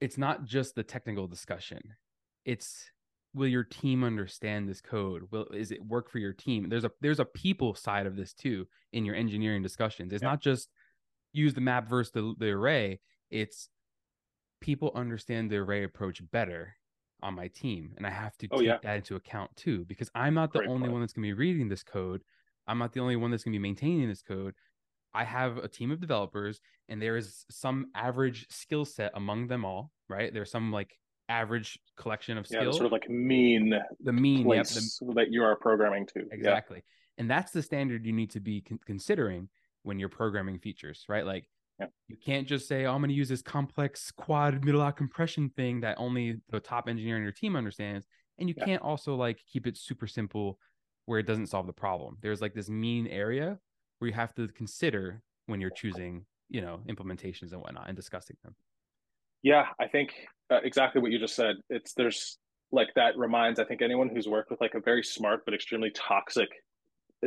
it's 0.00 0.16
not 0.16 0.44
just 0.46 0.74
the 0.74 0.82
technical 0.82 1.26
discussion 1.26 1.80
it's 2.46 2.90
will 3.34 3.46
your 3.46 3.62
team 3.64 4.02
understand 4.02 4.66
this 4.66 4.80
code 4.80 5.24
will 5.30 5.46
is 5.54 5.70
it 5.70 5.84
work 5.84 6.10
for 6.10 6.18
your 6.18 6.32
team 6.32 6.68
there's 6.70 6.84
a 6.84 6.90
there's 7.02 7.20
a 7.20 7.24
people 7.24 7.74
side 7.74 8.06
of 8.06 8.16
this 8.16 8.32
too 8.32 8.66
in 8.94 9.04
your 9.04 9.14
engineering 9.14 9.62
discussions 9.62 10.12
it's 10.12 10.22
Yeah. 10.22 10.30
not 10.30 10.40
just 10.40 10.70
use 11.34 11.52
the 11.52 11.60
map 11.60 11.86
versus 11.88 12.10
the, 12.12 12.34
the 12.38 12.48
array 12.48 12.98
it's 13.30 13.68
people 14.62 14.90
understand 14.94 15.50
the 15.50 15.56
array 15.58 15.84
approach 15.84 16.22
better 16.32 16.74
on 17.22 17.34
my 17.34 17.48
team 17.48 17.92
and 17.96 18.06
i 18.06 18.10
have 18.10 18.36
to 18.38 18.48
Oh, 18.50 18.58
take 18.58 18.66
yeah. 18.66 18.78
that 18.82 18.96
into 18.96 19.16
account 19.16 19.54
too 19.56 19.84
because 19.86 20.10
i'm 20.14 20.34
not 20.34 20.52
the 20.52 20.60
Great 20.60 20.70
only 20.70 20.82
point. 20.82 20.92
one 20.92 21.00
that's 21.02 21.12
going 21.12 21.22
to 21.22 21.28
be 21.28 21.32
reading 21.38 21.68
this 21.68 21.82
code 21.82 22.22
i'm 22.66 22.78
not 22.78 22.92
the 22.92 23.00
only 23.00 23.16
one 23.16 23.30
that's 23.30 23.44
going 23.44 23.52
to 23.52 23.58
be 23.58 23.62
maintaining 23.62 24.08
this 24.08 24.22
code 24.22 24.54
I 25.12 25.24
have 25.24 25.56
a 25.58 25.66
team 25.66 25.90
of 25.90 26.00
developers 26.00 26.60
and 26.88 27.02
there 27.02 27.16
is 27.16 27.44
some 27.50 27.86
average 27.96 28.46
skill 28.48 28.84
set 28.84 29.10
among 29.14 29.48
them 29.48 29.64
all, 29.64 29.90
right? 30.08 30.32
There's 30.32 30.52
some 30.52 30.70
like 30.70 30.96
average 31.28 31.80
collection 31.96 32.38
of 32.38 32.46
yeah, 32.48 32.60
skills. 32.60 32.76
sort 32.76 32.86
of 32.86 32.92
like 32.92 33.10
mean 33.10 33.74
the 34.04 34.12
mean, 34.12 34.48
yep, 34.48 34.66
the- 34.68 35.12
that 35.16 35.32
you 35.32 35.42
are 35.42 35.56
programming 35.56 36.06
to. 36.06 36.20
Yeah. 36.20 36.26
exactly. 36.30 36.84
And 37.18 37.28
that's 37.28 37.50
the 37.50 37.60
standard 37.60 38.06
you 38.06 38.12
need 38.12 38.30
to 38.30 38.40
be 38.40 38.60
con- 38.60 38.78
considering 38.86 39.48
when 39.82 39.98
you're 39.98 40.08
programming 40.08 40.60
features, 40.60 41.04
right? 41.08 41.26
Like 41.26 41.48
Yeah. 41.80 41.86
you 42.08 42.16
can't 42.24 42.46
just 42.46 42.68
say, 42.68 42.84
oh, 42.84 42.92
I'm 42.92 43.00
going 43.00 43.08
to 43.08 43.14
use 43.14 43.28
this 43.28 43.42
complex 43.42 44.10
quad 44.10 44.64
middle 44.64 44.82
out 44.82 44.96
compression 44.96 45.50
thing 45.56 45.80
that 45.80 45.96
only 45.98 46.40
the 46.50 46.60
top 46.60 46.88
engineer 46.88 47.16
in 47.16 47.22
your 47.22 47.32
team 47.32 47.56
understands. 47.56 48.06
And 48.38 48.48
you 48.48 48.54
Yeah. 48.56 48.64
can't 48.64 48.82
also 48.82 49.14
like 49.14 49.40
keep 49.50 49.66
it 49.66 49.76
super 49.76 50.06
simple 50.06 50.58
where 51.06 51.18
it 51.18 51.26
doesn't 51.26 51.46
solve 51.48 51.66
the 51.66 51.72
problem. 51.72 52.18
There's 52.20 52.40
like 52.40 52.54
this 52.54 52.68
mean 52.68 53.06
area 53.06 53.58
where 53.98 54.08
you 54.08 54.14
have 54.14 54.34
to 54.34 54.48
consider 54.48 55.22
when 55.46 55.60
you're 55.60 55.70
choosing, 55.70 56.24
you 56.48 56.60
know, 56.60 56.80
implementations 56.88 57.52
and 57.52 57.60
whatnot 57.60 57.88
and 57.88 57.96
discussing 57.96 58.36
them. 58.44 58.54
Yeah, 59.42 59.66
I 59.78 59.88
think 59.88 60.12
uh, 60.50 60.60
exactly 60.62 61.00
what 61.00 61.10
you 61.10 61.18
just 61.18 61.34
said. 61.34 61.56
It's 61.70 61.94
there's 61.94 62.38
like 62.72 62.88
that 62.94 63.16
reminds 63.16 63.58
I 63.58 63.64
think 63.64 63.82
anyone 63.82 64.08
who's 64.08 64.28
worked 64.28 64.50
with 64.50 64.60
like 64.60 64.74
a 64.74 64.80
very 64.80 65.02
smart 65.02 65.44
but 65.44 65.54
extremely 65.54 65.90
toxic 65.90 66.48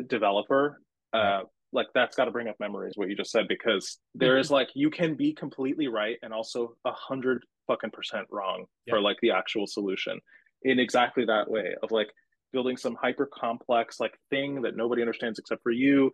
developer, 0.07 0.79
uh. 1.13 1.41
Like 1.73 1.87
that's 1.93 2.15
got 2.15 2.25
to 2.25 2.31
bring 2.31 2.47
up 2.47 2.55
memories 2.59 2.93
what 2.95 3.09
you 3.09 3.15
just 3.15 3.31
said 3.31 3.47
because 3.47 3.97
there 4.15 4.37
is 4.37 4.47
mm-hmm. 4.47 4.55
like 4.55 4.69
you 4.75 4.89
can 4.89 5.15
be 5.15 5.33
completely 5.33 5.87
right 5.87 6.17
and 6.21 6.33
also 6.33 6.75
a 6.85 6.91
hundred 6.91 7.43
fucking 7.67 7.91
percent 7.91 8.25
wrong 8.31 8.65
for 8.89 9.01
like 9.01 9.17
the 9.21 9.31
actual 9.31 9.65
solution 9.65 10.19
in 10.63 10.79
exactly 10.79 11.25
that 11.25 11.49
way 11.49 11.73
of 11.81 11.91
like 11.91 12.09
building 12.51 12.77
some 12.77 12.95
hyper 13.01 13.27
complex 13.33 13.99
like 13.99 14.13
thing 14.29 14.61
that 14.61 14.77
nobody 14.77 15.01
understands 15.01 15.39
except 15.39 15.61
for 15.63 15.71
you 15.71 16.11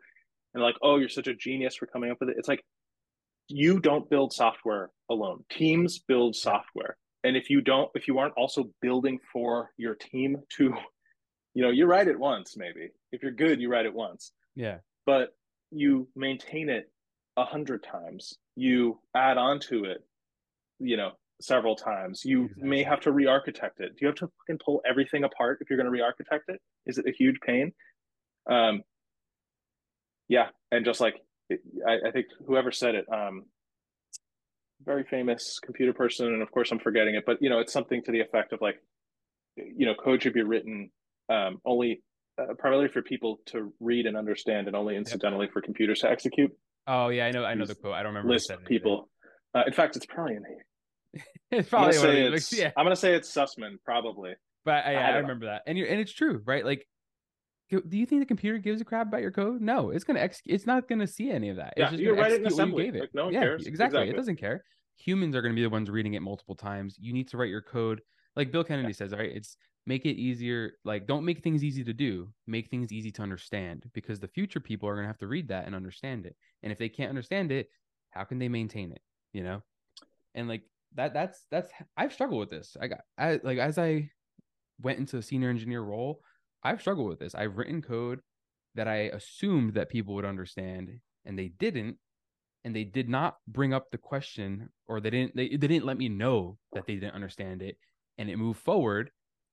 and 0.53 0.63
like 0.63 0.75
oh 0.81 0.97
you're 0.97 1.09
such 1.09 1.27
a 1.27 1.35
genius 1.35 1.75
for 1.75 1.85
coming 1.85 2.11
up 2.11 2.17
with 2.19 2.29
it. 2.29 2.35
It's 2.37 2.47
like 2.47 2.63
you 3.47 3.79
don't 3.79 4.09
build 4.09 4.31
software 4.31 4.91
alone. 5.09 5.43
Teams 5.49 5.99
build 5.99 6.35
software. 6.35 6.97
And 7.23 7.35
if 7.35 7.49
you 7.49 7.61
don't 7.61 7.89
if 7.93 8.07
you 8.07 8.17
aren't 8.17 8.35
also 8.35 8.69
building 8.81 9.19
for 9.31 9.71
your 9.77 9.95
team 9.95 10.37
to 10.57 10.73
you 11.53 11.63
know 11.63 11.69
you 11.69 11.85
write 11.85 12.07
it 12.07 12.17
once 12.19 12.55
maybe. 12.57 12.89
If 13.11 13.21
you're 13.21 13.31
good 13.31 13.59
you 13.61 13.69
write 13.69 13.85
it 13.85 13.93
once. 13.93 14.31
Yeah. 14.55 14.77
but 15.05 15.29
you 15.71 16.07
maintain 16.15 16.69
it 16.69 16.91
a 17.37 17.45
hundred 17.45 17.83
times. 17.83 18.33
You 18.55 18.99
add 19.15 19.37
on 19.37 19.59
to 19.61 19.85
it 19.85 20.03
you 20.79 20.97
know 20.97 21.11
several 21.41 21.75
times. 21.75 22.23
You 22.25 22.45
Exactly. 22.45 22.69
may 22.69 22.83
have 22.83 22.99
to 23.01 23.11
re-architect 23.11 23.79
it. 23.79 23.91
Do 23.91 23.97
you 24.01 24.07
have 24.07 24.15
to 24.17 24.29
fucking 24.39 24.59
pull 24.63 24.81
everything 24.89 25.23
apart 25.23 25.59
if 25.61 25.69
you're 25.69 25.77
going 25.77 25.85
to 25.85 25.91
re-architect 25.91 26.45
it? 26.49 26.59
Is 26.85 26.97
it 26.97 27.05
a 27.07 27.11
huge 27.11 27.39
pain? 27.45 27.71
Um 28.49 28.81
yeah 30.29 30.47
and 30.71 30.85
just 30.85 31.01
like 31.01 31.15
I, 31.85 31.97
I 32.07 32.11
think 32.11 32.27
whoever 32.47 32.71
said 32.71 32.95
it 32.95 33.05
um 33.11 33.43
very 34.85 35.03
famous 35.03 35.59
computer 35.63 35.91
person 35.91 36.27
and 36.27 36.41
of 36.41 36.51
course 36.51 36.71
i'm 36.71 36.79
forgetting 36.79 37.15
it 37.15 37.25
but 37.25 37.37
you 37.41 37.49
know 37.49 37.59
it's 37.59 37.73
something 37.73 38.01
to 38.03 38.11
the 38.11 38.21
effect 38.21 38.53
of 38.53 38.61
like 38.61 38.77
you 39.57 39.85
know 39.85 39.93
code 39.93 40.23
should 40.23 40.33
be 40.33 40.43
written 40.43 40.89
um 41.29 41.59
only 41.65 42.01
uh, 42.39 42.53
primarily 42.57 42.87
for 42.87 43.01
people 43.01 43.39
to 43.47 43.73
read 43.79 44.05
and 44.05 44.15
understand 44.15 44.67
and 44.67 44.75
only 44.75 44.95
incidentally 44.95 45.47
for 45.51 45.61
computers 45.61 45.99
to 45.99 46.09
execute 46.09 46.51
Oh 46.89 47.09
yeah, 47.09 47.27
I 47.27 47.31
know. 47.31 47.45
I 47.45 47.53
know 47.53 47.65
the 47.65 47.75
quote. 47.75 47.93
I 47.93 48.01
don't 48.01 48.13
remember. 48.13 48.33
list 48.33 48.47
said 48.47 48.65
people 48.65 49.09
uh, 49.53 49.63
in 49.67 49.73
fact 49.73 49.95
it's 49.95 50.07
probably 50.07 50.35
in 50.35 50.43
It's 51.51 51.73
I'm 51.73 51.81
gonna 51.81 51.93
probably 51.93 51.95
of 51.95 52.01
say 52.01 52.33
it's, 52.33 52.53
yeah. 52.57 52.71
I'm 52.75 52.85
gonna 52.85 52.95
say 52.95 53.13
it's 53.15 53.31
Sussman, 53.31 53.77
probably. 53.83 54.33
But 54.65 54.85
yeah, 54.85 54.91
I 54.91 54.91
I, 54.91 54.93
don't 54.93 55.13
know. 55.13 55.21
remember 55.21 55.45
that, 55.47 55.63
and 55.65 55.77
you 55.77 55.85
and 55.85 55.99
it's 55.99 56.11
true, 56.11 56.41
right? 56.45 56.63
Like, 56.63 56.85
do 57.69 57.81
you 57.91 58.05
think 58.05 58.21
the 58.21 58.25
computer 58.27 58.57
gives 58.57 58.81
a 58.81 58.85
crap 58.85 59.07
about 59.07 59.21
your 59.21 59.31
code? 59.31 59.61
No, 59.61 59.89
it's 59.89 60.03
gonna 60.03 60.19
execute. 60.19 60.53
It's 60.55 60.67
not 60.67 60.87
gonna 60.87 61.07
see 61.07 61.31
any 61.31 61.49
of 61.49 61.57
that. 61.57 61.73
Yeah, 61.77 61.85
it's 61.85 61.91
just 61.93 62.03
you 62.03 62.09
gonna 62.09 62.21
write 62.21 62.31
it 62.33 62.41
in 62.41 62.45
execute 62.45 62.69
you 62.69 62.83
gave 62.83 62.95
it. 62.95 63.01
Like, 63.01 63.15
no 63.15 63.25
one 63.25 63.33
yeah, 63.33 63.41
cares. 63.41 63.65
exactly. 63.65 63.99
Exactly. 63.99 64.13
It 64.13 64.17
doesn't 64.17 64.35
care. 64.35 64.63
Humans 64.97 65.35
are 65.35 65.41
gonna 65.41 65.55
be 65.55 65.63
the 65.63 65.69
ones 65.69 65.89
reading 65.89 66.13
it 66.13 66.21
multiple 66.21 66.55
times. 66.55 66.95
You 66.99 67.13
need 67.13 67.29
to 67.29 67.37
write 67.37 67.49
your 67.49 67.61
code, 67.61 68.01
like 68.39 68.51
Bill 68.51 68.63
Kennedy 68.63 68.93
says, 68.93 69.11
right? 69.11 69.31
It's 69.31 69.57
make 69.85 70.05
it 70.05 70.15
easier. 70.15 70.73
Like, 70.83 71.05
don't 71.05 71.25
make 71.25 71.43
things 71.43 71.63
easy 71.63 71.83
to 71.83 71.93
do. 71.93 72.29
Make 72.47 72.69
things 72.69 72.91
easy 72.91 73.11
to 73.11 73.21
understand, 73.21 73.89
because 73.93 74.19
the 74.19 74.27
future 74.27 74.59
people 74.59 74.89
are 74.89 74.95
gonna 74.95 75.07
have 75.07 75.19
to 75.19 75.27
read 75.27 75.47
that 75.49 75.65
and 75.65 75.75
understand 75.75 76.25
it. 76.25 76.35
And 76.63 76.71
if 76.71 76.77
they 76.77 76.89
can't 76.89 77.09
understand 77.09 77.51
it, 77.51 77.69
how 78.11 78.23
can 78.23 78.39
they 78.39 78.49
maintain 78.49 78.91
it 78.91 79.01
you 79.33 79.43
know 79.43 79.61
and 80.35 80.47
like 80.47 80.63
that 80.95 81.13
that's 81.13 81.45
that's 81.51 81.71
i've 81.97 82.13
struggled 82.13 82.39
with 82.39 82.49
this 82.49 82.75
i 82.81 82.87
got 82.87 83.01
i 83.17 83.39
like 83.43 83.57
as 83.57 83.77
i 83.77 84.09
went 84.81 84.99
into 84.99 85.17
a 85.17 85.21
senior 85.21 85.49
engineer 85.49 85.81
role 85.81 86.21
i've 86.63 86.81
struggled 86.81 87.07
with 87.07 87.19
this 87.19 87.35
i've 87.35 87.57
written 87.57 87.81
code 87.81 88.21
that 88.75 88.87
i 88.87 88.95
assumed 89.13 89.73
that 89.73 89.89
people 89.89 90.15
would 90.15 90.25
understand 90.25 90.91
and 91.25 91.37
they 91.37 91.49
didn't 91.59 91.97
and 92.65 92.75
they 92.75 92.83
did 92.83 93.07
not 93.07 93.37
bring 93.47 93.73
up 93.73 93.89
the 93.91 93.97
question 93.97 94.69
or 94.87 94.99
they 94.99 95.09
didn't 95.09 95.35
they, 95.35 95.49
they 95.49 95.67
didn't 95.67 95.85
let 95.85 95.97
me 95.97 96.09
know 96.09 96.57
that 96.73 96.85
they 96.85 96.95
didn't 96.95 97.15
understand 97.15 97.61
it 97.61 97.77
and 98.19 98.29
it 98.29 98.37
moved 98.37 98.59
forward 98.59 99.09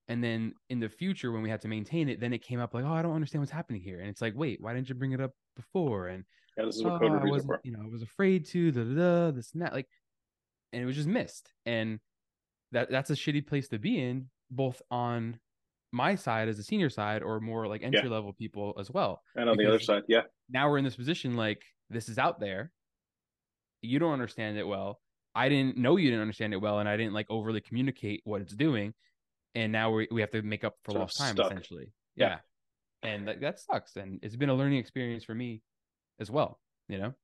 and 0.08 0.22
then 0.22 0.52
in 0.68 0.78
the 0.78 0.88
future 0.88 1.32
when 1.32 1.42
we 1.42 1.48
had 1.48 1.62
to 1.62 1.68
maintain 1.68 2.10
it 2.10 2.20
then 2.20 2.34
it 2.34 2.42
came 2.42 2.60
up 2.60 2.74
like 2.74 2.84
oh 2.84 2.92
i 2.92 3.00
don't 3.00 3.14
understand 3.14 3.40
what's 3.40 3.50
happening 3.50 3.80
here 3.80 4.00
and 4.00 4.08
it's 4.08 4.20
like 4.20 4.34
wait 4.36 4.60
why 4.60 4.74
didn't 4.74 4.88
you 4.88 4.94
bring 4.94 5.12
it 5.12 5.20
up 5.20 5.32
before 5.56 6.08
and 6.08 6.24
Yeah, 6.56 6.66
this 6.66 6.76
is 6.76 6.84
what 6.84 6.94
oh, 6.94 6.98
code 6.98 7.12
I 7.12 7.14
reviews 7.14 7.44
are 7.48 7.60
you 7.64 7.72
know, 7.72 7.80
I 7.82 7.88
was 7.88 8.02
afraid 8.02 8.46
to, 8.46 8.70
da, 8.72 8.82
da, 8.82 8.94
da, 8.94 9.30
this 9.30 9.52
and 9.52 9.62
that, 9.62 9.72
like, 9.72 9.88
and 10.72 10.82
it 10.82 10.86
was 10.86 10.96
just 10.96 11.08
missed. 11.08 11.52
And 11.64 11.98
that 12.72 12.90
that's 12.90 13.10
a 13.10 13.14
shitty 13.14 13.46
place 13.46 13.68
to 13.68 13.78
be 13.78 14.00
in, 14.00 14.28
both 14.50 14.80
on 14.90 15.38
my 15.92 16.14
side 16.14 16.48
as 16.48 16.58
a 16.58 16.62
senior 16.62 16.90
side 16.90 17.22
or 17.22 17.40
more 17.40 17.66
like 17.66 17.82
entry 17.82 18.08
level 18.08 18.32
people 18.32 18.74
as 18.78 18.90
well. 18.90 19.22
And 19.34 19.48
on 19.48 19.56
the 19.56 19.66
other 19.66 19.80
side, 19.80 20.02
yeah, 20.08 20.22
Now 20.50 20.68
we're 20.68 20.78
in 20.78 20.84
this 20.84 20.96
position, 20.96 21.36
like, 21.36 21.62
this 21.90 22.08
is 22.08 22.18
out 22.18 22.40
there. 22.40 22.72
You 23.82 23.98
don't 23.98 24.12
understand 24.12 24.58
it 24.58 24.66
well. 24.66 25.00
I 25.36 25.48
didn't 25.48 25.76
know 25.76 25.96
you 25.96 26.10
didn't 26.10 26.22
understand 26.22 26.52
it 26.54 26.60
well, 26.60 26.78
and 26.78 26.88
I 26.88 26.96
didn't 26.96 27.12
like 27.12 27.26
overly 27.28 27.60
communicate 27.60 28.22
what 28.24 28.40
it's 28.40 28.54
doing. 28.54 28.94
And 29.54 29.70
now 29.70 29.90
we 29.90 30.08
we 30.10 30.20
have 30.20 30.30
to 30.32 30.42
make 30.42 30.64
up 30.64 30.76
for 30.84 30.92
of 30.92 30.98
lost 30.98 31.18
time 31.18 31.36
stuck. 31.36 31.52
essentially. 31.52 31.92
Yeah. 32.16 32.38
Yeah. 33.02 33.10
And 33.10 33.28
that, 33.28 33.40
that 33.42 33.60
sucks. 33.60 33.96
And 33.96 34.18
it's 34.22 34.36
been 34.36 34.48
a 34.48 34.54
learning 34.54 34.78
experience 34.78 35.22
for 35.22 35.34
me 35.34 35.62
as 36.18 36.30
well, 36.30 36.58
you 36.88 36.98
know? 36.98 37.14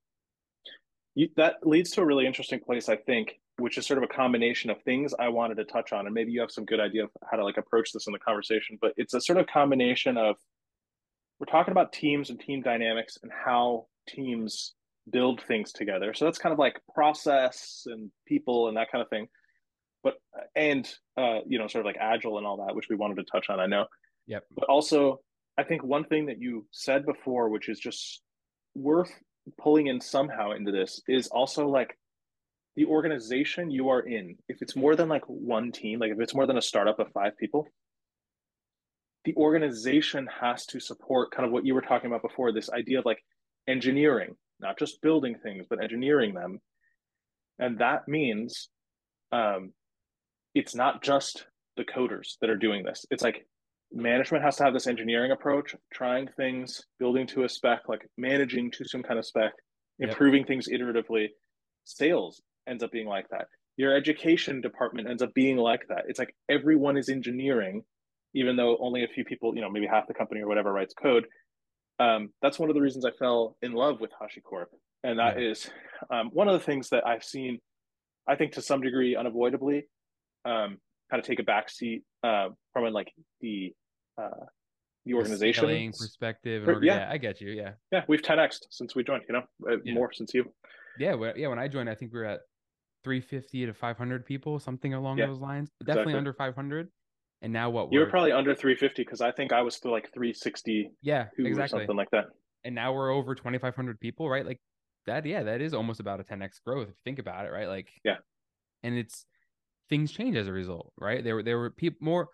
you, 1.14 1.28
that 1.36 1.66
leads 1.66 1.90
to 1.92 2.02
a 2.02 2.04
really 2.04 2.26
interesting 2.26 2.60
place, 2.60 2.88
I 2.88 2.96
think, 2.96 3.40
which 3.58 3.76
is 3.76 3.86
sort 3.86 3.98
of 3.98 4.04
a 4.04 4.08
combination 4.08 4.70
of 4.70 4.80
things 4.82 5.14
I 5.18 5.28
wanted 5.28 5.56
to 5.56 5.64
touch 5.64 5.92
on, 5.92 6.06
and 6.06 6.14
maybe 6.14 6.32
you 6.32 6.40
have 6.40 6.50
some 6.50 6.64
good 6.64 6.80
idea 6.80 7.04
of 7.04 7.10
how 7.30 7.36
to 7.36 7.44
like 7.44 7.58
approach 7.58 7.92
this 7.92 8.06
in 8.06 8.12
the 8.12 8.18
conversation. 8.18 8.78
But 8.80 8.94
it's 8.96 9.14
a 9.14 9.20
sort 9.20 9.38
of 9.38 9.46
combination 9.46 10.16
of 10.16 10.36
we're 11.38 11.46
talking 11.46 11.72
about 11.72 11.92
teams 11.92 12.30
and 12.30 12.40
team 12.40 12.62
dynamics 12.62 13.18
and 13.22 13.30
how 13.32 13.86
teams 14.08 14.74
build 15.11 15.42
things 15.42 15.72
together. 15.72 16.14
So 16.14 16.24
that's 16.24 16.38
kind 16.38 16.53
of 16.53 16.59
like 16.59 16.80
process 16.94 17.82
and 17.86 18.11
people 18.26 18.68
and 18.68 18.76
that 18.76 18.90
kind 18.90 19.03
of 19.03 19.09
thing. 19.09 19.26
But 20.03 20.14
and 20.57 20.88
uh, 21.16 21.40
you 21.46 21.59
know, 21.59 21.68
sort 21.68 21.80
of 21.80 21.86
like 21.86 21.98
agile 22.00 22.38
and 22.38 22.46
all 22.46 22.64
that, 22.66 22.74
which 22.74 22.86
we 22.88 22.96
wanted 22.96 23.16
to 23.16 23.24
touch 23.24 23.46
on. 23.50 23.61
I 23.61 23.66
know. 23.66 23.86
Yep. 24.26 24.44
But 24.55 24.68
also, 24.68 25.20
I 25.59 25.64
think 25.64 25.82
one 25.82 26.05
thing 26.05 26.26
that 26.26 26.40
you 26.40 26.66
said 26.70 27.05
before, 27.07 27.48
which 27.48 27.68
is 27.68 27.78
just 27.78 28.22
worth 28.74 29.12
pulling 29.61 29.88
in 29.88 30.00
somehow 30.00 30.53
into 30.53 30.72
this, 30.72 31.00
is 31.09 31.28
also 31.28 31.68
like 31.68 31.96
the 32.76 32.86
organization 32.86 33.70
you 33.70 33.90
are 33.90 34.00
in. 34.00 34.36
If 34.48 34.62
it's 34.62 34.76
more 34.76 34.96
than 34.96 35.09
like 35.09 35.24
one 35.26 35.72
team, 35.72 36.00
like 36.00 36.11
if 36.11 36.20
it's 36.20 36.34
more 36.34 36.46
than 36.46 36.59
a 36.59 36.62
startup 36.62 36.98
of 36.98 37.09
five 37.12 37.36
people, 37.36 37.68
the 39.24 39.34
organization 39.36 40.28
has 40.40 40.66
to 40.66 40.80
support 40.80 41.30
kind 41.30 41.46
of 41.46 41.53
what 41.53 41.64
you 41.64 41.74
were 41.74 41.80
talking 41.80 42.09
about 42.09 42.22
before 42.22 42.53
this 42.53 42.70
idea 42.70 42.98
of 42.98 43.05
like 43.05 43.22
engineering, 43.68 44.34
not 44.62 44.78
just 44.78 45.02
building 45.02 45.36
things, 45.42 45.66
but 45.68 45.82
engineering 45.82 46.34
them. 46.34 46.60
And 47.58 47.78
that 47.78 48.08
means 48.08 48.68
um, 49.32 49.72
it's 50.54 50.74
not 50.74 51.02
just 51.02 51.46
the 51.76 51.84
coders 51.84 52.36
that 52.40 52.50
are 52.50 52.56
doing 52.56 52.84
this. 52.84 53.04
It's 53.10 53.22
like 53.22 53.46
management 53.92 54.44
has 54.44 54.56
to 54.56 54.64
have 54.64 54.72
this 54.72 54.86
engineering 54.86 55.32
approach, 55.32 55.74
trying 55.92 56.28
things, 56.36 56.82
building 56.98 57.26
to 57.28 57.44
a 57.44 57.48
spec, 57.48 57.80
like 57.88 58.08
managing 58.16 58.70
to 58.72 58.84
some 58.84 59.02
kind 59.02 59.18
of 59.18 59.26
spec, 59.26 59.52
Yep. 59.98 60.08
improving 60.10 60.44
things 60.44 60.68
iteratively. 60.68 61.28
Sales 61.84 62.40
ends 62.66 62.82
up 62.82 62.90
being 62.90 63.06
like 63.06 63.28
that. 63.28 63.46
Your 63.76 63.94
education 63.94 64.60
department 64.60 65.08
ends 65.08 65.22
up 65.22 65.32
being 65.34 65.56
like 65.56 65.86
that. 65.88 66.04
It's 66.08 66.18
like 66.18 66.34
everyone 66.48 66.96
is 66.96 67.08
engineering, 67.08 67.82
even 68.34 68.56
though 68.56 68.76
only 68.78 69.04
a 69.04 69.08
few 69.08 69.24
people, 69.24 69.54
you 69.54 69.60
know, 69.60 69.70
maybe 69.70 69.86
half 69.86 70.08
the 70.08 70.14
company 70.14 70.40
or 70.40 70.48
whatever 70.48 70.72
writes 70.72 70.94
code. 70.94 71.26
Um, 71.99 72.30
that's 72.43 72.59
one 72.59 72.68
of 72.68 72.74
the 72.74 72.80
reasons 72.80 73.05
I 73.05 73.11
fell 73.12 73.57
in 73.62 73.72
love 73.72 74.01
with 74.01 74.11
HashiCorp. 74.12 74.66
And 75.05 75.18
that 75.18 75.38
Yeah. 75.40 75.51
is 75.51 75.70
um, 76.11 76.30
one 76.32 76.49
of 76.49 76.55
the 76.55 76.64
things 76.64 76.88
that 76.90 77.07
I've 77.07 77.24
seen, 77.24 77.61
I 78.26 78.36
think 78.36 78.53
to 78.53 78.62
some 78.62 78.80
degree 78.80 79.16
unavoidably, 79.16 79.88
um, 80.45 80.78
kind 81.11 81.20
of 81.20 81.24
take 81.24 81.40
a 81.40 81.43
backseat 81.45 82.03
uh, 82.22 82.49
from 82.72 82.93
like 82.93 83.12
the 83.40 83.74
uh, 84.18 84.28
the 85.05 85.14
organization 85.14 85.90
perspective. 85.90 86.62
Orga- 86.68 86.84
yeah. 86.84 86.99
yeah. 86.99 87.11
I 87.11 87.18
get 87.18 87.40
you. 87.40 87.51
Yeah. 87.51 87.72
yeah, 87.90 88.05
we've 88.07 88.22
10x 88.22 88.59
since 88.70 88.95
we 88.95 89.03
joined, 89.03 89.24
you 89.28 89.32
know, 89.34 89.43
uh, 89.68 89.78
Yeah. 89.84 89.95
more 89.95 90.12
since 90.12 90.32
you. 90.32 90.45
Yeah. 90.99 91.14
Well, 91.14 91.36
yeah. 91.36 91.49
When 91.49 91.59
I 91.59 91.66
joined, 91.66 91.90
I 91.90 91.97
think 91.97 92.12
we 92.12 92.20
were 92.20 92.26
at 92.26 92.40
350 93.03 93.66
to 93.66 93.74
500 93.74 94.24
people, 94.24 94.61
something 94.61 94.95
along 94.95 95.18
Yeah, 95.18 95.26
those 95.26 95.40
lines. 95.40 95.70
Definitely 95.80 96.12
exactly. 96.12 96.18
under 96.18 96.32
500. 96.34 96.88
And 97.43 97.53
now 97.53 97.70
what? 97.70 97.93
You 97.93 97.99
were 97.99 98.07
probably 98.07 98.32
under 98.32 98.55
350 98.55 99.03
because 99.03 99.20
I 99.20 99.32
think 99.32 99.53
I 99.53 99.62
was 99.62 99.74
still 99.74 99.90
like 99.90 100.12
360. 100.14 100.93
yeah, 101.03 101.26
or 101.38 101.45
exactly. 101.45 101.80
something 101.80 101.97
like 101.97 102.11
that. 102.12 102.26
And 102.64 102.74
now 102.74 102.93
we're 102.93 103.11
over 103.11 103.34
2,500 103.34 103.99
people, 103.99 104.30
right? 104.30 104.47
Like 104.47 104.61
that. 105.07 105.26
Yeah, 105.26 105.43
that 105.43 105.61
is 105.61 105.74
almost 105.74 105.99
about 105.99 106.20
a 106.20 106.24
10x 106.24 106.62
growth 106.64 106.84
if 106.84 106.90
you 106.90 106.95
think 107.05 107.18
about 107.18 107.45
it, 107.45 107.51
right? 107.51 107.66
Like 107.66 107.88
Yeah. 108.05 108.18
And 108.84 108.97
it's 108.97 109.26
things 109.88 110.12
change 110.12 110.36
as 110.36 110.47
a 110.47 110.53
result, 110.53 110.93
right? 110.97 111.22
There 111.22 111.34
were 111.34 111.43
there 111.43 111.59
were 111.59 111.70
people 111.70 111.99
more 112.01 112.28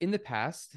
in 0.00 0.10
the 0.10 0.18
past, 0.18 0.76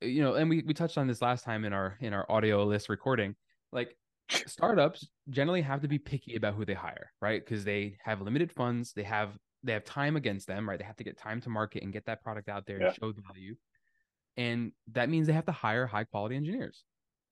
you 0.00 0.22
know, 0.22 0.34
and 0.34 0.50
we 0.50 0.64
we 0.66 0.74
touched 0.74 0.98
on 0.98 1.06
this 1.06 1.22
last 1.22 1.44
time 1.44 1.64
in 1.64 1.72
our 1.72 1.96
in 2.00 2.12
our 2.12 2.26
audio 2.28 2.64
list 2.64 2.88
recording. 2.88 3.36
Like 3.70 3.96
startups 4.46 5.06
generally 5.28 5.62
have 5.62 5.82
to 5.82 5.88
be 5.88 5.98
picky 5.98 6.34
about 6.34 6.54
who 6.54 6.64
they 6.64 6.74
hire, 6.74 7.12
right? 7.22 7.40
Because 7.44 7.64
they 7.64 7.98
have 8.04 8.20
limited 8.20 8.50
funds, 8.50 8.92
they 8.92 9.04
have 9.04 9.30
they 9.62 9.72
have 9.72 9.84
time 9.84 10.16
against 10.16 10.46
them, 10.46 10.68
right? 10.68 10.78
They 10.78 10.84
have 10.84 10.96
to 10.96 11.04
get 11.04 11.18
time 11.18 11.40
to 11.42 11.50
market 11.50 11.82
and 11.82 11.92
get 11.92 12.06
that 12.06 12.22
product 12.22 12.48
out 12.48 12.66
there 12.66 12.80
Yeah. 12.80 12.86
and 12.88 12.96
show 12.96 13.12
value. 13.12 13.56
And 14.36 14.72
that 14.92 15.08
means 15.08 15.26
they 15.26 15.32
have 15.34 15.46
to 15.46 15.52
hire 15.52 15.86
high 15.86 16.04
quality 16.04 16.36
engineers. 16.36 16.84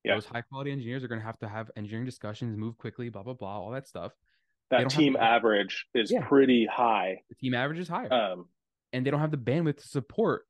Yeah. 0.05 0.15
Those 0.15 0.27
high 0.27 0.43
quality 0.43 0.71
engineers 0.73 1.03
are 1.05 1.09
going 1.09 1.21
to 1.21 1.27
have 1.27 1.39
to 1.39 1.49
have 1.49 1.71
engineering 1.77 2.05
discussions, 2.07 2.57
move 2.57 2.77
quickly, 2.77 3.09
blah 3.09 3.23
blah 3.23 3.35
blah, 3.35 3.61
all 3.61 3.71
that 3.71 3.87
stuff. 3.89 4.13
That 4.71 4.91
team 4.91 5.15
to- 5.15 5.23
average 5.23 5.87
is 5.95 6.11
Yeah. 6.13 6.27
pretty 6.27 6.67
high. 6.67 7.23
The 7.31 7.35
team 7.37 7.55
average 7.55 7.79
is 7.79 7.89
higher, 7.89 8.13
Um, 8.13 8.51
and 8.93 9.07
they 9.07 9.11
don't 9.11 9.21
have 9.21 9.31
the 9.31 9.39
bandwidth 9.39 9.79
to 9.79 9.89
support 9.89 10.47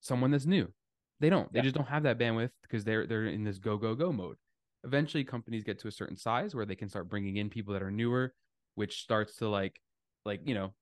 someone 0.00 0.30
that's 0.30 0.46
new. 0.46 0.72
They 1.20 1.30
don't. 1.30 1.50
They 1.52 1.60
Yeah. 1.60 1.64
just 1.64 1.74
don't 1.76 1.86
have 1.88 2.02
that 2.02 2.18
bandwidth 2.18 2.50
because 2.62 2.84
they're 2.84 3.06
they're 3.06 3.26
in 3.26 3.44
this 3.44 3.58
go 3.58 3.78
go 3.78 3.94
go 3.94 4.12
mode. 4.12 4.36
Eventually, 4.84 5.24
companies 5.24 5.62
get 5.64 5.78
to 5.80 5.88
a 5.88 5.92
certain 5.92 6.16
size 6.16 6.54
where 6.54 6.66
they 6.66 6.74
can 6.76 6.88
start 6.88 7.08
bringing 7.08 7.36
in 7.36 7.48
people 7.48 7.72
that 7.72 7.82
are 7.82 7.90
newer, 7.90 8.34
which 8.74 9.00
starts 9.02 9.36
to 9.36 9.48
like 9.48 9.80
like 10.24 10.46
you 10.46 10.54
know 10.54 10.74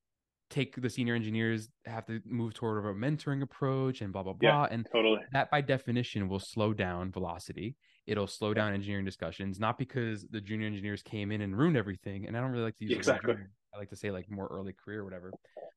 take 0.50 0.80
the 0.80 0.90
senior 0.90 1.14
engineers 1.14 1.68
have 1.86 2.04
to 2.06 2.20
move 2.26 2.52
toward 2.54 2.84
a 2.84 2.88
mentoring 2.94 3.42
approach 3.42 4.00
and 4.02 4.12
blah 4.12 4.22
blah 4.22 4.32
Yeah. 4.40 4.50
blah 4.50 4.64
and 4.70 4.86
totally. 4.92 5.20
that 5.32 5.50
by 5.50 5.60
definition 5.60 6.28
will 6.28 6.40
slow 6.40 6.74
down 6.74 7.12
velocity. 7.12 7.76
It'll 8.06 8.26
slow 8.26 8.52
down 8.52 8.72
engineering 8.74 9.04
discussions, 9.04 9.60
not 9.60 9.78
because 9.78 10.26
the 10.28 10.40
junior 10.40 10.66
engineers 10.66 11.02
came 11.02 11.30
in 11.30 11.40
and 11.40 11.56
ruined 11.56 11.76
everything. 11.76 12.26
And 12.26 12.36
I 12.36 12.40
don't 12.40 12.50
really 12.50 12.64
like 12.64 12.76
to 12.78 12.84
use 12.84 12.96
Exactly. 12.96 13.34
I 13.72 13.78
like 13.78 13.90
to 13.90 13.96
say 13.96 14.10
like 14.10 14.28
more 14.30 14.48
early 14.48 14.72
career 14.72 15.00
or 15.00 15.04
whatever. 15.04 15.32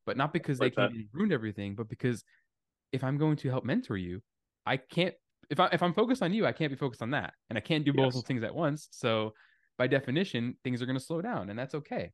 But 0.05 0.17
not 0.17 0.33
because 0.33 0.59
Like 0.59 0.71
they 0.71 0.75
came 0.75 0.85
that. 0.85 0.91
in 0.91 0.99
and 1.01 1.09
ruined 1.13 1.31
everything, 1.31 1.75
but 1.75 1.87
because 1.87 2.23
if 2.91 3.03
I'm 3.03 3.17
going 3.17 3.37
to 3.37 3.49
help 3.49 3.63
mentor 3.63 3.97
you, 3.97 4.21
I 4.65 4.77
can't 4.77 5.13
if 5.49 5.59
I 5.59 5.67
if 5.71 5.83
I'm 5.83 5.93
focused 5.93 6.23
on 6.23 6.33
you, 6.33 6.45
I 6.47 6.51
can't 6.51 6.71
be 6.71 6.77
focused 6.77 7.01
on 7.03 7.11
that. 7.11 7.33
And 7.49 7.57
I 7.57 7.61
can't 7.61 7.85
do 7.85 7.93
both 7.93 8.15
Yes. 8.15 8.23
things 8.23 8.43
at 8.43 8.55
once. 8.55 8.87
So 8.91 9.33
by 9.77 9.87
definition, 9.87 10.57
things 10.63 10.81
are 10.81 10.85
going 10.87 10.97
to 10.97 11.03
slow 11.03 11.21
down 11.21 11.49
and 11.51 11.59
that's 11.59 11.75
okay. 11.75 12.11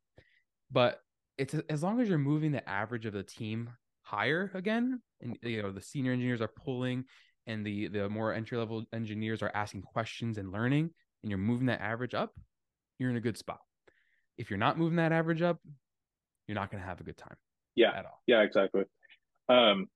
But 0.71 0.99
it's 1.39 1.55
as 1.69 1.81
long 1.81 1.99
as 2.01 2.09
you're 2.09 2.17
moving 2.17 2.51
the 2.51 2.67
average 2.69 3.05
of 3.05 3.13
the 3.13 3.23
team 3.23 3.69
higher 4.01 4.51
again 4.53 5.01
and 5.21 5.37
you 5.41 5.61
know 5.61 5.71
the 5.71 5.81
senior 5.81 6.11
engineers 6.11 6.41
are 6.41 6.47
pulling 6.49 7.05
and 7.47 7.65
the 7.65 7.87
the 7.87 8.09
more 8.09 8.33
entry 8.33 8.57
level 8.57 8.83
engineers 8.93 9.41
are 9.41 9.51
asking 9.53 9.81
questions 9.81 10.37
and 10.37 10.51
learning 10.51 10.89
and 11.23 11.29
you're 11.29 11.37
moving 11.37 11.67
that 11.67 11.79
average 11.81 12.13
up 12.13 12.31
you're 12.97 13.09
in 13.09 13.15
a 13.17 13.21
good 13.21 13.37
spot 13.37 13.59
if 14.37 14.49
you're 14.49 14.59
not 14.59 14.77
moving 14.77 14.97
that 14.97 15.11
average 15.11 15.41
up 15.41 15.59
you're 16.47 16.55
not 16.55 16.71
going 16.71 16.81
to 16.81 16.87
have 16.87 16.99
a 16.99 17.03
good 17.03 17.17
time 17.17 17.35
Yeah. 17.75 17.91
at 17.95 18.05
all 18.05 18.21
Yeah, 18.25 18.41
exactly. 18.41 18.83
Um, 19.47 19.87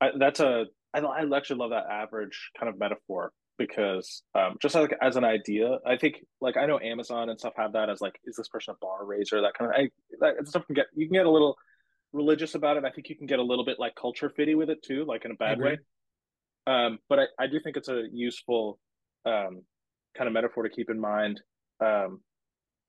I, 0.00 0.10
that's 0.18 0.40
a 0.40 0.66
I, 0.94 1.00
I 1.00 1.36
actually 1.36 1.58
love 1.58 1.70
that 1.70 1.86
average 1.90 2.50
kind 2.58 2.72
of 2.72 2.78
metaphor 2.78 3.32
because 3.58 4.22
um, 4.34 4.56
just 4.62 4.74
like 4.74 4.94
as 5.02 5.16
an 5.16 5.24
idea, 5.24 5.78
I 5.86 5.96
think 5.96 6.24
like 6.40 6.56
I 6.56 6.66
know 6.66 6.78
Amazon 6.80 7.28
and 7.28 7.38
stuff 7.38 7.54
have 7.56 7.72
that 7.72 7.90
as 7.90 8.00
like, 8.00 8.18
is 8.24 8.36
this 8.36 8.48
person 8.48 8.74
a 8.74 8.78
bar 8.80 9.04
raiser? 9.04 9.40
That 9.42 9.54
kind 9.54 9.70
of 9.70 9.76
I, 9.78 9.90
that 10.20 10.48
stuff 10.48 10.66
can 10.66 10.74
get 10.74 10.86
you 10.94 11.06
can 11.06 11.14
get 11.14 11.26
a 11.26 11.30
little 11.30 11.56
religious 12.12 12.54
about 12.54 12.76
it. 12.76 12.84
I 12.84 12.90
think 12.90 13.08
you 13.08 13.16
can 13.16 13.26
get 13.26 13.38
a 13.38 13.42
little 13.42 13.64
bit 13.64 13.78
like 13.78 13.94
culture 13.94 14.30
fitty 14.30 14.54
with 14.54 14.70
it 14.70 14.82
too, 14.82 15.04
like 15.04 15.24
in 15.24 15.32
a 15.32 15.34
bad 15.34 15.58
way. 15.60 15.78
Um, 16.66 16.98
but 17.08 17.18
I, 17.18 17.24
I 17.38 17.46
do 17.46 17.60
think 17.60 17.76
it's 17.76 17.88
a 17.88 18.04
useful 18.12 18.78
um, 19.26 19.62
kind 20.16 20.28
of 20.28 20.32
metaphor 20.32 20.62
to 20.62 20.70
keep 20.70 20.90
in 20.90 21.00
mind. 21.00 21.40
Um, 21.80 22.20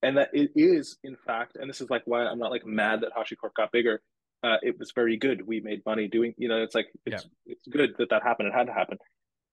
and 0.01 0.17
that 0.17 0.29
it 0.33 0.51
is, 0.55 0.97
in 1.03 1.17
fact, 1.25 1.57
and 1.59 1.69
this 1.69 1.81
is 1.81 1.89
like 1.89 2.03
why 2.05 2.25
I'm 2.25 2.39
not 2.39 2.51
like 2.51 2.65
mad 2.65 3.01
that 3.01 3.11
HashiCorp 3.17 3.53
got 3.55 3.71
bigger. 3.71 4.01
Uh, 4.43 4.55
it 4.61 4.79
was 4.79 4.91
very 4.93 5.17
good. 5.17 5.45
We 5.45 5.59
made 5.59 5.81
money 5.85 6.07
doing, 6.07 6.33
you 6.37 6.47
know, 6.47 6.61
it's 6.63 6.73
like 6.73 6.87
it's 7.05 7.25
it's 7.45 7.67
good 7.67 7.95
that 7.97 8.09
that 8.11 8.23
happened. 8.23 8.47
It 8.47 8.53
had 8.53 8.67
to 8.67 8.73
happen. 8.73 8.97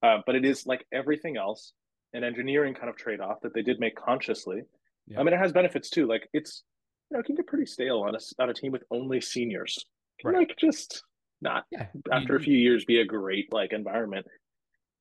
Uh, 0.03 0.18
but 0.26 0.34
it 0.34 0.44
is 0.44 0.66
like 0.66 0.86
everything 0.92 1.36
else, 1.36 1.72
an 2.12 2.24
engineering 2.24 2.74
kind 2.74 2.88
of 2.88 2.97
trade 2.97 3.20
off 3.20 3.40
that 3.42 3.55
they 3.55 3.62
did 3.62 3.80
make 3.80 3.97
consciously. 3.97 4.62
Yeah. 5.07 5.20
I 5.20 5.22
mean, 5.22 5.34
it 5.34 5.38
has 5.38 5.53
benefits 5.53 5.90
too. 5.90 6.07
Like 6.07 6.28
it's 6.32 6.62
you 7.11 7.16
know, 7.16 7.20
it 7.20 7.26
can 7.26 7.36
get 7.36 7.47
pretty 7.47 7.66
stale 7.66 8.01
on 8.01 8.14
a 8.14 8.18
on 8.42 8.51
a 8.51 8.55
team 8.55 8.72
with 8.72 8.82
only 8.90 9.20
seniors. 9.20 9.84
Can 10.20 10.30
right. 10.30 10.49
like 10.49 10.57
just 10.59 11.03
not 11.40 11.64
yeah. 11.70 11.86
after 12.12 12.34
you, 12.34 12.38
a 12.38 12.42
few 12.42 12.57
years 12.57 12.84
be 12.84 13.01
a 13.01 13.05
great 13.05 13.53
like 13.53 13.72
environment. 13.72 14.26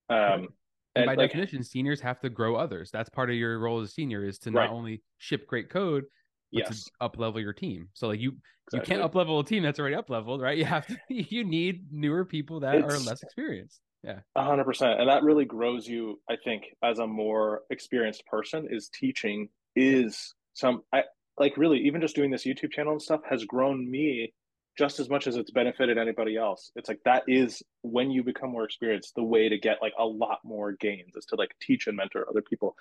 Um, 0.09 0.17
and, 0.17 0.47
and 0.95 1.05
by 1.07 1.15
like, 1.15 1.31
definition, 1.31 1.63
seniors 1.63 1.99
have 2.01 2.19
to 2.21 2.29
grow 2.29 2.55
others. 2.55 2.89
That's 2.91 3.09
part 3.09 3.29
of 3.29 3.35
your 3.35 3.59
role 3.59 3.81
as 3.81 3.89
a 3.89 3.91
senior 3.91 4.23
is 4.23 4.37
to 4.39 4.51
right. 4.51 4.65
not 4.65 4.75
only 4.75 5.01
ship 5.17 5.47
great 5.47 5.69
code, 5.69 6.05
but 6.53 6.63
yes. 6.69 6.83
to 6.83 6.91
up 7.01 7.17
level 7.17 7.41
your 7.41 7.53
team. 7.53 7.89
So 7.93 8.07
like 8.07 8.19
you 8.19 8.37
exactly. 8.67 8.79
you 8.79 8.81
can't 8.85 9.05
up 9.05 9.15
level 9.15 9.39
a 9.39 9.45
team 9.45 9.63
that's 9.63 9.79
already 9.79 9.95
up 9.95 10.09
leveled, 10.09 10.41
right? 10.41 10.57
You 10.57 10.65
have 10.65 10.87
to 10.87 10.97
you 11.09 11.43
need 11.43 11.87
newer 11.91 12.25
people 12.25 12.61
that 12.61 12.75
it's, 12.75 12.93
are 12.93 12.99
less 12.99 13.21
experienced. 13.23 13.81
Yeah. 14.05 14.19
A 14.35 14.43
hundred 14.43 14.65
percent. 14.65 14.99
And 14.99 15.09
that 15.09 15.23
really 15.23 15.45
grows 15.45 15.87
you, 15.87 16.19
I 16.29 16.35
think, 16.43 16.65
as 16.83 16.99
a 16.99 17.07
more 17.07 17.61
experienced 17.71 18.25
person 18.27 18.67
is 18.69 18.89
teaching 18.89 19.49
is 19.75 20.33
some 20.53 20.83
I 20.93 21.03
like 21.37 21.57
really 21.57 21.79
even 21.79 22.01
just 22.01 22.15
doing 22.15 22.31
this 22.31 22.45
YouTube 22.45 22.71
channel 22.71 22.93
and 22.93 23.01
stuff 23.01 23.21
has 23.29 23.43
grown 23.45 23.89
me 23.89 24.31
just 24.77 24.99
as 24.99 25.09
much 25.09 25.25
as 25.25 25.37
it's 25.37 25.51
benefited 25.51 25.97
anybody 25.97 26.37
else. 26.37 26.71
It's 26.75 26.89
like 26.89 26.99
that 27.05 27.23
is 27.27 27.63
when 27.81 28.11
you 28.11 28.23
become 28.23 28.51
more 28.51 28.65
experienced, 28.65 29.15
the 29.15 29.23
way 29.23 29.49
to 29.49 29.57
get 29.57 29.77
like 29.81 29.93
a 29.97 30.05
lot 30.05 30.39
more 30.43 30.73
gains 30.73 31.15
is 31.15 31.25
to 31.27 31.35
like 31.35 31.55
teach 31.61 31.87
and 31.87 31.97
mentor 31.97 32.25
other 32.29 32.41
people. 32.41 32.75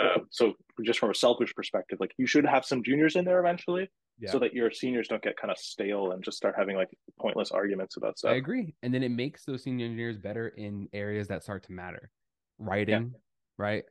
Um, 0.00 0.26
so 0.30 0.54
just 0.82 0.98
from 0.98 1.10
a 1.10 1.14
selfish 1.14 1.54
perspective, 1.54 1.98
like 2.00 2.12
you 2.16 2.26
should 2.26 2.46
have 2.46 2.64
some 2.64 2.82
juniors 2.82 3.16
in 3.16 3.24
there 3.24 3.38
eventually, 3.38 3.90
yeah. 4.20 4.30
so 4.30 4.38
that 4.38 4.52
your 4.52 4.70
seniors 4.70 5.08
don't 5.08 5.22
get 5.22 5.36
kind 5.36 5.50
of 5.50 5.58
stale 5.58 6.12
and 6.12 6.22
just 6.22 6.36
start 6.36 6.54
having 6.56 6.76
like 6.76 6.90
pointless 7.18 7.50
arguments 7.50 7.96
about 7.96 8.18
stuff. 8.18 8.32
I 8.32 8.34
agree, 8.34 8.74
and 8.82 8.92
then 8.92 9.02
it 9.02 9.10
makes 9.10 9.44
those 9.44 9.62
senior 9.62 9.86
engineers 9.86 10.18
better 10.18 10.48
in 10.48 10.88
areas 10.92 11.28
that 11.28 11.42
start 11.42 11.64
to 11.64 11.72
matter, 11.72 12.10
writing, 12.58 13.12
yeah. 13.12 13.18
right? 13.58 13.84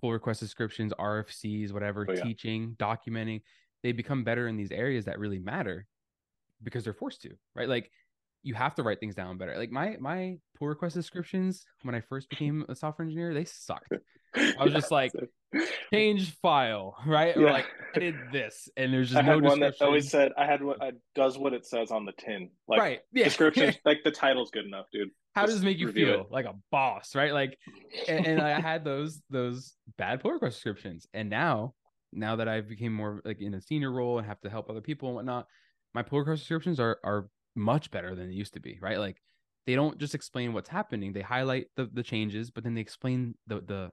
Pull 0.00 0.12
request 0.12 0.40
descriptions, 0.40 0.92
RFCs, 0.98 1.72
whatever, 1.72 2.06
oh, 2.08 2.12
yeah. 2.12 2.22
teaching, 2.22 2.76
documenting. 2.78 3.42
They 3.82 3.92
become 3.92 4.24
better 4.24 4.48
in 4.48 4.56
these 4.56 4.70
areas 4.70 5.04
that 5.04 5.18
really 5.18 5.38
matter 5.38 5.86
because 6.62 6.84
they're 6.84 6.94
forced 6.94 7.22
to, 7.22 7.30
right? 7.54 7.68
Like 7.68 7.90
you 8.44 8.54
have 8.54 8.74
to 8.76 8.82
write 8.82 9.00
things 9.00 9.14
down 9.14 9.36
better. 9.38 9.56
Like 9.58 9.70
my 9.70 9.96
my 9.98 10.36
pull 10.56 10.68
request 10.68 10.94
descriptions 10.94 11.64
when 11.82 11.94
I 11.94 12.00
first 12.00 12.28
became 12.28 12.64
a 12.68 12.74
software 12.74 13.04
engineer, 13.04 13.34
they 13.34 13.46
sucked. 13.46 13.92
I 14.36 14.62
was 14.62 14.72
just 14.72 14.90
like, 14.92 15.12
change 15.92 16.36
file, 16.42 16.94
right? 17.06 17.34
Yeah. 17.36 17.42
Or 17.42 17.50
like 17.50 17.66
I 17.96 17.98
did 17.98 18.14
this, 18.32 18.68
and 18.76 18.92
there's 18.92 19.10
just 19.10 19.22
I 19.22 19.26
no 19.26 19.38
one 19.38 19.60
that 19.60 19.74
always 19.80 20.10
said 20.10 20.32
I 20.36 20.44
had 20.44 20.62
what 20.62 20.80
I 20.82 20.92
does 21.14 21.38
what 21.38 21.54
it 21.54 21.66
says 21.66 21.90
on 21.90 22.04
the 22.04 22.12
tin. 22.12 22.50
Like 22.68 22.80
right. 22.80 23.00
yeah. 23.12 23.24
description, 23.24 23.74
like 23.84 24.04
the 24.04 24.10
title's 24.10 24.50
good 24.50 24.66
enough, 24.66 24.86
dude. 24.92 25.08
How 25.34 25.42
just 25.42 25.52
does 25.52 25.60
this 25.60 25.64
make 25.64 25.78
you 25.78 25.90
feel? 25.90 26.20
It. 26.20 26.26
Like 26.30 26.44
a 26.44 26.54
boss, 26.70 27.14
right? 27.16 27.32
Like, 27.32 27.58
and, 28.06 28.26
and 28.26 28.40
I 28.40 28.60
had 28.60 28.84
those 28.84 29.20
those 29.30 29.72
bad 29.96 30.20
pull 30.20 30.32
request 30.32 30.56
descriptions, 30.56 31.06
and 31.14 31.30
now 31.30 31.74
now 32.12 32.36
that 32.36 32.46
I've 32.46 32.68
became 32.68 32.92
more 32.92 33.22
like 33.24 33.40
in 33.40 33.54
a 33.54 33.60
senior 33.60 33.90
role 33.90 34.18
and 34.18 34.26
have 34.26 34.40
to 34.42 34.50
help 34.50 34.68
other 34.68 34.82
people 34.82 35.08
and 35.08 35.16
whatnot, 35.16 35.46
my 35.94 36.02
pull 36.02 36.18
request 36.18 36.42
descriptions 36.42 36.78
are 36.78 36.98
are 37.02 37.28
much 37.54 37.90
better 37.90 38.14
than 38.14 38.30
it 38.30 38.34
used 38.34 38.54
to 38.54 38.60
be, 38.60 38.78
right? 38.80 38.98
Like 38.98 39.20
they 39.66 39.74
don't 39.74 39.98
just 39.98 40.14
explain 40.14 40.52
what's 40.52 40.68
happening; 40.68 41.12
they 41.12 41.22
highlight 41.22 41.66
the 41.76 41.88
the 41.92 42.02
changes, 42.02 42.50
but 42.50 42.64
then 42.64 42.74
they 42.74 42.80
explain 42.80 43.34
the 43.46 43.60
the 43.60 43.90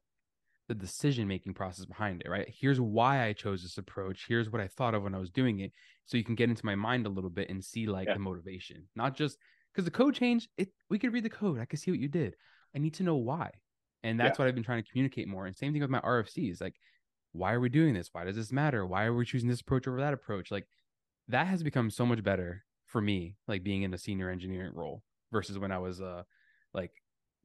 the 0.68 0.76
decision 0.76 1.28
making 1.28 1.54
process 1.54 1.86
behind 1.86 2.22
it, 2.22 2.30
right? 2.30 2.48
Here's 2.48 2.80
why 2.80 3.26
I 3.26 3.34
chose 3.34 3.62
this 3.62 3.78
approach. 3.78 4.26
Here's 4.28 4.50
what 4.50 4.62
I 4.62 4.68
thought 4.68 4.96
of 4.96 5.04
when 5.04 5.16
I 5.16 5.20
was 5.20 5.30
doing 5.30 5.60
it, 5.60 5.72
so 6.06 6.18
you 6.18 6.24
can 6.24 6.36
get 6.36 6.50
into 6.50 6.66
my 6.66 6.76
mind 6.76 7.06
a 7.06 7.10
little 7.10 7.30
bit 7.30 7.50
and 7.50 7.64
see 7.64 7.88
like 7.88 8.08
yeah. 8.08 8.14
the 8.14 8.20
motivation, 8.20 8.88
not 8.96 9.16
just 9.16 9.38
because 9.74 9.86
the 9.86 9.92
code 9.92 10.16
changed. 10.16 10.50
It 10.58 10.70
we 10.90 11.00
could 11.00 11.14
read 11.14 11.26
the 11.26 11.30
code. 11.30 11.60
I 11.60 11.66
could 11.66 11.80
see 11.80 11.92
what 11.92 12.00
you 12.00 12.08
did. 12.08 12.36
I 12.76 12.80
need 12.80 12.94
to 12.96 13.04
know 13.04 13.18
why, 13.18 13.52
and 14.04 14.20
that's 14.20 14.38
yeah. 14.38 14.44
what 14.44 14.48
I've 14.48 14.56
been 14.56 14.64
trying 14.64 14.84
to 14.84 14.90
communicate 14.90 15.28
more. 15.28 15.46
And 15.46 15.56
same 15.56 15.74
thing 15.74 15.82
with 15.82 15.92
my 15.92 16.02
RFCs, 16.02 16.62
like 16.62 16.76
why 17.34 17.54
are 17.54 17.60
we 17.60 17.70
doing 17.70 17.94
this? 17.94 18.10
Why 18.12 18.26
does 18.26 18.36
this 18.36 18.52
matter? 18.52 18.86
Why 18.86 19.06
are 19.06 19.14
we 19.14 19.26
choosing 19.26 19.50
this 19.50 19.62
approach 19.62 19.88
over 19.88 20.00
that 20.00 20.14
approach? 20.14 20.52
Like 20.52 20.68
that 21.28 21.48
has 21.48 21.64
become 21.64 21.90
so 21.90 22.06
much 22.06 22.24
better 22.24 22.66
for 22.92 23.02
me, 23.02 23.36
like 23.48 23.64
being 23.64 23.84
in 23.84 23.94
a 23.94 23.98
senior 23.98 24.30
engineering 24.30 24.74
role 24.76 25.02
versus 25.32 25.58
when 25.58 25.72
I 25.72 25.80
was 25.80 26.02
uh 26.02 26.24
like 26.74 26.92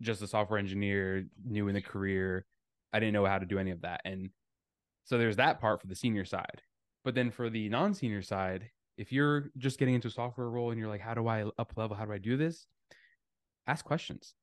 just 0.02 0.22
a 0.22 0.26
software 0.26 0.58
engineer, 0.58 1.24
new 1.44 1.68
in 1.68 1.74
the 1.74 1.80
career. 1.80 2.44
I 2.92 2.98
didn't 2.98 3.14
know 3.14 3.24
how 3.24 3.38
to 3.38 3.46
do 3.46 3.58
any 3.58 3.70
of 3.70 3.82
that. 3.82 4.00
And 4.04 4.30
so 5.04 5.18
there's 5.18 5.36
that 5.36 5.60
part 5.60 5.80
for 5.80 5.86
the 5.86 5.94
senior 5.94 6.24
side. 6.24 6.62
But 7.04 7.14
then 7.14 7.30
for 7.30 7.48
the 7.48 7.68
non-senior 7.68 8.22
side, 8.22 8.70
if 8.98 9.12
you're 9.12 9.50
just 9.58 9.78
getting 9.78 9.94
into 9.94 10.08
a 10.08 10.10
software 10.10 10.48
role 10.48 10.70
and 10.70 10.80
you're 10.80 10.88
like, 10.88 11.00
how 11.00 11.14
do 11.14 11.28
I 11.28 11.44
up 11.58 11.72
level? 11.76 11.96
How 11.96 12.04
do 12.04 12.12
I 12.12 12.18
do 12.18 12.36
this? 12.36 12.66
Ask 13.66 13.84
questions. 13.84 14.34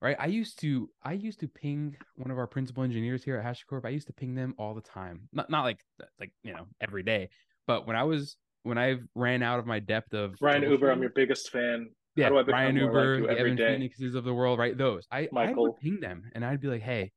Right. 0.00 0.16
I 0.18 0.26
used 0.26 0.58
to 0.60 0.90
I 1.04 1.12
used 1.12 1.38
to 1.40 1.48
ping 1.48 1.96
one 2.16 2.32
of 2.32 2.38
our 2.38 2.48
principal 2.48 2.82
engineers 2.82 3.22
here 3.22 3.36
at 3.36 3.44
HashiCorp. 3.44 3.84
I 3.84 3.90
used 3.90 4.08
to 4.08 4.12
ping 4.12 4.34
them 4.34 4.54
all 4.58 4.74
the 4.74 4.80
time. 4.80 5.28
Not 5.32 5.48
not 5.48 5.62
like 5.62 5.84
like 6.18 6.32
you 6.42 6.52
know 6.52 6.66
every 6.80 7.04
day, 7.04 7.30
but 7.68 7.86
when 7.86 7.94
I 7.94 8.02
was 8.02 8.36
when 8.62 8.78
I 8.78 8.96
ran 9.14 9.42
out 9.42 9.58
of 9.58 9.66
my 9.66 9.80
depth 9.80 10.14
of 10.14 10.34
Ryan 10.40 10.62
Uber, 10.62 10.90
I'm 10.90 11.00
your 11.00 11.12
biggest 11.14 11.50
fan. 11.50 11.90
Yeah, 12.14 12.28
Ryan 12.28 12.76
Uber, 12.76 13.20
like 13.20 13.30
the 13.30 13.38
Evan 13.38 13.56
day? 13.56 13.74
Phoenixes 13.74 14.14
of 14.14 14.24
the 14.24 14.34
world, 14.34 14.58
right? 14.58 14.76
Those 14.76 15.06
I 15.10 15.28
Michael. 15.32 15.66
I 15.66 15.68
would 15.68 15.76
ping 15.78 16.00
them 16.00 16.30
and 16.34 16.44
I'd 16.44 16.60
be 16.60 16.68
like, 16.68 16.82
hey, 16.82 17.12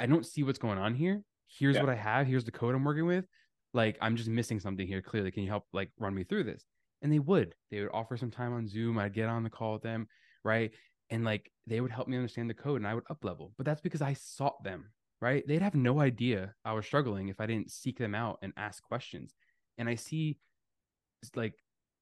I 0.00 0.06
don't 0.06 0.26
see 0.26 0.42
what's 0.42 0.58
going 0.58 0.78
on 0.78 0.94
here. 0.94 1.22
Here's 1.46 1.76
yeah. 1.76 1.82
what 1.82 1.90
I 1.90 1.94
have. 1.94 2.26
Here's 2.26 2.44
the 2.44 2.50
code 2.50 2.74
I'm 2.74 2.84
working 2.84 3.06
with. 3.06 3.24
Like 3.74 3.96
I'm 4.00 4.16
just 4.16 4.28
missing 4.28 4.58
something 4.58 4.86
here. 4.86 5.00
Clearly, 5.02 5.30
can 5.30 5.44
you 5.44 5.48
help 5.48 5.66
like 5.72 5.90
run 5.98 6.14
me 6.14 6.24
through 6.24 6.44
this? 6.44 6.64
And 7.00 7.12
they 7.12 7.20
would. 7.20 7.54
They 7.70 7.80
would 7.80 7.90
offer 7.92 8.16
some 8.16 8.30
time 8.30 8.52
on 8.52 8.66
Zoom. 8.66 8.98
I'd 8.98 9.14
get 9.14 9.28
on 9.28 9.44
the 9.44 9.50
call 9.50 9.74
with 9.74 9.82
them, 9.82 10.08
right? 10.44 10.72
And 11.10 11.24
like 11.24 11.50
they 11.66 11.80
would 11.80 11.90
help 11.92 12.08
me 12.08 12.16
understand 12.16 12.50
the 12.50 12.54
code, 12.54 12.80
and 12.80 12.86
I 12.86 12.94
would 12.94 13.04
up 13.08 13.24
level. 13.24 13.52
But 13.56 13.66
that's 13.66 13.80
because 13.80 14.02
I 14.02 14.14
sought 14.14 14.62
them, 14.64 14.90
right? 15.20 15.46
They'd 15.46 15.62
have 15.62 15.74
no 15.74 16.00
idea 16.00 16.54
I 16.64 16.72
was 16.72 16.86
struggling 16.86 17.28
if 17.28 17.40
I 17.40 17.46
didn't 17.46 17.70
seek 17.70 17.98
them 17.98 18.14
out 18.14 18.38
and 18.42 18.52
ask 18.56 18.82
questions 18.82 19.34
and 19.78 19.88
I 19.88 19.94
see 19.94 20.38
like 21.34 21.54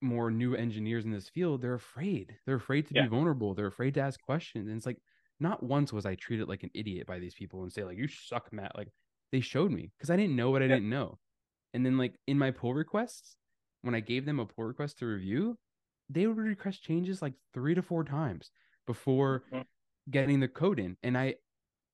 more 0.02 0.30
new 0.30 0.54
engineers 0.54 1.04
in 1.04 1.10
this 1.10 1.28
field, 1.28 1.62
they're 1.62 1.74
afraid. 1.74 2.36
They're 2.46 2.56
afraid 2.56 2.86
to 2.88 2.94
yeah. 2.94 3.02
be 3.02 3.08
vulnerable. 3.08 3.54
They're 3.54 3.66
afraid 3.66 3.94
to 3.94 4.00
ask 4.00 4.20
questions. 4.20 4.68
And 4.68 4.76
it's 4.76 4.86
like 4.86 4.98
not 5.38 5.62
once 5.62 5.92
was 5.92 6.06
I 6.06 6.14
treated 6.14 6.48
like 6.48 6.62
an 6.62 6.70
idiot 6.74 7.06
by 7.06 7.18
these 7.18 7.34
people 7.34 7.62
and 7.62 7.72
say 7.72 7.84
like 7.84 7.98
you 7.98 8.08
suck, 8.08 8.52
Matt. 8.52 8.76
Like 8.76 8.88
they 9.32 9.40
showed 9.40 9.70
me 9.70 9.90
because 9.96 10.10
I 10.10 10.16
didn't 10.16 10.36
know 10.36 10.50
what 10.50 10.62
I 10.62 10.66
yeah. 10.66 10.74
didn't 10.74 10.90
know. 10.90 11.18
And 11.74 11.84
then 11.84 11.98
like 11.98 12.14
in 12.26 12.38
my 12.38 12.50
pull 12.50 12.74
requests, 12.74 13.36
when 13.82 13.94
I 13.94 14.00
gave 14.00 14.26
them 14.26 14.40
a 14.40 14.46
pull 14.46 14.64
request 14.64 14.98
to 14.98 15.06
review, 15.06 15.56
they 16.08 16.26
would 16.26 16.36
request 16.36 16.82
changes 16.82 17.22
like 17.22 17.34
three 17.54 17.74
to 17.74 17.82
four 17.82 18.04
times 18.04 18.50
before 18.86 19.44
mm-hmm. 19.52 19.62
getting 20.10 20.40
the 20.40 20.48
code 20.48 20.78
in. 20.78 20.96
And 21.02 21.16
I 21.16 21.36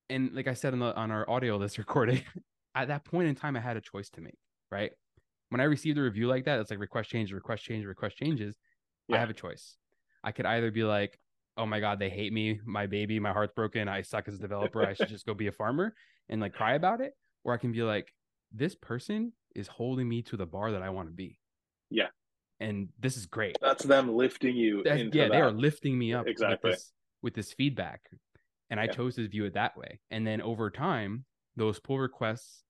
and 0.08 0.32
like 0.32 0.48
I 0.48 0.54
said 0.54 0.72
on 0.72 0.78
the 0.80 0.94
on 0.96 1.10
our 1.10 1.28
audio 1.28 1.56
list 1.56 1.78
recording, 1.78 2.22
at 2.74 2.88
that 2.88 3.04
point 3.04 3.28
in 3.28 3.34
time 3.34 3.56
I 3.56 3.60
had 3.60 3.76
a 3.76 3.80
choice 3.80 4.10
to 4.10 4.20
make, 4.20 4.38
right? 4.70 4.92
When 5.51 5.61
I 5.61 5.64
received 5.64 5.99
a 5.99 6.03
review 6.03 6.26
like 6.26 6.44
that, 6.44 6.61
it's 6.61 6.70
like 6.70 6.80
request 6.80 7.11
change, 7.11 7.32
request 7.32 7.64
change, 7.64 7.84
request 7.84 8.16
changes. 8.16 8.57
Yeah. 9.09 9.16
I 9.16 9.20
have 9.20 9.30
a 9.30 9.34
choice. 9.34 9.76
I 10.24 10.32
could 10.32 10.47
either 10.47 10.70
be 10.70 10.84
like, 10.84 11.18
oh 11.57 11.66
my 11.66 11.80
God, 11.80 11.99
they 11.99 12.11
hate 12.11 12.32
me. 12.32 12.61
My 12.64 12.86
baby, 12.86 13.20
my 13.20 13.32
heart's 13.32 13.53
broken. 13.55 13.88
I 13.88 14.03
suck 14.03 14.28
as 14.28 14.34
a 14.34 14.38
developer. 14.38 14.84
I 14.84 14.94
should 14.94 15.09
just 15.16 15.26
go 15.26 15.34
be 15.34 15.47
a 15.47 15.53
farmer 15.53 15.94
and 16.28 16.40
like 16.40 16.55
cry 16.55 16.74
about 16.74 17.01
it. 17.01 17.12
Or 17.44 17.55
I 17.55 17.59
can 17.59 17.72
be 17.72 17.82
like, 17.82 18.12
this 18.53 18.74
person 18.74 19.32
is 19.55 19.68
holding 19.68 20.09
me 20.09 20.22
to 20.22 20.36
the 20.36 20.47
bar 20.47 20.72
that 20.72 20.82
I 20.82 20.90
want 20.90 21.09
to 21.09 21.14
be. 21.14 21.38
Yeah. 21.90 22.09
And 22.59 22.88
this 22.99 23.16
is 23.16 23.26
great. 23.26 23.57
That's 23.61 23.84
them 23.84 24.14
lifting 24.14 24.57
you. 24.57 24.82
yeah, 24.84 24.97
that. 24.97 25.12
they 25.12 25.40
are 25.40 25.53
lifting 25.53 25.99
me 25.99 26.12
up 26.12 26.26
exactly 26.26 26.70
with 26.70 26.78
this, 26.78 26.92
with 27.22 27.34
this 27.34 27.53
feedback. 27.53 28.01
And 28.70 28.80
I 28.80 28.84
yeah. 28.84 28.92
chose 28.92 29.14
to 29.16 29.28
view 29.28 29.44
it 29.44 29.55
that 29.55 29.76
way. 29.76 30.01
And 30.11 30.26
then 30.26 30.40
over 30.40 30.70
time, 30.70 31.24
those 31.55 31.78
pull 31.78 31.99
requests 31.99 32.64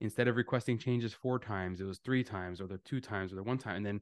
instead 0.00 0.28
of 0.28 0.36
requesting 0.36 0.78
changes 0.78 1.14
four 1.14 1.38
times, 1.38 1.80
it 1.80 1.84
was 1.84 1.98
three 1.98 2.22
times 2.22 2.60
or 2.60 2.66
the 2.66 2.78
two 2.78 3.00
times 3.00 3.32
or 3.32 3.36
the 3.36 3.42
one 3.42 3.58
time. 3.58 3.76
And 3.76 3.86
then 3.86 4.00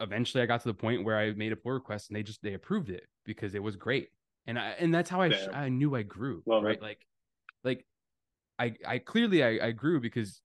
eventually 0.00 0.42
I 0.42 0.46
got 0.46 0.60
to 0.62 0.68
the 0.68 0.74
point 0.74 1.04
where 1.04 1.18
I 1.18 1.32
made 1.32 1.52
a 1.52 1.56
pull 1.56 1.72
request 1.72 2.10
and 2.10 2.16
they 2.16 2.22
just 2.22 2.42
they 2.42 2.54
approved 2.54 2.90
it 2.90 3.04
because 3.24 3.54
it 3.54 3.62
was 3.62 3.76
great. 3.76 4.08
And 4.46 4.58
I 4.58 4.74
and 4.78 4.94
that's 4.94 5.10
how 5.10 5.22
I 5.22 5.32
I 5.52 5.68
knew 5.68 5.94
I 5.94 6.02
grew. 6.02 6.42
Well, 6.44 6.62
right. 6.62 6.80
Like 6.80 7.06
like 7.62 7.86
I 8.58 8.74
I 8.86 8.98
clearly 8.98 9.44
I, 9.44 9.68
I 9.68 9.70
grew 9.70 10.00
because 10.00 10.40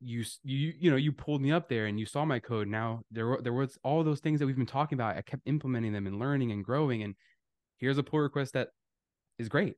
you 0.00 0.24
you 0.42 0.72
you 0.78 0.90
know 0.90 0.96
you 0.96 1.12
pulled 1.12 1.40
me 1.40 1.52
up 1.52 1.68
there 1.68 1.86
and 1.86 1.98
you 1.98 2.06
saw 2.06 2.24
my 2.24 2.38
code. 2.38 2.68
Now 2.68 3.02
there 3.10 3.38
there 3.42 3.52
was 3.52 3.78
all 3.82 4.02
those 4.04 4.20
things 4.20 4.40
that 4.40 4.46
we've 4.46 4.56
been 4.56 4.66
talking 4.66 4.96
about. 4.96 5.16
I 5.16 5.22
kept 5.22 5.42
implementing 5.46 5.92
them 5.92 6.06
and 6.06 6.18
learning 6.18 6.52
and 6.52 6.64
growing. 6.64 7.02
And 7.02 7.14
here's 7.78 7.98
a 7.98 8.02
pull 8.02 8.20
request 8.20 8.54
that 8.54 8.68
is 9.38 9.48
great. 9.48 9.76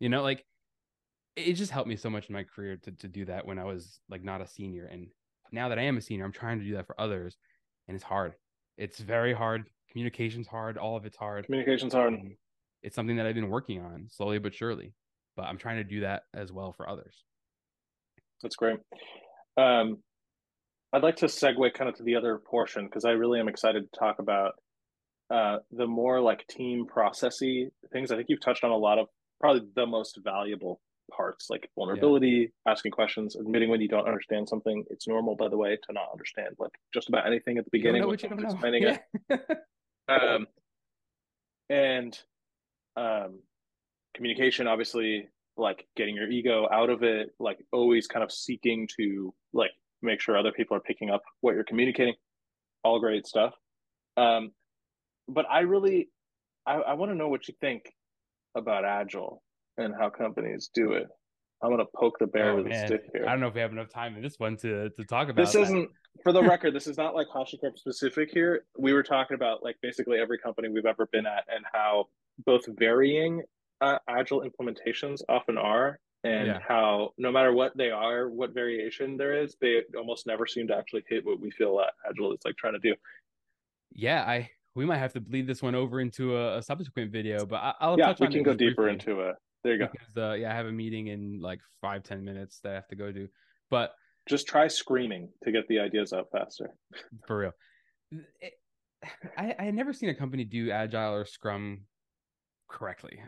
You 0.00 0.08
know, 0.08 0.22
like 0.22 0.44
it 1.36 1.54
just 1.54 1.72
helped 1.72 1.88
me 1.88 1.96
so 1.96 2.10
much 2.10 2.28
in 2.28 2.34
my 2.34 2.44
career 2.44 2.76
to, 2.76 2.92
to 2.92 3.08
do 3.08 3.24
that 3.24 3.46
when 3.46 3.58
I 3.58 3.64
was 3.64 4.00
like 4.08 4.22
not 4.22 4.40
a 4.40 4.46
senior. 4.46 4.86
And 4.86 5.08
now 5.50 5.68
that 5.68 5.78
I 5.78 5.82
am 5.82 5.96
a 5.96 6.00
senior, 6.00 6.24
I'm 6.24 6.32
trying 6.32 6.58
to 6.58 6.64
do 6.64 6.74
that 6.74 6.86
for 6.86 7.00
others. 7.00 7.36
And 7.88 7.94
it's 7.94 8.04
hard. 8.04 8.34
It's 8.76 8.98
very 8.98 9.32
hard. 9.32 9.64
Communication's 9.90 10.46
hard. 10.46 10.78
All 10.78 10.96
of 10.96 11.06
it's 11.06 11.16
hard. 11.16 11.46
Communication's 11.46 11.94
hard. 11.94 12.14
And 12.14 12.36
it's 12.82 12.96
something 12.96 13.16
that 13.16 13.26
I've 13.26 13.34
been 13.34 13.50
working 13.50 13.80
on 13.80 14.08
slowly 14.10 14.38
but 14.38 14.54
surely. 14.54 14.94
But 15.36 15.46
I'm 15.46 15.58
trying 15.58 15.76
to 15.76 15.84
do 15.84 16.00
that 16.00 16.24
as 16.34 16.52
well 16.52 16.72
for 16.72 16.88
others. 16.88 17.24
That's 18.42 18.56
great. 18.56 18.78
Um, 19.56 19.98
I'd 20.92 21.02
like 21.02 21.16
to 21.16 21.26
segue 21.26 21.72
kind 21.72 21.88
of 21.88 21.96
to 21.96 22.02
the 22.02 22.16
other 22.16 22.38
portion 22.38 22.84
because 22.84 23.04
I 23.04 23.12
really 23.12 23.40
am 23.40 23.48
excited 23.48 23.90
to 23.90 23.98
talk 23.98 24.18
about 24.18 24.52
uh, 25.30 25.58
the 25.70 25.86
more 25.86 26.20
like 26.20 26.46
team 26.48 26.86
processy 26.86 27.68
things. 27.92 28.10
I 28.10 28.16
think 28.16 28.26
you've 28.28 28.42
touched 28.42 28.64
on 28.64 28.70
a 28.70 28.76
lot 28.76 28.98
of 28.98 29.06
probably 29.40 29.62
the 29.74 29.86
most 29.86 30.18
valuable 30.22 30.80
parts 31.14 31.50
like 31.50 31.68
vulnerability, 31.76 32.50
yeah. 32.66 32.72
asking 32.72 32.92
questions, 32.92 33.36
admitting 33.36 33.68
when 33.68 33.80
you 33.80 33.88
don't 33.88 34.06
understand 34.06 34.48
something. 34.48 34.84
It's 34.90 35.06
normal, 35.06 35.36
by 35.36 35.48
the 35.48 35.56
way, 35.56 35.76
to 35.76 35.92
not 35.92 36.08
understand 36.12 36.56
like 36.58 36.72
just 36.92 37.08
about 37.08 37.26
anything 37.26 37.58
at 37.58 37.64
the 37.64 37.70
beginning 37.70 38.06
when 38.06 38.44
explaining 38.44 38.82
yeah. 38.82 38.98
it. 39.30 39.40
um, 40.08 40.46
and 41.70 42.18
um, 42.96 43.40
communication, 44.14 44.66
obviously, 44.66 45.28
like 45.56 45.86
getting 45.96 46.16
your 46.16 46.28
ego 46.28 46.68
out 46.72 46.90
of 46.90 47.02
it, 47.02 47.30
like 47.38 47.58
always 47.72 48.06
kind 48.06 48.24
of 48.24 48.32
seeking 48.32 48.88
to 48.98 49.34
like 49.52 49.70
make 50.02 50.20
sure 50.20 50.36
other 50.36 50.52
people 50.52 50.76
are 50.76 50.80
picking 50.80 51.10
up 51.10 51.22
what 51.40 51.54
you're 51.54 51.64
communicating. 51.64 52.14
All 52.84 53.00
great 53.00 53.26
stuff. 53.26 53.54
Um, 54.16 54.52
but 55.28 55.46
I 55.50 55.60
really, 55.60 56.08
I, 56.66 56.74
I 56.74 56.92
want 56.94 57.12
to 57.12 57.16
know 57.16 57.28
what 57.28 57.48
you 57.48 57.54
think 57.60 57.94
about 58.54 58.84
agile 58.84 59.42
and 59.78 59.94
how 59.98 60.10
companies 60.10 60.70
do 60.74 60.92
it. 60.92 61.08
I'm 61.62 61.70
gonna 61.70 61.84
poke 61.94 62.18
the 62.18 62.26
bear 62.26 62.52
oh, 62.52 62.56
with 62.56 62.66
man. 62.66 62.84
a 62.84 62.86
stick 62.88 63.04
here. 63.12 63.24
I 63.26 63.30
don't 63.30 63.40
know 63.40 63.46
if 63.46 63.54
we 63.54 63.60
have 63.60 63.70
enough 63.70 63.88
time 63.88 64.16
in 64.16 64.22
this 64.22 64.38
one 64.38 64.56
to 64.58 64.90
to 64.90 65.04
talk 65.04 65.28
about. 65.28 65.44
This 65.44 65.54
isn't 65.54 65.88
for 66.22 66.32
the 66.32 66.42
record. 66.42 66.74
This 66.74 66.86
is 66.86 66.98
not 66.98 67.14
like 67.14 67.28
HashiCorp 67.28 67.78
specific 67.78 68.30
here. 68.32 68.64
We 68.76 68.92
were 68.92 69.04
talking 69.04 69.36
about 69.36 69.62
like 69.62 69.76
basically 69.80 70.18
every 70.18 70.38
company 70.38 70.68
we've 70.68 70.86
ever 70.86 71.06
been 71.12 71.26
at 71.26 71.44
and 71.54 71.64
how 71.72 72.06
both 72.44 72.62
varying 72.78 73.42
uh, 73.80 73.98
agile 74.08 74.42
implementations 74.42 75.20
often 75.28 75.56
are, 75.56 76.00
and 76.24 76.48
yeah. 76.48 76.58
how 76.66 77.10
no 77.16 77.30
matter 77.30 77.52
what 77.52 77.76
they 77.76 77.90
are, 77.90 78.28
what 78.28 78.52
variation 78.54 79.16
there 79.16 79.40
is, 79.40 79.56
they 79.60 79.82
almost 79.96 80.26
never 80.26 80.46
seem 80.46 80.66
to 80.68 80.76
actually 80.76 81.04
hit 81.08 81.24
what 81.24 81.38
we 81.40 81.50
feel 81.52 81.80
agile 82.08 82.32
is 82.32 82.40
like 82.44 82.56
trying 82.56 82.74
to 82.74 82.80
do. 82.80 82.94
Yeah, 83.92 84.22
I 84.22 84.50
we 84.74 84.84
might 84.84 84.98
have 84.98 85.12
to 85.12 85.20
bleed 85.20 85.46
this 85.46 85.62
one 85.62 85.74
over 85.74 86.00
into 86.00 86.36
a, 86.36 86.58
a 86.58 86.62
subsequent 86.62 87.12
video, 87.12 87.44
but 87.44 87.76
I, 87.80 87.88
will 87.88 87.98
yeah, 87.98 88.14
we 88.18 88.28
can 88.28 88.42
go 88.42 88.54
deeper 88.54 88.84
briefly. 88.84 89.12
into 89.12 89.20
it. 89.28 89.36
There 89.64 89.74
you 89.74 89.78
go. 89.78 89.88
Because, 89.92 90.16
uh, 90.16 90.32
yeah, 90.32 90.52
I 90.52 90.54
have 90.54 90.66
a 90.66 90.72
meeting 90.72 91.08
in 91.08 91.40
like 91.40 91.60
five 91.80 92.02
ten 92.02 92.24
minutes 92.24 92.60
that 92.60 92.72
I 92.72 92.74
have 92.74 92.88
to 92.88 92.96
go 92.96 93.12
to, 93.12 93.28
but 93.70 93.94
just 94.28 94.46
try 94.46 94.68
screaming 94.68 95.28
to 95.44 95.52
get 95.52 95.68
the 95.68 95.80
ideas 95.80 96.12
out 96.12 96.28
faster. 96.32 96.70
For 97.26 97.38
real, 97.38 97.52
it, 98.40 98.54
I 99.36 99.54
I 99.58 99.64
had 99.64 99.74
never 99.74 99.92
seen 99.92 100.08
a 100.08 100.14
company 100.14 100.44
do 100.44 100.70
agile 100.70 101.14
or 101.14 101.24
Scrum 101.24 101.82
correctly. 102.68 103.20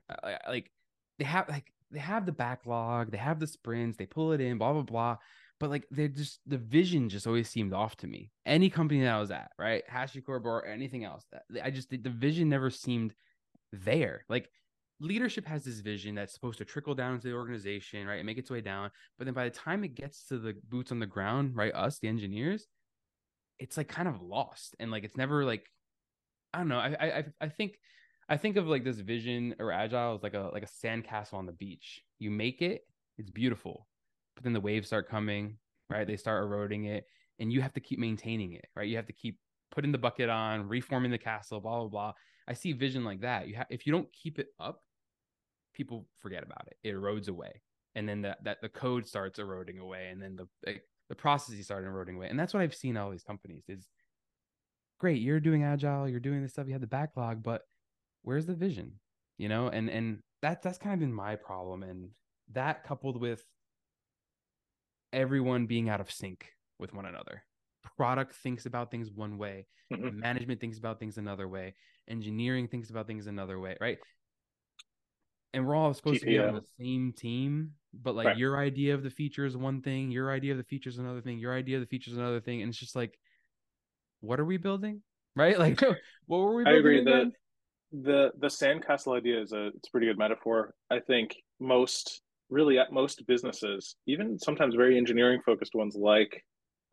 Like 0.48 0.70
they 1.18 1.24
have 1.24 1.48
like 1.48 1.72
they 1.90 2.00
have 2.00 2.26
the 2.26 2.32
backlog, 2.32 3.10
they 3.10 3.18
have 3.18 3.38
the 3.38 3.46
sprints, 3.46 3.96
they 3.96 4.06
pull 4.06 4.32
it 4.32 4.40
in, 4.40 4.58
blah 4.58 4.72
blah 4.72 4.82
blah 4.82 5.16
but 5.60 5.70
like 5.70 5.86
they 5.90 6.08
just 6.08 6.40
the 6.46 6.58
vision 6.58 7.08
just 7.08 7.26
always 7.26 7.48
seemed 7.48 7.72
off 7.72 7.96
to 7.96 8.06
me. 8.06 8.30
Any 8.44 8.70
company 8.70 9.00
that 9.02 9.14
I 9.14 9.20
was 9.20 9.30
at, 9.30 9.50
right, 9.58 9.82
HashiCorp 9.90 10.44
or 10.44 10.66
anything 10.66 11.04
else, 11.04 11.24
I 11.62 11.70
just 11.70 11.90
the 11.90 12.10
vision 12.10 12.48
never 12.48 12.70
seemed 12.70 13.14
there. 13.72 14.24
Like 14.28 14.50
leadership 15.04 15.46
has 15.46 15.64
this 15.64 15.80
vision 15.80 16.14
that's 16.14 16.32
supposed 16.32 16.58
to 16.58 16.64
trickle 16.64 16.94
down 16.94 17.14
into 17.14 17.28
the 17.28 17.34
organization, 17.34 18.06
right, 18.06 18.16
and 18.16 18.26
make 18.26 18.38
its 18.38 18.50
way 18.50 18.60
down. 18.60 18.90
But 19.18 19.24
then 19.26 19.34
by 19.34 19.44
the 19.44 19.50
time 19.50 19.84
it 19.84 19.94
gets 19.94 20.26
to 20.28 20.38
the 20.38 20.54
boots 20.68 20.92
on 20.92 20.98
the 20.98 21.06
ground, 21.06 21.56
right, 21.56 21.74
us 21.74 21.98
the 21.98 22.08
engineers, 22.08 22.66
it's 23.58 23.76
like 23.76 23.88
kind 23.88 24.08
of 24.08 24.22
lost, 24.22 24.74
and 24.80 24.90
like 24.90 25.04
it's 25.04 25.16
never 25.16 25.44
like 25.44 25.70
I 26.52 26.58
don't 26.58 26.68
know. 26.68 26.78
I 26.78 26.96
I 27.00 27.24
I 27.40 27.48
think 27.48 27.78
I 28.28 28.36
think 28.36 28.56
of 28.56 28.66
like 28.66 28.84
this 28.84 28.98
vision 28.98 29.54
or 29.58 29.72
agile 29.72 30.14
as 30.14 30.22
like 30.22 30.34
a 30.34 30.50
like 30.52 30.64
a 30.64 30.86
sandcastle 30.86 31.34
on 31.34 31.46
the 31.46 31.52
beach. 31.52 32.02
You 32.18 32.30
make 32.30 32.62
it, 32.62 32.82
it's 33.18 33.30
beautiful 33.30 33.86
but 34.34 34.44
then 34.44 34.52
the 34.52 34.60
waves 34.60 34.86
start 34.86 35.08
coming, 35.08 35.58
right? 35.90 36.06
They 36.06 36.16
start 36.16 36.44
eroding 36.44 36.84
it, 36.84 37.04
and 37.38 37.52
you 37.52 37.60
have 37.62 37.72
to 37.74 37.80
keep 37.80 37.98
maintaining 37.98 38.52
it, 38.52 38.66
right? 38.76 38.88
You 38.88 38.96
have 38.96 39.06
to 39.06 39.12
keep 39.12 39.38
putting 39.70 39.92
the 39.92 39.98
bucket 39.98 40.28
on, 40.28 40.68
reforming 40.68 41.10
the 41.10 41.18
castle, 41.18 41.60
blah 41.60 41.80
blah 41.80 41.88
blah. 41.88 42.12
I 42.46 42.54
see 42.54 42.72
vision 42.72 43.04
like 43.04 43.20
that. 43.20 43.48
You 43.48 43.56
have 43.56 43.66
if 43.70 43.86
you 43.86 43.92
don't 43.92 44.12
keep 44.12 44.38
it 44.38 44.48
up, 44.58 44.80
people 45.74 46.06
forget 46.18 46.42
about 46.42 46.66
it. 46.68 46.88
It 46.88 46.94
erodes 46.94 47.28
away, 47.28 47.62
and 47.94 48.08
then 48.08 48.22
that 48.22 48.44
that 48.44 48.60
the 48.62 48.68
code 48.68 49.06
starts 49.06 49.38
eroding 49.38 49.78
away, 49.78 50.08
and 50.10 50.22
then 50.22 50.36
the 50.36 50.48
like, 50.66 50.82
the 51.08 51.14
processes 51.14 51.66
start 51.66 51.84
eroding 51.84 52.16
away, 52.16 52.28
and 52.28 52.38
that's 52.38 52.54
what 52.54 52.62
I've 52.62 52.74
seen 52.74 52.96
all 52.96 53.10
these 53.10 53.24
companies 53.24 53.64
is. 53.68 53.86
Great, 55.00 55.20
you're 55.20 55.40
doing 55.40 55.64
agile, 55.64 56.08
you're 56.08 56.20
doing 56.20 56.40
this 56.40 56.52
stuff, 56.52 56.66
you 56.68 56.72
have 56.72 56.80
the 56.80 56.86
backlog, 56.86 57.42
but 57.42 57.62
where's 58.22 58.46
the 58.46 58.54
vision? 58.54 58.92
You 59.38 59.48
know, 59.48 59.68
and 59.68 59.90
and 59.90 60.20
that 60.40 60.62
that's 60.62 60.78
kind 60.78 60.94
of 60.94 61.00
been 61.00 61.12
my 61.12 61.34
problem, 61.34 61.82
and 61.82 62.10
that 62.52 62.84
coupled 62.84 63.20
with 63.20 63.44
everyone 65.12 65.66
being 65.66 65.88
out 65.88 66.00
of 66.00 66.10
sync 66.10 66.46
with 66.78 66.94
one 66.94 67.06
another. 67.06 67.42
Product 67.96 68.34
thinks 68.36 68.66
about 68.66 68.90
things 68.90 69.10
one 69.10 69.36
way, 69.36 69.66
mm-hmm. 69.92 70.18
management 70.18 70.60
thinks 70.60 70.78
about 70.78 71.00
things 71.00 71.18
another 71.18 71.48
way, 71.48 71.74
engineering 72.08 72.68
thinks 72.68 72.90
about 72.90 73.06
things 73.06 73.26
another 73.26 73.58
way, 73.58 73.76
right? 73.80 73.98
And 75.54 75.66
we're 75.66 75.76
all 75.76 75.94
supposed 75.94 76.20
to 76.20 76.26
be 76.26 76.38
on 76.38 76.54
the 76.54 76.64
same 76.78 77.12
team, 77.12 77.72
but 77.92 78.14
like 78.14 78.26
right. 78.26 78.36
your 78.36 78.58
idea 78.58 78.94
of 78.94 79.02
the 79.02 79.10
feature 79.10 79.46
is 79.46 79.56
one 79.56 79.80
thing, 79.82 80.10
your 80.10 80.30
idea 80.30 80.52
of 80.52 80.58
the 80.58 80.64
feature 80.64 80.90
is 80.90 80.98
another 80.98 81.20
thing, 81.20 81.38
your 81.38 81.54
idea 81.54 81.76
of 81.76 81.82
the 81.82 81.86
feature 81.86 82.10
is 82.10 82.16
another 82.16 82.40
thing, 82.40 82.62
and 82.62 82.68
it's 82.68 82.78
just 82.78 82.96
like, 82.96 83.18
what 84.20 84.40
are 84.40 84.44
we 84.44 84.56
building? 84.56 85.02
Right? 85.36 85.58
Like, 85.58 85.80
what 86.26 86.38
were 86.38 86.54
we? 86.54 86.64
I 86.64 86.74
agree. 86.74 87.00
Again? 87.00 87.32
The 87.92 88.02
the 88.04 88.30
the 88.38 88.46
sandcastle 88.46 89.16
idea 89.16 89.42
is 89.42 89.50
a 89.50 89.66
it's 89.66 89.88
a 89.88 89.90
pretty 89.90 90.06
good 90.06 90.16
metaphor. 90.16 90.74
I 90.92 91.00
think 91.00 91.34
most 91.58 92.22
really 92.50 92.78
at 92.78 92.92
most 92.92 93.26
businesses, 93.26 93.96
even 94.06 94.38
sometimes 94.38 94.76
very 94.76 94.96
engineering 94.96 95.40
focused 95.44 95.74
ones 95.74 95.96
like 95.96 96.44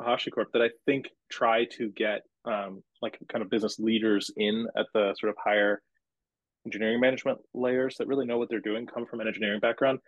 HashiCorp, 0.02 0.46
that 0.54 0.64
I 0.64 0.70
think 0.88 1.10
try 1.30 1.66
to 1.78 1.90
get 1.92 2.22
um, 2.46 2.82
like 3.02 3.20
kind 3.32 3.44
of 3.44 3.50
business 3.52 3.78
leaders 3.80 4.32
in 4.38 4.66
at 4.76 4.88
the 4.96 5.14
sort 5.20 5.30
of 5.30 5.36
higher 5.44 5.82
engineering 6.66 7.00
management 7.00 7.40
layers 7.54 7.98
that 7.98 8.08
really 8.08 8.26
know 8.26 8.38
what 8.38 8.50
they're 8.50 8.60
doing, 8.60 8.86
come 8.86 9.06
from 9.06 9.22
an 9.22 9.28
engineering 9.28 9.60
background. 9.60 10.00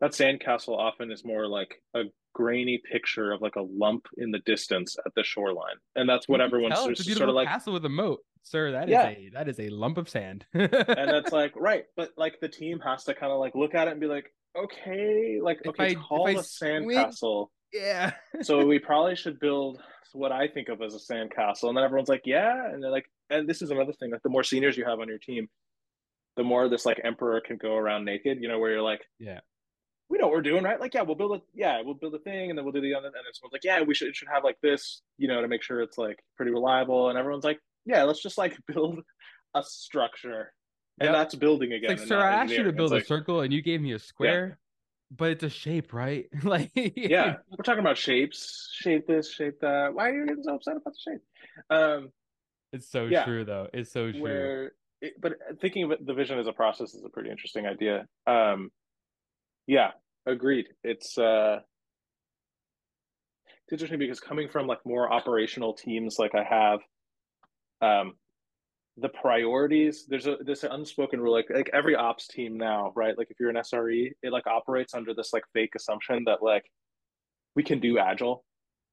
That 0.00 0.12
sandcastle 0.12 0.78
often 0.78 1.10
is 1.10 1.24
more 1.24 1.46
like 1.46 1.82
a 1.94 2.04
grainy 2.32 2.80
picture 2.90 3.32
of 3.32 3.42
like 3.42 3.56
a 3.56 3.62
lump 3.62 4.06
in 4.16 4.30
the 4.30 4.38
distance 4.40 4.96
at 5.04 5.12
the 5.14 5.22
shoreline, 5.22 5.76
and 5.94 6.08
that's 6.08 6.26
what 6.26 6.40
everyone's 6.40 6.78
just 6.96 7.16
sort 7.16 7.28
of 7.28 7.34
like 7.34 7.48
castle 7.48 7.74
with 7.74 7.84
a 7.84 7.90
moat, 7.90 8.20
sir. 8.42 8.72
That 8.72 8.84
is 8.84 8.92
yeah. 8.92 9.08
a 9.08 9.30
that 9.34 9.48
is 9.48 9.60
a 9.60 9.68
lump 9.68 9.98
of 9.98 10.08
sand, 10.08 10.46
and 10.54 10.70
that's 10.70 11.32
like 11.32 11.52
right, 11.54 11.84
but 11.96 12.10
like 12.16 12.40
the 12.40 12.48
team 12.48 12.80
has 12.80 13.04
to 13.04 13.14
kind 13.14 13.30
of 13.30 13.40
like 13.40 13.54
look 13.54 13.74
at 13.74 13.88
it 13.88 13.90
and 13.90 14.00
be 14.00 14.06
like, 14.06 14.32
okay, 14.56 15.38
like 15.42 15.58
okay, 15.66 15.84
I, 15.84 15.86
it's 15.88 16.00
called 16.00 16.30
a 16.30 16.34
sandcastle. 16.34 17.48
Yeah. 17.72 18.12
so 18.42 18.64
we 18.66 18.78
probably 18.78 19.16
should 19.16 19.38
build 19.38 19.80
what 20.12 20.32
I 20.32 20.48
think 20.48 20.68
of 20.68 20.82
as 20.82 20.94
a 20.94 20.98
sandcastle. 20.98 21.68
And 21.68 21.76
then 21.76 21.84
everyone's 21.84 22.08
like, 22.08 22.22
yeah. 22.24 22.66
And 22.66 22.82
they're 22.82 22.90
like, 22.90 23.06
and 23.28 23.48
this 23.48 23.62
is 23.62 23.70
another 23.70 23.92
thing, 23.92 24.10
like 24.10 24.22
the 24.22 24.28
more 24.28 24.42
seniors 24.42 24.76
you 24.76 24.84
have 24.84 24.98
on 24.98 25.08
your 25.08 25.18
team, 25.18 25.48
the 26.40 26.44
more 26.44 26.70
this 26.70 26.86
like 26.86 26.98
emperor 27.04 27.38
can 27.42 27.58
go 27.58 27.74
around 27.74 28.06
naked, 28.06 28.38
you 28.40 28.48
know, 28.48 28.58
where 28.58 28.70
you're 28.70 28.80
like, 28.80 29.02
yeah, 29.18 29.40
we 30.08 30.16
know 30.16 30.24
what 30.24 30.32
we're 30.32 30.40
doing, 30.40 30.64
right? 30.64 30.80
Like, 30.80 30.94
yeah, 30.94 31.02
we'll 31.02 31.14
build 31.14 31.36
a 31.36 31.42
yeah, 31.52 31.82
we'll 31.84 31.92
build 31.92 32.14
a 32.14 32.18
thing 32.18 32.48
and 32.48 32.56
then 32.56 32.64
we'll 32.64 32.72
do 32.72 32.80
the 32.80 32.94
other 32.94 33.08
and 33.08 33.14
then 33.14 33.22
someone's 33.34 33.52
like, 33.52 33.62
yeah, 33.62 33.82
we 33.82 33.94
should 33.94 34.08
it 34.08 34.16
should 34.16 34.28
have 34.32 34.42
like 34.42 34.56
this, 34.62 35.02
you 35.18 35.28
know, 35.28 35.42
to 35.42 35.48
make 35.48 35.62
sure 35.62 35.82
it's 35.82 35.98
like 35.98 36.18
pretty 36.38 36.50
reliable. 36.50 37.10
And 37.10 37.18
everyone's 37.18 37.44
like, 37.44 37.60
yeah, 37.84 38.04
let's 38.04 38.22
just 38.22 38.38
like 38.38 38.56
build 38.66 39.00
a 39.54 39.62
structure 39.62 40.54
and 40.98 41.08
yep. 41.08 41.14
that's 41.14 41.34
building 41.34 41.74
again. 41.74 41.90
It's 41.90 42.00
like, 42.00 42.08
sir, 42.08 42.20
I 42.20 42.32
asked 42.32 42.52
you 42.54 42.62
to 42.62 42.72
build 42.72 42.86
it's 42.86 42.92
a 42.92 42.94
like, 42.96 43.06
circle, 43.06 43.42
and 43.42 43.52
you 43.52 43.60
gave 43.60 43.82
me 43.82 43.92
a 43.92 43.98
square. 43.98 44.46
Yeah. 44.48 44.54
But 45.14 45.30
it's 45.32 45.42
a 45.42 45.50
shape, 45.50 45.92
right? 45.92 46.26
like, 46.42 46.70
yeah, 46.74 47.36
we're 47.50 47.64
talking 47.64 47.80
about 47.80 47.98
shapes. 47.98 48.70
Shape 48.72 49.06
this, 49.06 49.30
shape 49.30 49.60
that. 49.60 49.92
Why 49.92 50.08
are 50.08 50.14
you 50.14 50.26
getting 50.26 50.44
so 50.44 50.54
upset 50.54 50.76
about 50.76 50.94
the 50.94 51.10
shape? 51.12 51.20
Um, 51.68 52.12
it's 52.72 52.88
so 52.88 53.06
yeah, 53.06 53.24
true, 53.24 53.44
though. 53.44 53.68
It's 53.74 53.92
so 53.92 54.12
true. 54.12 54.20
Where, 54.20 54.72
it, 55.00 55.14
but 55.20 55.34
thinking 55.60 55.84
of 55.84 55.92
it, 55.92 56.06
the 56.06 56.14
vision 56.14 56.38
as 56.38 56.46
a 56.46 56.52
process 56.52 56.94
is 56.94 57.04
a 57.04 57.08
pretty 57.08 57.30
interesting 57.30 57.66
idea. 57.66 58.06
Um, 58.26 58.70
yeah, 59.66 59.90
agreed. 60.26 60.66
It's 60.82 61.16
uh, 61.18 61.58
it's 63.66 63.72
interesting 63.72 63.98
because 63.98 64.20
coming 64.20 64.48
from 64.48 64.66
like 64.66 64.80
more 64.84 65.12
operational 65.12 65.74
teams, 65.74 66.16
like 66.18 66.34
I 66.34 66.44
have, 66.44 66.80
um, 67.80 68.14
the 69.00 69.08
priorities 69.08 70.04
there's 70.08 70.26
a 70.26 70.36
this 70.44 70.64
unspoken 70.64 71.20
rule 71.20 71.32
like 71.32 71.46
like 71.54 71.70
every 71.72 71.94
ops 71.94 72.26
team 72.28 72.58
now 72.58 72.92
right 72.94 73.16
like 73.16 73.28
if 73.30 73.36
you're 73.40 73.50
an 73.50 73.56
sre 73.56 74.10
it 74.22 74.32
like 74.32 74.46
operates 74.46 74.94
under 74.94 75.14
this 75.14 75.32
like 75.32 75.44
fake 75.54 75.72
assumption 75.74 76.22
that 76.26 76.42
like 76.42 76.64
we 77.56 77.62
can 77.62 77.80
do 77.80 77.98
agile 77.98 78.44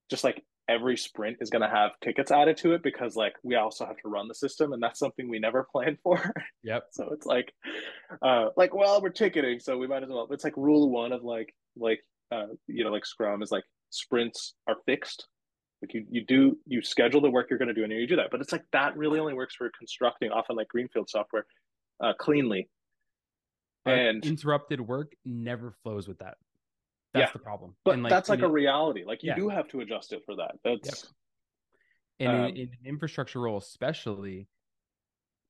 just 0.09 0.23
like 0.23 0.43
every 0.69 0.97
sprint 0.97 1.37
is 1.39 1.49
going 1.49 1.61
to 1.61 1.69
have 1.69 1.91
tickets 2.03 2.31
added 2.31 2.57
to 2.57 2.73
it 2.73 2.83
because 2.83 3.15
like 3.15 3.33
we 3.43 3.55
also 3.55 3.85
have 3.85 3.97
to 3.97 4.09
run 4.09 4.27
the 4.27 4.35
system 4.35 4.73
and 4.73 4.83
that's 4.83 4.99
something 4.99 5.29
we 5.29 5.39
never 5.39 5.67
planned 5.71 5.97
for. 6.03 6.33
Yep. 6.63 6.87
So 6.91 7.09
it's 7.11 7.25
like 7.25 7.53
uh 8.21 8.49
like 8.57 8.73
well 8.73 9.01
we're 9.01 9.09
ticketing 9.09 9.59
so 9.59 9.77
we 9.77 9.87
might 9.87 10.03
as 10.03 10.09
well. 10.09 10.27
It's 10.31 10.43
like 10.43 10.57
rule 10.57 10.89
one 10.89 11.11
of 11.11 11.23
like 11.23 11.53
like 11.77 11.99
uh 12.31 12.47
you 12.67 12.83
know 12.83 12.91
like 12.91 13.05
scrum 13.05 13.41
is 13.41 13.51
like 13.51 13.63
sprints 13.89 14.55
are 14.67 14.77
fixed. 14.85 15.27
Like 15.81 15.93
you, 15.93 16.05
you 16.09 16.25
do 16.25 16.57
you 16.65 16.81
schedule 16.81 17.21
the 17.21 17.29
work 17.29 17.47
you're 17.49 17.59
going 17.59 17.67
to 17.67 17.73
do 17.73 17.83
and 17.83 17.93
you 17.93 18.07
do 18.07 18.15
that, 18.15 18.31
but 18.31 18.41
it's 18.41 18.51
like 18.51 18.63
that 18.73 18.97
really 18.97 19.19
only 19.19 19.35
works 19.35 19.55
for 19.55 19.69
constructing 19.77 20.31
often 20.31 20.55
like 20.55 20.67
greenfield 20.67 21.09
software 21.09 21.45
uh, 22.03 22.13
cleanly. 22.19 22.67
And 23.85 24.25
interrupted 24.25 24.81
work 24.81 25.13
never 25.23 25.73
flows 25.83 26.07
with 26.07 26.17
that. 26.19 26.35
That's 27.13 27.29
yeah, 27.29 27.33
the 27.33 27.39
problem. 27.39 27.75
But 27.85 27.99
like, 27.99 28.09
that's 28.09 28.29
like 28.29 28.41
a 28.41 28.49
reality. 28.49 29.03
Like 29.05 29.23
you 29.23 29.29
yeah. 29.29 29.35
do 29.35 29.49
have 29.49 29.67
to 29.69 29.79
adjust 29.81 30.13
it 30.13 30.21
for 30.25 30.35
that. 30.35 30.55
That's 30.63 31.05
yep. 32.19 32.29
and 32.31 32.37
um, 32.41 32.45
in, 32.49 32.55
in, 32.55 32.61
an 32.63 32.85
infrastructure 32.85 33.39
role, 33.39 33.57
especially, 33.57 34.47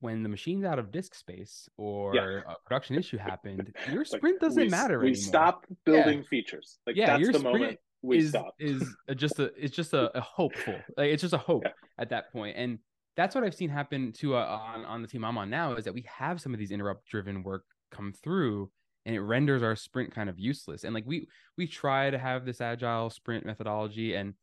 when 0.00 0.22
the 0.22 0.28
machine's 0.28 0.64
out 0.64 0.78
of 0.78 0.92
disk 0.92 1.14
space 1.14 1.68
or 1.76 2.14
Yeah. 2.14 2.40
a 2.46 2.54
production 2.64 2.96
issue 2.96 3.18
happened, 3.18 3.74
your 3.90 3.98
Like, 3.98 4.06
sprint 4.06 4.40
doesn't 4.40 4.62
we, 4.62 4.68
matter 4.68 4.98
We 5.00 5.08
anymore. 5.08 5.22
stop 5.22 5.66
building 5.84 6.24
features. 6.24 6.78
Like 6.86 6.96
Yeah, 6.96 7.06
that's 7.06 7.20
your 7.20 7.32
the 7.32 7.38
sprint 7.40 7.58
moment 7.58 7.78
we 8.02 8.18
is 8.18 8.30
stop. 8.30 8.54
is 8.58 8.82
a, 9.08 9.14
just 9.14 9.38
a 9.40 9.52
it's 9.56 9.74
just 9.74 9.92
a, 9.92 10.16
a 10.16 10.20
hopeful 10.20 10.74
like 10.96 11.10
it's 11.10 11.20
just 11.22 11.34
a 11.34 11.38
hope 11.38 11.64
at 11.98 12.10
that 12.10 12.30
point 12.32 12.56
and 12.56 12.78
that's 13.16 13.34
what 13.34 13.42
I've 13.42 13.54
seen 13.54 13.68
happen 13.70 14.12
to 14.18 14.36
uh, 14.36 14.38
on 14.38 14.84
on 14.84 15.02
the 15.02 15.08
team 15.08 15.24
I'm 15.24 15.36
on 15.36 15.50
now 15.50 15.72
is 15.74 15.84
that 15.84 15.94
we 15.94 16.04
have 16.06 16.40
some 16.40 16.54
of 16.54 16.60
these 16.60 16.70
interrupt 16.70 17.06
driven 17.08 17.42
work 17.42 17.64
come 17.90 18.12
through 18.12 18.70
and 19.08 19.16
it 19.16 19.22
renders 19.22 19.62
our 19.62 19.74
sprint 19.74 20.14
kind 20.14 20.28
of 20.28 20.38
useless 20.38 20.84
and 20.84 20.94
like 20.94 21.06
we 21.06 21.26
we 21.56 21.66
try 21.66 22.10
to 22.10 22.18
have 22.18 22.44
this 22.44 22.60
agile 22.60 23.08
sprint 23.08 23.46
methodology 23.46 24.14
and 24.14 24.34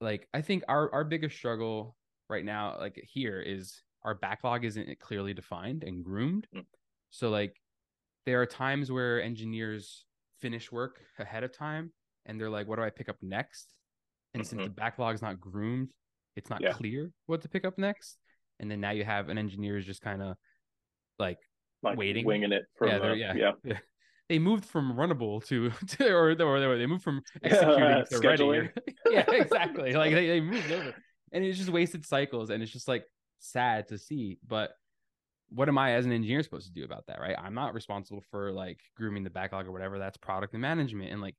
like 0.00 0.26
I 0.32 0.40
think 0.40 0.64
our 0.66 0.90
our 0.94 1.04
biggest 1.04 1.36
struggle 1.36 1.94
right 2.30 2.44
now 2.44 2.78
like 2.80 2.98
here 3.06 3.38
is 3.38 3.82
our 4.02 4.14
backlog 4.14 4.64
isn't 4.64 4.98
clearly 4.98 5.34
defined 5.34 5.84
and 5.84 6.02
groomed 6.02 6.48
Mm. 6.54 6.64
so 7.10 7.28
like 7.28 7.60
there 8.24 8.40
are 8.40 8.46
times 8.46 8.90
where 8.90 9.22
engineers 9.22 10.06
finish 10.40 10.72
work 10.72 11.02
ahead 11.18 11.44
of 11.44 11.52
time 11.56 11.92
and 12.24 12.40
they're 12.40 12.48
like 12.48 12.66
what 12.66 12.76
do 12.76 12.82
I 12.82 12.90
pick 12.90 13.10
up 13.10 13.16
next 13.20 13.74
and 14.32 14.44
since 14.46 14.62
Mhm. 14.62 14.64
the 14.64 14.70
backlog 14.70 15.14
is 15.14 15.22
not 15.22 15.38
groomed 15.38 15.92
it's 16.34 16.48
not 16.48 16.62
Yeah. 16.62 16.72
clear 16.72 17.12
what 17.26 17.42
to 17.42 17.48
pick 17.50 17.66
up 17.66 17.76
next 17.76 18.16
and 18.58 18.70
then 18.70 18.80
now 18.80 18.92
you 18.92 19.04
have 19.04 19.28
an 19.28 19.36
engineer 19.36 19.76
is 19.76 19.84
just 19.84 20.00
kind 20.00 20.22
of 20.22 20.38
like 21.18 21.40
like 21.82 21.98
waiting. 21.98 22.24
winging 22.24 22.52
it 22.52 22.64
from 22.76 22.88
yeah, 22.88 22.96
uh, 22.96 23.00
they're- 23.00 23.14
yeah, 23.14 23.34
yeah. 23.34 23.50
yeah. 23.64 23.78
They 24.28 24.38
moved 24.38 24.64
from 24.64 24.94
runnable 24.94 25.44
to, 25.46 25.70
to 25.98 26.10
or, 26.12 26.30
or, 26.30 26.76
they 26.78 26.86
moved 26.86 27.02
from 27.02 27.22
executing 27.42 27.78
to 27.78 28.18
ready. 28.18 28.42
Scheduling. 28.42 28.70
yeah, 29.10 29.30
exactly. 29.30 29.92
Like 29.92 30.12
they, 30.14 30.26
they 30.26 30.40
moved 30.40 30.70
over, 30.70 30.94
and 31.32 31.44
it's 31.44 31.58
just 31.58 31.68
wasted 31.70 32.06
cycles, 32.06 32.48
and 32.50 32.62
it's 32.62 32.72
just 32.72 32.88
like 32.88 33.04
sad 33.40 33.88
to 33.88 33.98
see. 33.98 34.38
But 34.46 34.70
what 35.50 35.68
am 35.68 35.76
I 35.76 35.92
as 35.94 36.06
an 36.06 36.12
engineer 36.12 36.42
supposed 36.42 36.66
to 36.66 36.72
do 36.72 36.84
about 36.84 37.06
that? 37.08 37.20
Right? 37.20 37.36
I'm 37.38 37.52
not 37.54 37.74
responsible 37.74 38.22
for 38.30 38.52
like 38.52 38.80
grooming 38.96 39.24
the 39.24 39.28
backlog 39.30 39.66
or 39.66 39.72
whatever. 39.72 39.98
That's 39.98 40.16
product 40.16 40.54
and 40.54 40.62
management, 40.62 41.10
and 41.12 41.20
like 41.20 41.34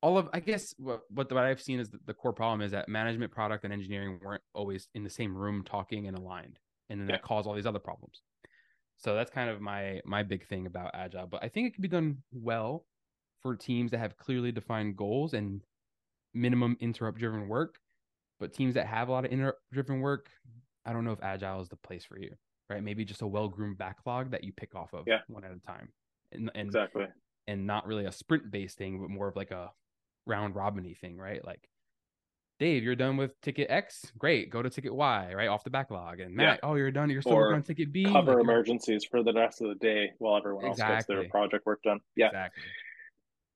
all 0.00 0.16
of 0.16 0.28
I 0.32 0.40
guess 0.40 0.74
what 0.78 1.02
what, 1.10 1.30
what 1.30 1.44
I've 1.44 1.60
seen 1.60 1.78
is 1.80 1.90
the, 1.90 1.98
the 2.06 2.14
core 2.14 2.32
problem 2.32 2.62
is 2.62 2.70
that 2.70 2.88
management, 2.88 3.32
product, 3.32 3.64
and 3.64 3.72
engineering 3.72 4.18
weren't 4.24 4.42
always 4.54 4.88
in 4.94 5.02
the 5.04 5.10
same 5.10 5.36
room 5.36 5.62
talking 5.62 6.06
and 6.06 6.16
aligned, 6.16 6.58
and 6.88 7.00
then 7.00 7.08
Yeah. 7.08 7.16
that 7.16 7.22
caused 7.22 7.46
all 7.46 7.54
these 7.54 7.66
other 7.66 7.80
problems. 7.80 8.22
So 8.96 9.14
that's 9.14 9.30
kind 9.30 9.50
of 9.50 9.60
my 9.60 10.00
my 10.04 10.22
big 10.22 10.46
thing 10.46 10.66
about 10.66 10.92
agile, 10.94 11.26
but 11.26 11.42
I 11.44 11.48
think 11.48 11.68
it 11.68 11.74
can 11.74 11.82
be 11.82 11.88
done 11.88 12.22
well 12.32 12.86
for 13.42 13.56
teams 13.56 13.90
that 13.90 13.98
have 13.98 14.16
clearly 14.16 14.52
defined 14.52 14.96
goals 14.96 15.34
and 15.34 15.62
minimum 16.34 16.76
interrupt 16.80 17.18
driven 17.18 17.48
work. 17.48 17.80
But 18.40 18.54
teams 18.54 18.74
that 18.74 18.86
have 18.88 19.08
a 19.08 19.12
lot 19.12 19.24
of 19.26 19.32
interrupt 19.32 19.62
driven 19.72 20.00
work, 20.00 20.30
I 20.86 20.92
don't 20.92 21.04
know 21.04 21.12
if 21.12 21.22
agile 21.22 21.60
is 21.62 21.68
the 21.70 21.76
place 21.76 22.04
for 22.04 22.18
you, 22.18 22.36
right? 22.70 22.82
Maybe 22.82 23.04
just 23.04 23.22
a 23.22 23.26
well 23.28 23.48
groomed 23.48 23.78
backlog 23.78 24.30
that 24.32 24.44
you 24.44 24.52
pick 24.52 24.74
off 24.74 24.94
of 24.94 25.06
Yeah. 25.06 25.22
one 25.28 25.44
at 25.44 25.52
a 25.52 25.60
time, 25.60 25.92
and 26.32 26.50
and 26.54 26.78
Exactly. 26.78 27.06
and 27.46 27.66
not 27.66 27.86
really 27.86 28.06
a 28.06 28.12
sprint 28.12 28.50
based 28.50 28.78
thing, 28.78 29.00
but 29.00 29.10
more 29.10 29.28
of 29.28 29.36
like 29.36 29.50
a 29.50 29.72
round 30.26 30.54
robiny 30.54 30.96
thing, 30.98 31.18
right? 31.18 31.44
Like, 31.44 31.68
Dave, 32.58 32.84
you're 32.84 32.94
done 32.94 33.16
with 33.16 33.40
ticket 33.40 33.66
X, 33.68 34.12
great, 34.16 34.48
go 34.48 34.62
to 34.62 34.70
ticket 34.70 34.94
Y, 34.94 35.32
right 35.34 35.48
off 35.48 35.64
the 35.64 35.70
backlog, 35.70 36.20
and 36.20 36.34
Matt, 36.34 36.60
oh, 36.62 36.76
you're 36.76 36.92
done, 36.92 37.10
you're 37.10 37.20
still 37.20 37.32
Or 37.32 37.40
working 37.42 37.56
on 37.56 37.62
ticket 37.62 37.92
B, 37.92 38.04
Cover 38.04 38.34
like, 38.34 38.44
emergencies 38.44 39.04
for 39.04 39.22
the 39.24 39.32
rest 39.32 39.60
of 39.60 39.68
the 39.68 39.74
day 39.74 40.12
while 40.18 40.36
everyone 40.36 40.66
else 40.66 40.78
gets 40.78 41.06
their 41.06 41.28
project 41.28 41.66
work 41.66 41.82
done. 41.82 41.98
Yeah. 42.16 42.26
exactly. 42.26 42.62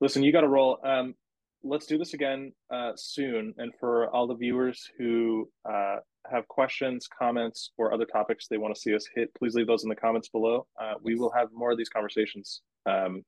Listen, 0.01 0.22
you 0.22 0.32
got 0.32 0.42
to 0.42 0.49
roll. 0.49 0.78
Um, 0.84 1.14
let's 1.62 1.86
do 1.86 1.99
this 1.99 2.14
again 2.14 2.53
uh, 2.72 2.92
soon. 2.96 3.55
And 3.59 3.72
for 3.78 4.09
all 4.14 4.26
the 4.26 4.34
viewers 4.34 4.88
who 4.99 5.49
uh, 5.68 5.96
have 6.30 6.46
questions, 6.49 7.09
comments, 7.18 7.70
or 7.78 7.92
other 7.92 8.05
topics 8.05 8.46
they 8.49 8.59
want 8.59 8.74
to 8.74 8.80
see 8.80 8.94
us 8.94 9.09
hit, 9.14 9.32
please 9.34 9.55
leave 9.55 9.66
those 9.66 9.82
in 9.82 9.88
the 9.88 9.96
comments 9.96 10.28
below. 10.28 10.66
Uh, 10.80 10.94
we 11.03 11.14
will 11.14 11.32
have 11.32 11.49
more 11.53 11.70
of 11.70 11.78
these 11.78 11.88
conversations. 11.88 12.62
Um, 12.86 13.22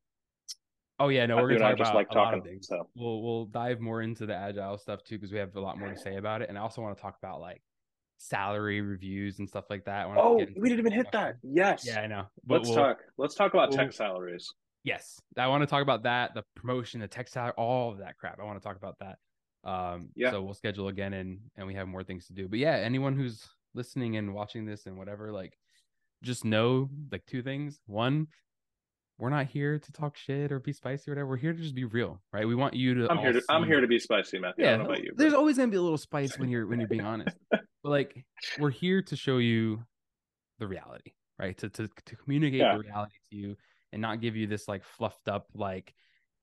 Oh 1.01 1.09
yeah, 1.09 1.27
no, 1.27 1.37
we're 1.37 1.49
gonna 1.55 1.65
I 1.65 1.69
talk 1.71 1.79
just 1.79 1.91
about 1.91 1.95
like 1.97 2.09
a 2.13 2.19
lot 2.19 2.35
of 2.35 2.41
talking, 2.41 2.53
things. 2.53 2.69
so. 2.69 2.89
We'll 2.95 3.23
we'll 3.23 3.47
dive 3.47 3.81
more 3.81 4.03
into 4.03 4.27
the 4.27 4.35
agile 4.35 4.77
stuff 4.79 5.03
too 5.03 5.17
because 5.17 5.33
we 5.33 5.39
have 5.39 5.57
a 5.57 5.61
lot 5.61 5.79
more 5.79 5.89
to 5.91 5.97
say 5.99 6.17
about 6.17 6.43
it, 6.43 6.49
and 6.49 6.59
I 6.59 6.61
also 6.61 6.83
want 6.83 6.97
to 6.97 7.03
talk 7.03 7.17
about 7.23 7.41
like 7.41 7.63
salary 8.19 8.81
reviews 8.83 9.39
and 9.39 9.49
stuff 9.49 9.65
like 9.71 9.85
that. 9.87 10.07
Oh, 10.15 10.37
we 10.37 10.69
didn't 10.69 10.79
even 10.81 10.93
hit 10.93 11.07
that. 11.13 11.37
Yes. 11.43 11.85
Yeah, 11.87 12.01
I 12.01 12.07
know. 12.07 12.25
But 12.45 12.59
Let's 12.59 12.69
we'll- 12.69 12.77
talk. 12.79 12.99
Let's 13.17 13.35
talk 13.35 13.55
about 13.55 13.71
we'll- 13.71 13.79
tech 13.79 13.93
salaries. 13.93 14.53
Yes, 14.85 15.21
I 15.37 15.47
want 15.49 15.63
to 15.63 15.67
talk 15.67 15.83
about 15.83 16.05
that, 16.05 16.33
the 16.35 16.43
promotion, 16.57 17.01
the 17.01 17.09
tech 17.09 17.29
salary, 17.29 17.53
all 17.59 17.91
of 17.93 17.99
that 17.99 18.17
crap. 18.17 18.39
I 18.41 18.45
want 18.45 18.61
to 18.61 18.67
talk 18.67 18.77
about 18.77 18.97
that. 19.01 19.19
Um, 19.63 20.09
Yeah. 20.17 20.31
So 20.31 20.43
we'll 20.43 20.55
schedule 20.55 20.89
again, 20.89 21.13
and 21.13 21.39
and 21.57 21.67
we 21.67 21.75
have 21.75 21.87
more 21.89 22.03
things 22.03 22.27
to 22.29 22.33
do. 22.33 22.49
But 22.49 22.59
yeah, 22.61 22.77
anyone 22.77 23.15
who's 23.17 23.47
listening 23.75 24.17
and 24.17 24.33
watching 24.35 24.65
this 24.65 24.87
and 24.87 24.97
whatever, 24.97 25.33
like, 25.33 25.57
just 26.23 26.45
know 26.45 26.89
like 27.13 27.25
two 27.27 27.43
things. 27.43 27.81
One, 27.87 28.29
we're 29.21 29.31
not 29.31 29.47
here 29.47 29.79
to 29.79 29.93
talk 29.93 30.17
shit 30.17 30.51
or 30.51 30.59
be 30.59 30.73
spicy 30.73 31.11
or 31.11 31.15
whatever. 31.15 31.29
We're 31.29 31.37
here 31.37 31.53
to 31.53 31.59
just 31.61 31.75
be 31.75 31.85
real, 31.85 32.21
right? 32.33 32.47
We 32.49 32.55
want 32.55 32.75
you 32.75 32.95
to. 32.95 33.11
I'm 33.11 33.19
here 33.19 33.33
to. 33.33 33.43
I'm 33.49 33.65
here 33.65 33.81
to 33.81 33.87
be 33.87 33.99
spicy, 33.99 34.39
Matthew. 34.39 34.65
I 34.65 34.69
Yeah, 34.71 34.77
don't 34.77 34.87
know 34.87 34.93
about 34.93 35.05
you. 35.05 35.13
there's 35.17 35.35
always 35.35 35.57
gonna 35.59 35.69
be 35.71 35.77
a 35.77 35.83
little 35.83 35.99
spice 35.99 36.39
when 36.39 36.49
you're 36.49 36.67
when 36.67 36.81
you're 36.81 36.89
being 36.89 37.05
honest. 37.05 37.37
but 37.51 37.65
like, 37.85 38.25
we're 38.59 38.71
here 38.71 39.03
to 39.03 39.17
show 39.17 39.39
you 39.39 39.83
the 40.59 40.67
reality, 40.67 41.13
right? 41.39 41.57
To 41.59 41.69
to 41.69 41.89
to 42.07 42.17
communicate 42.17 42.61
Yeah. 42.61 42.73
the 42.75 42.81
reality 42.81 43.17
to 43.31 43.37
you 43.37 43.57
and 43.93 44.01
not 44.01 44.21
give 44.21 44.37
you 44.37 44.47
this 44.47 44.69
like 44.69 44.85
fluffed 44.85 45.29
up 45.29 45.47
like 45.55 45.95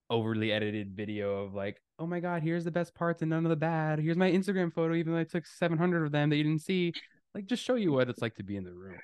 overly 0.10 0.52
edited 0.52 0.96
video 0.96 1.44
of 1.44 1.54
like, 1.54 1.82
oh 2.00 2.08
my 2.08 2.20
god, 2.20 2.42
here's 2.42 2.64
the 2.64 2.72
best 2.72 2.94
parts 2.96 3.22
and 3.22 3.30
none 3.30 3.46
of 3.46 3.50
the 3.50 3.56
bad. 3.56 4.00
Here's 4.00 4.18
my 4.18 4.32
Instagram 4.32 4.72
photo, 4.72 4.94
even 4.96 5.14
though 5.14 5.20
I 5.20 5.24
took 5.26 5.46
700 5.46 6.06
of 6.06 6.12
them 6.12 6.30
that 6.30 6.38
you 6.38 6.44
didn't 6.44 6.62
see. 6.62 6.94
Like, 7.36 7.46
just 7.46 7.64
show 7.64 7.76
you 7.76 7.92
what 7.92 8.10
it's 8.10 8.22
like 8.22 8.36
to 8.36 8.44
be 8.44 8.56
in 8.56 8.64
the 8.64 8.74
room. 8.74 8.98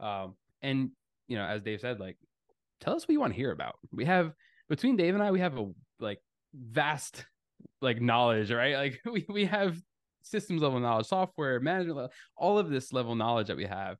Um, 0.00 0.34
and 0.62 0.90
you 1.28 1.36
know, 1.36 1.44
as 1.44 1.62
Dave 1.62 1.80
said, 1.80 1.98
like, 1.98 2.16
tell 2.80 2.94
us 2.94 3.04
what 3.04 3.12
you 3.12 3.20
want 3.20 3.32
to 3.32 3.38
hear 3.38 3.52
about. 3.52 3.76
We 3.92 4.04
have 4.04 4.32
between 4.68 4.96
Dave 4.96 5.14
and 5.14 5.22
I, 5.22 5.30
we 5.30 5.40
have 5.40 5.56
a 5.56 5.70
like 6.00 6.20
vast 6.54 7.24
like 7.80 8.00
knowledge, 8.00 8.50
right? 8.50 8.76
Like 8.76 9.00
we 9.10 9.26
we 9.28 9.44
have 9.46 9.80
systems 10.22 10.62
level 10.62 10.80
knowledge, 10.80 11.06
software 11.06 11.60
management, 11.60 11.96
level, 11.96 12.12
all 12.36 12.58
of 12.58 12.70
this 12.70 12.92
level 12.92 13.14
knowledge 13.14 13.48
that 13.48 13.56
we 13.56 13.66
have. 13.66 13.96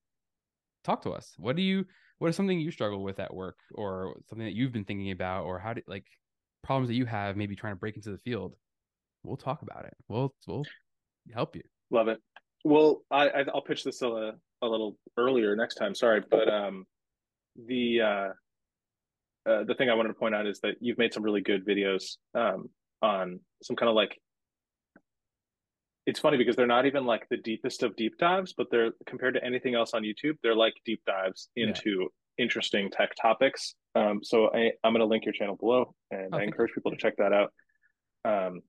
Talk 0.85 1.03
to 1.03 1.11
us. 1.11 1.35
What 1.39 1.57
do 1.57 1.63
you? 1.63 1.85
What 2.19 2.29
is 2.29 2.37
something 2.37 2.59
you 2.59 2.71
struggle 2.71 3.03
with 3.03 3.21
at 3.21 3.35
work, 3.35 3.59
or 3.75 4.17
something 4.29 4.47
that 4.47 4.55
you've 4.55 4.73
been 4.73 4.85
thinking 4.85 5.11
about, 5.11 5.45
or 5.45 5.59
how 5.59 5.75
do 5.75 5.83
like 5.87 6.07
problems 6.63 6.89
that 6.89 6.95
you 6.95 7.05
have, 7.07 7.37
maybe 7.37 7.55
trying 7.55 7.73
to 7.75 7.79
break 7.79 7.97
into 7.97 8.11
the 8.11 8.19
field? 8.19 8.55
We'll 9.23 9.37
talk 9.37 9.63
about 9.63 9.85
it. 9.85 9.95
We'll 10.09 10.35
we'll 10.47 10.65
help 11.35 11.57
you. 11.57 11.63
Love 11.91 12.09
it. 12.09 12.19
Well, 12.65 13.03
I, 13.11 13.45
I'll 13.53 13.61
pitch 13.61 13.85
this 13.85 14.03
a 14.03 14.35
a 14.63 14.67
little 14.67 14.97
earlier 15.17 15.55
next 15.57 15.75
time. 15.75 15.95
Sorry, 15.95 16.23
but 16.31 16.49
um, 16.49 16.87
the 17.67 18.01
uh, 18.01 18.29
uh, 19.47 19.65
the 19.65 19.75
thing 19.75 19.89
I 19.91 19.95
wanted 19.95 20.09
to 20.09 20.15
point 20.15 20.35
out 20.35 20.47
is 20.47 20.61
that 20.61 20.75
you've 20.81 20.99
made 20.99 21.13
some 21.15 21.23
really 21.23 21.41
good 21.41 21.65
videos 21.67 22.17
um 22.35 22.69
on 23.03 23.41
some 23.63 23.77
kind 23.77 23.89
of 23.89 23.95
like. 23.95 24.17
It's 26.07 26.21
funny 26.21 26.37
because 26.37 26.55
they're 26.55 26.67
not 26.69 26.87
even 26.87 27.05
like 27.05 27.27
the 27.31 27.37
deepest 27.37 27.83
of 27.83 27.97
deep 27.97 28.17
dives, 28.19 28.55
but 28.57 28.69
they're 28.71 28.93
compared 29.07 29.35
to 29.35 29.45
anything 29.45 29.75
else 29.75 29.93
on 29.93 30.03
YouTube, 30.03 30.35
they're 30.43 30.55
like 30.55 30.75
deep 30.85 31.03
dives 31.05 31.49
Yeah. 31.57 31.67
into 31.69 32.09
interesting 32.39 32.91
tech 32.91 33.11
topics. 33.21 33.75
Um, 33.97 34.21
so 34.23 34.51
I, 34.55 34.71
I'm 34.85 34.93
going 34.93 35.01
to 35.01 35.07
link 35.07 35.25
your 35.25 35.33
channel 35.33 35.57
below, 35.57 35.95
and 36.13 36.29
Oh, 36.33 36.39
I 36.39 36.43
encourage 36.43 36.73
people 36.75 36.93
to 36.93 36.97
check 36.97 37.15
that 37.17 37.33
out. 37.33 37.53
Um, 38.25 38.61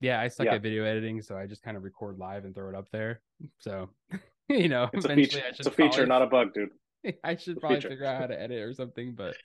Yeah, 0.00 0.20
I 0.20 0.26
suck 0.28 0.46
Yeah. 0.46 0.54
at 0.54 0.62
video 0.62 0.84
editing, 0.84 1.22
so 1.22 1.36
I 1.36 1.46
just 1.46 1.62
kind 1.62 1.76
of 1.76 1.84
record 1.84 2.18
live 2.18 2.44
and 2.44 2.54
throw 2.54 2.68
it 2.70 2.74
up 2.74 2.88
there. 2.90 3.20
So, 3.60 3.90
you 4.48 4.68
know, 4.68 4.88
it's 4.92 5.04
a 5.04 5.14
feature. 5.14 5.42
It's 5.50 5.60
a 5.66 5.70
feature, 5.70 6.06
probably- 6.06 6.06
not 6.06 6.22
a 6.22 6.26
bug, 6.26 6.54
dude. 6.54 6.70
I 7.22 7.36
should 7.36 7.60
probably 7.60 7.76
feature. 7.76 7.90
figure 7.90 8.06
out 8.06 8.20
how 8.20 8.26
to 8.26 8.40
edit 8.40 8.58
or 8.62 8.72
something, 8.74 9.14
but 9.14 9.36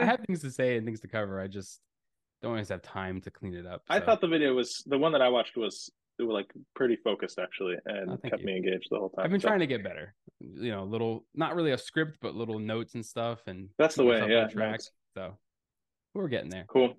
I 0.00 0.04
have 0.04 0.20
things 0.26 0.40
to 0.42 0.50
say 0.50 0.76
and 0.76 0.86
things 0.86 1.00
to 1.00 1.08
cover. 1.08 1.40
I 1.40 1.46
just 1.48 1.80
don't 2.42 2.52
always 2.52 2.68
have 2.68 2.82
time 2.82 3.20
to 3.22 3.30
clean 3.30 3.54
it 3.54 3.66
up. 3.66 3.82
I 3.88 4.00
thought 4.00 4.20
the 4.20 4.28
video 4.28 4.54
was 4.54 4.82
the 4.86 4.98
one 4.98 5.12
that 5.12 5.22
I 5.22 5.28
watched 5.28 5.56
was 5.56 5.90
it 6.18 6.22
was 6.22 6.32
like 6.34 6.50
pretty 6.74 6.96
focused 6.96 7.38
actually, 7.38 7.76
and 7.86 8.10
Oh, 8.10 8.16
kept 8.28 8.40
you. 8.40 8.46
me 8.46 8.56
engaged 8.56 8.88
the 8.90 8.98
whole 8.98 9.10
time. 9.10 9.24
I've 9.24 9.30
been 9.30 9.40
So 9.40 9.48
trying 9.48 9.60
to 9.60 9.66
get 9.66 9.82
better. 9.84 10.14
You 10.40 10.70
know, 10.70 10.84
little 10.84 11.24
not 11.34 11.54
really 11.54 11.72
a 11.72 11.78
script, 11.78 12.18
but 12.20 12.34
little 12.34 12.58
notes 12.58 12.94
and 12.94 13.04
stuff, 13.04 13.40
and 13.46 13.68
That's 13.78 13.94
the 13.96 14.04
way, 14.04 14.24
yeah, 14.28 14.46
track. 14.48 14.80
So 15.14 15.36
we're 16.14 16.28
getting 16.28 16.50
there. 16.50 16.64
Cool. 16.68 16.94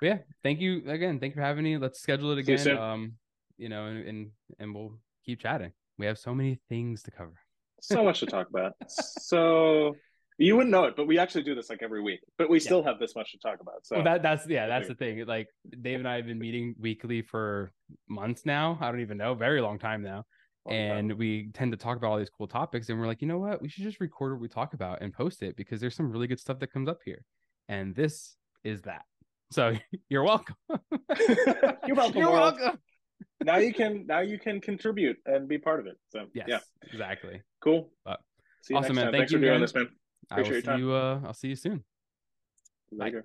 But 0.00 0.06
yeah, 0.06 0.18
thank 0.42 0.60
you 0.60 0.82
again. 0.88 1.18
Thank 1.20 1.32
you 1.34 1.40
for 1.40 1.44
having 1.46 1.64
me. 1.64 1.76
Let's 1.78 2.00
schedule 2.00 2.30
it 2.32 2.36
you 2.36 2.54
again. 2.54 2.58
soon. 2.58 2.78
Um, 2.78 3.12
you 3.58 3.68
know, 3.68 3.86
and, 3.86 4.08
and 4.08 4.30
and 4.58 4.74
we'll 4.74 4.98
keep 5.24 5.40
chatting. 5.40 5.72
We 5.98 6.06
have 6.06 6.18
so 6.18 6.34
many 6.34 6.58
things 6.68 7.02
to 7.02 7.10
cover. 7.10 7.34
So 7.82 8.04
much 8.04 8.20
to 8.20 8.26
talk 8.26 8.48
about. 8.48 8.74
So 8.88 9.96
you 10.40 10.56
wouldn't 10.56 10.70
know 10.70 10.84
it, 10.84 10.96
but 10.96 11.06
we 11.06 11.18
actually 11.18 11.42
do 11.44 11.54
this 11.54 11.68
like 11.70 11.82
every 11.82 12.00
week. 12.02 12.20
But 12.38 12.48
we 12.50 12.58
still 12.60 12.82
have 12.82 12.98
this 12.98 13.14
much 13.14 13.32
to 13.32 13.38
talk 13.38 13.60
about. 13.60 13.84
So 13.86 13.96
Well, 13.96 14.04
that 14.04 14.22
that's 14.22 14.46
yeah, 14.48 14.66
that's 14.66 14.88
the 14.88 14.94
thing. 14.94 15.24
Like 15.26 15.48
Dave 15.82 15.98
and 15.98 16.08
I 16.08 16.16
have 16.16 16.26
been 16.26 16.38
meeting 16.38 16.74
weekly 16.78 17.22
for 17.22 17.70
months 18.08 18.46
now. 18.46 18.78
I 18.80 18.90
don't 18.90 19.00
even 19.00 19.18
know, 19.18 19.34
very 19.34 19.60
long 19.60 19.78
time 19.78 20.02
now. 20.02 20.24
long 20.66 20.74
time. 20.76 20.96
and 20.98 21.12
we 21.14 21.50
tend 21.52 21.72
to 21.72 21.78
talk 21.78 21.96
about 21.96 22.10
all 22.10 22.18
these 22.18 22.30
cool 22.30 22.46
topics 22.48 22.88
and 22.88 22.98
we're 23.00 23.06
like 23.06 23.22
you 23.22 23.28
know 23.28 23.38
what 23.38 23.62
we 23.62 23.68
should 23.68 23.82
just 23.84 23.98
record 24.00 24.32
what 24.32 24.40
we 24.40 24.48
talk 24.48 24.74
about 24.74 25.00
and 25.02 25.12
post 25.12 25.42
it 25.42 25.56
because 25.56 25.80
there's 25.80 25.94
some 25.94 26.10
really 26.12 26.26
good 26.26 26.38
stuff 26.40 26.58
that 26.58 26.70
comes 26.72 26.86
up 26.88 26.98
here 27.04 27.24
and 27.68 27.94
this 27.94 28.36
is 28.62 28.82
that 28.82 29.02
so 29.50 29.74
you're 30.10 30.22
welcome 30.22 30.54
You're 31.86 31.96
welcome, 31.96 32.18
you're 32.20 32.30
world. 32.30 32.56
welcome 32.60 32.78
now 33.42 33.56
you 33.56 33.72
can 33.72 34.06
now 34.06 34.20
you 34.20 34.38
can 34.38 34.60
contribute 34.60 35.16
and 35.24 35.48
be 35.48 35.56
part 35.58 35.80
of 35.80 35.86
it. 35.86 35.96
So 36.10 36.26
yes 36.34 36.46
yeah, 36.48 36.58
exactly 36.92 37.40
cool. 37.62 37.90
But 38.04 38.20
See 38.62 38.74
you 38.74 38.78
Awesome, 38.80 38.96
man. 38.96 39.04
time. 39.06 39.12
Thank 39.12 39.20
Thanks 39.22 39.32
you 39.32 39.38
for 39.38 39.42
doing 39.42 39.52
again. 39.54 39.60
this, 39.62 39.74
man. 39.74 39.88
I 40.30 40.42
will 40.42 40.50
see 40.50 40.62
time. 40.62 40.80
you. 40.80 40.92
Uh, 40.92 41.20
I'll 41.24 41.34
see 41.34 41.48
you 41.48 41.56
soon. 41.56 41.84
Later. 42.92 43.24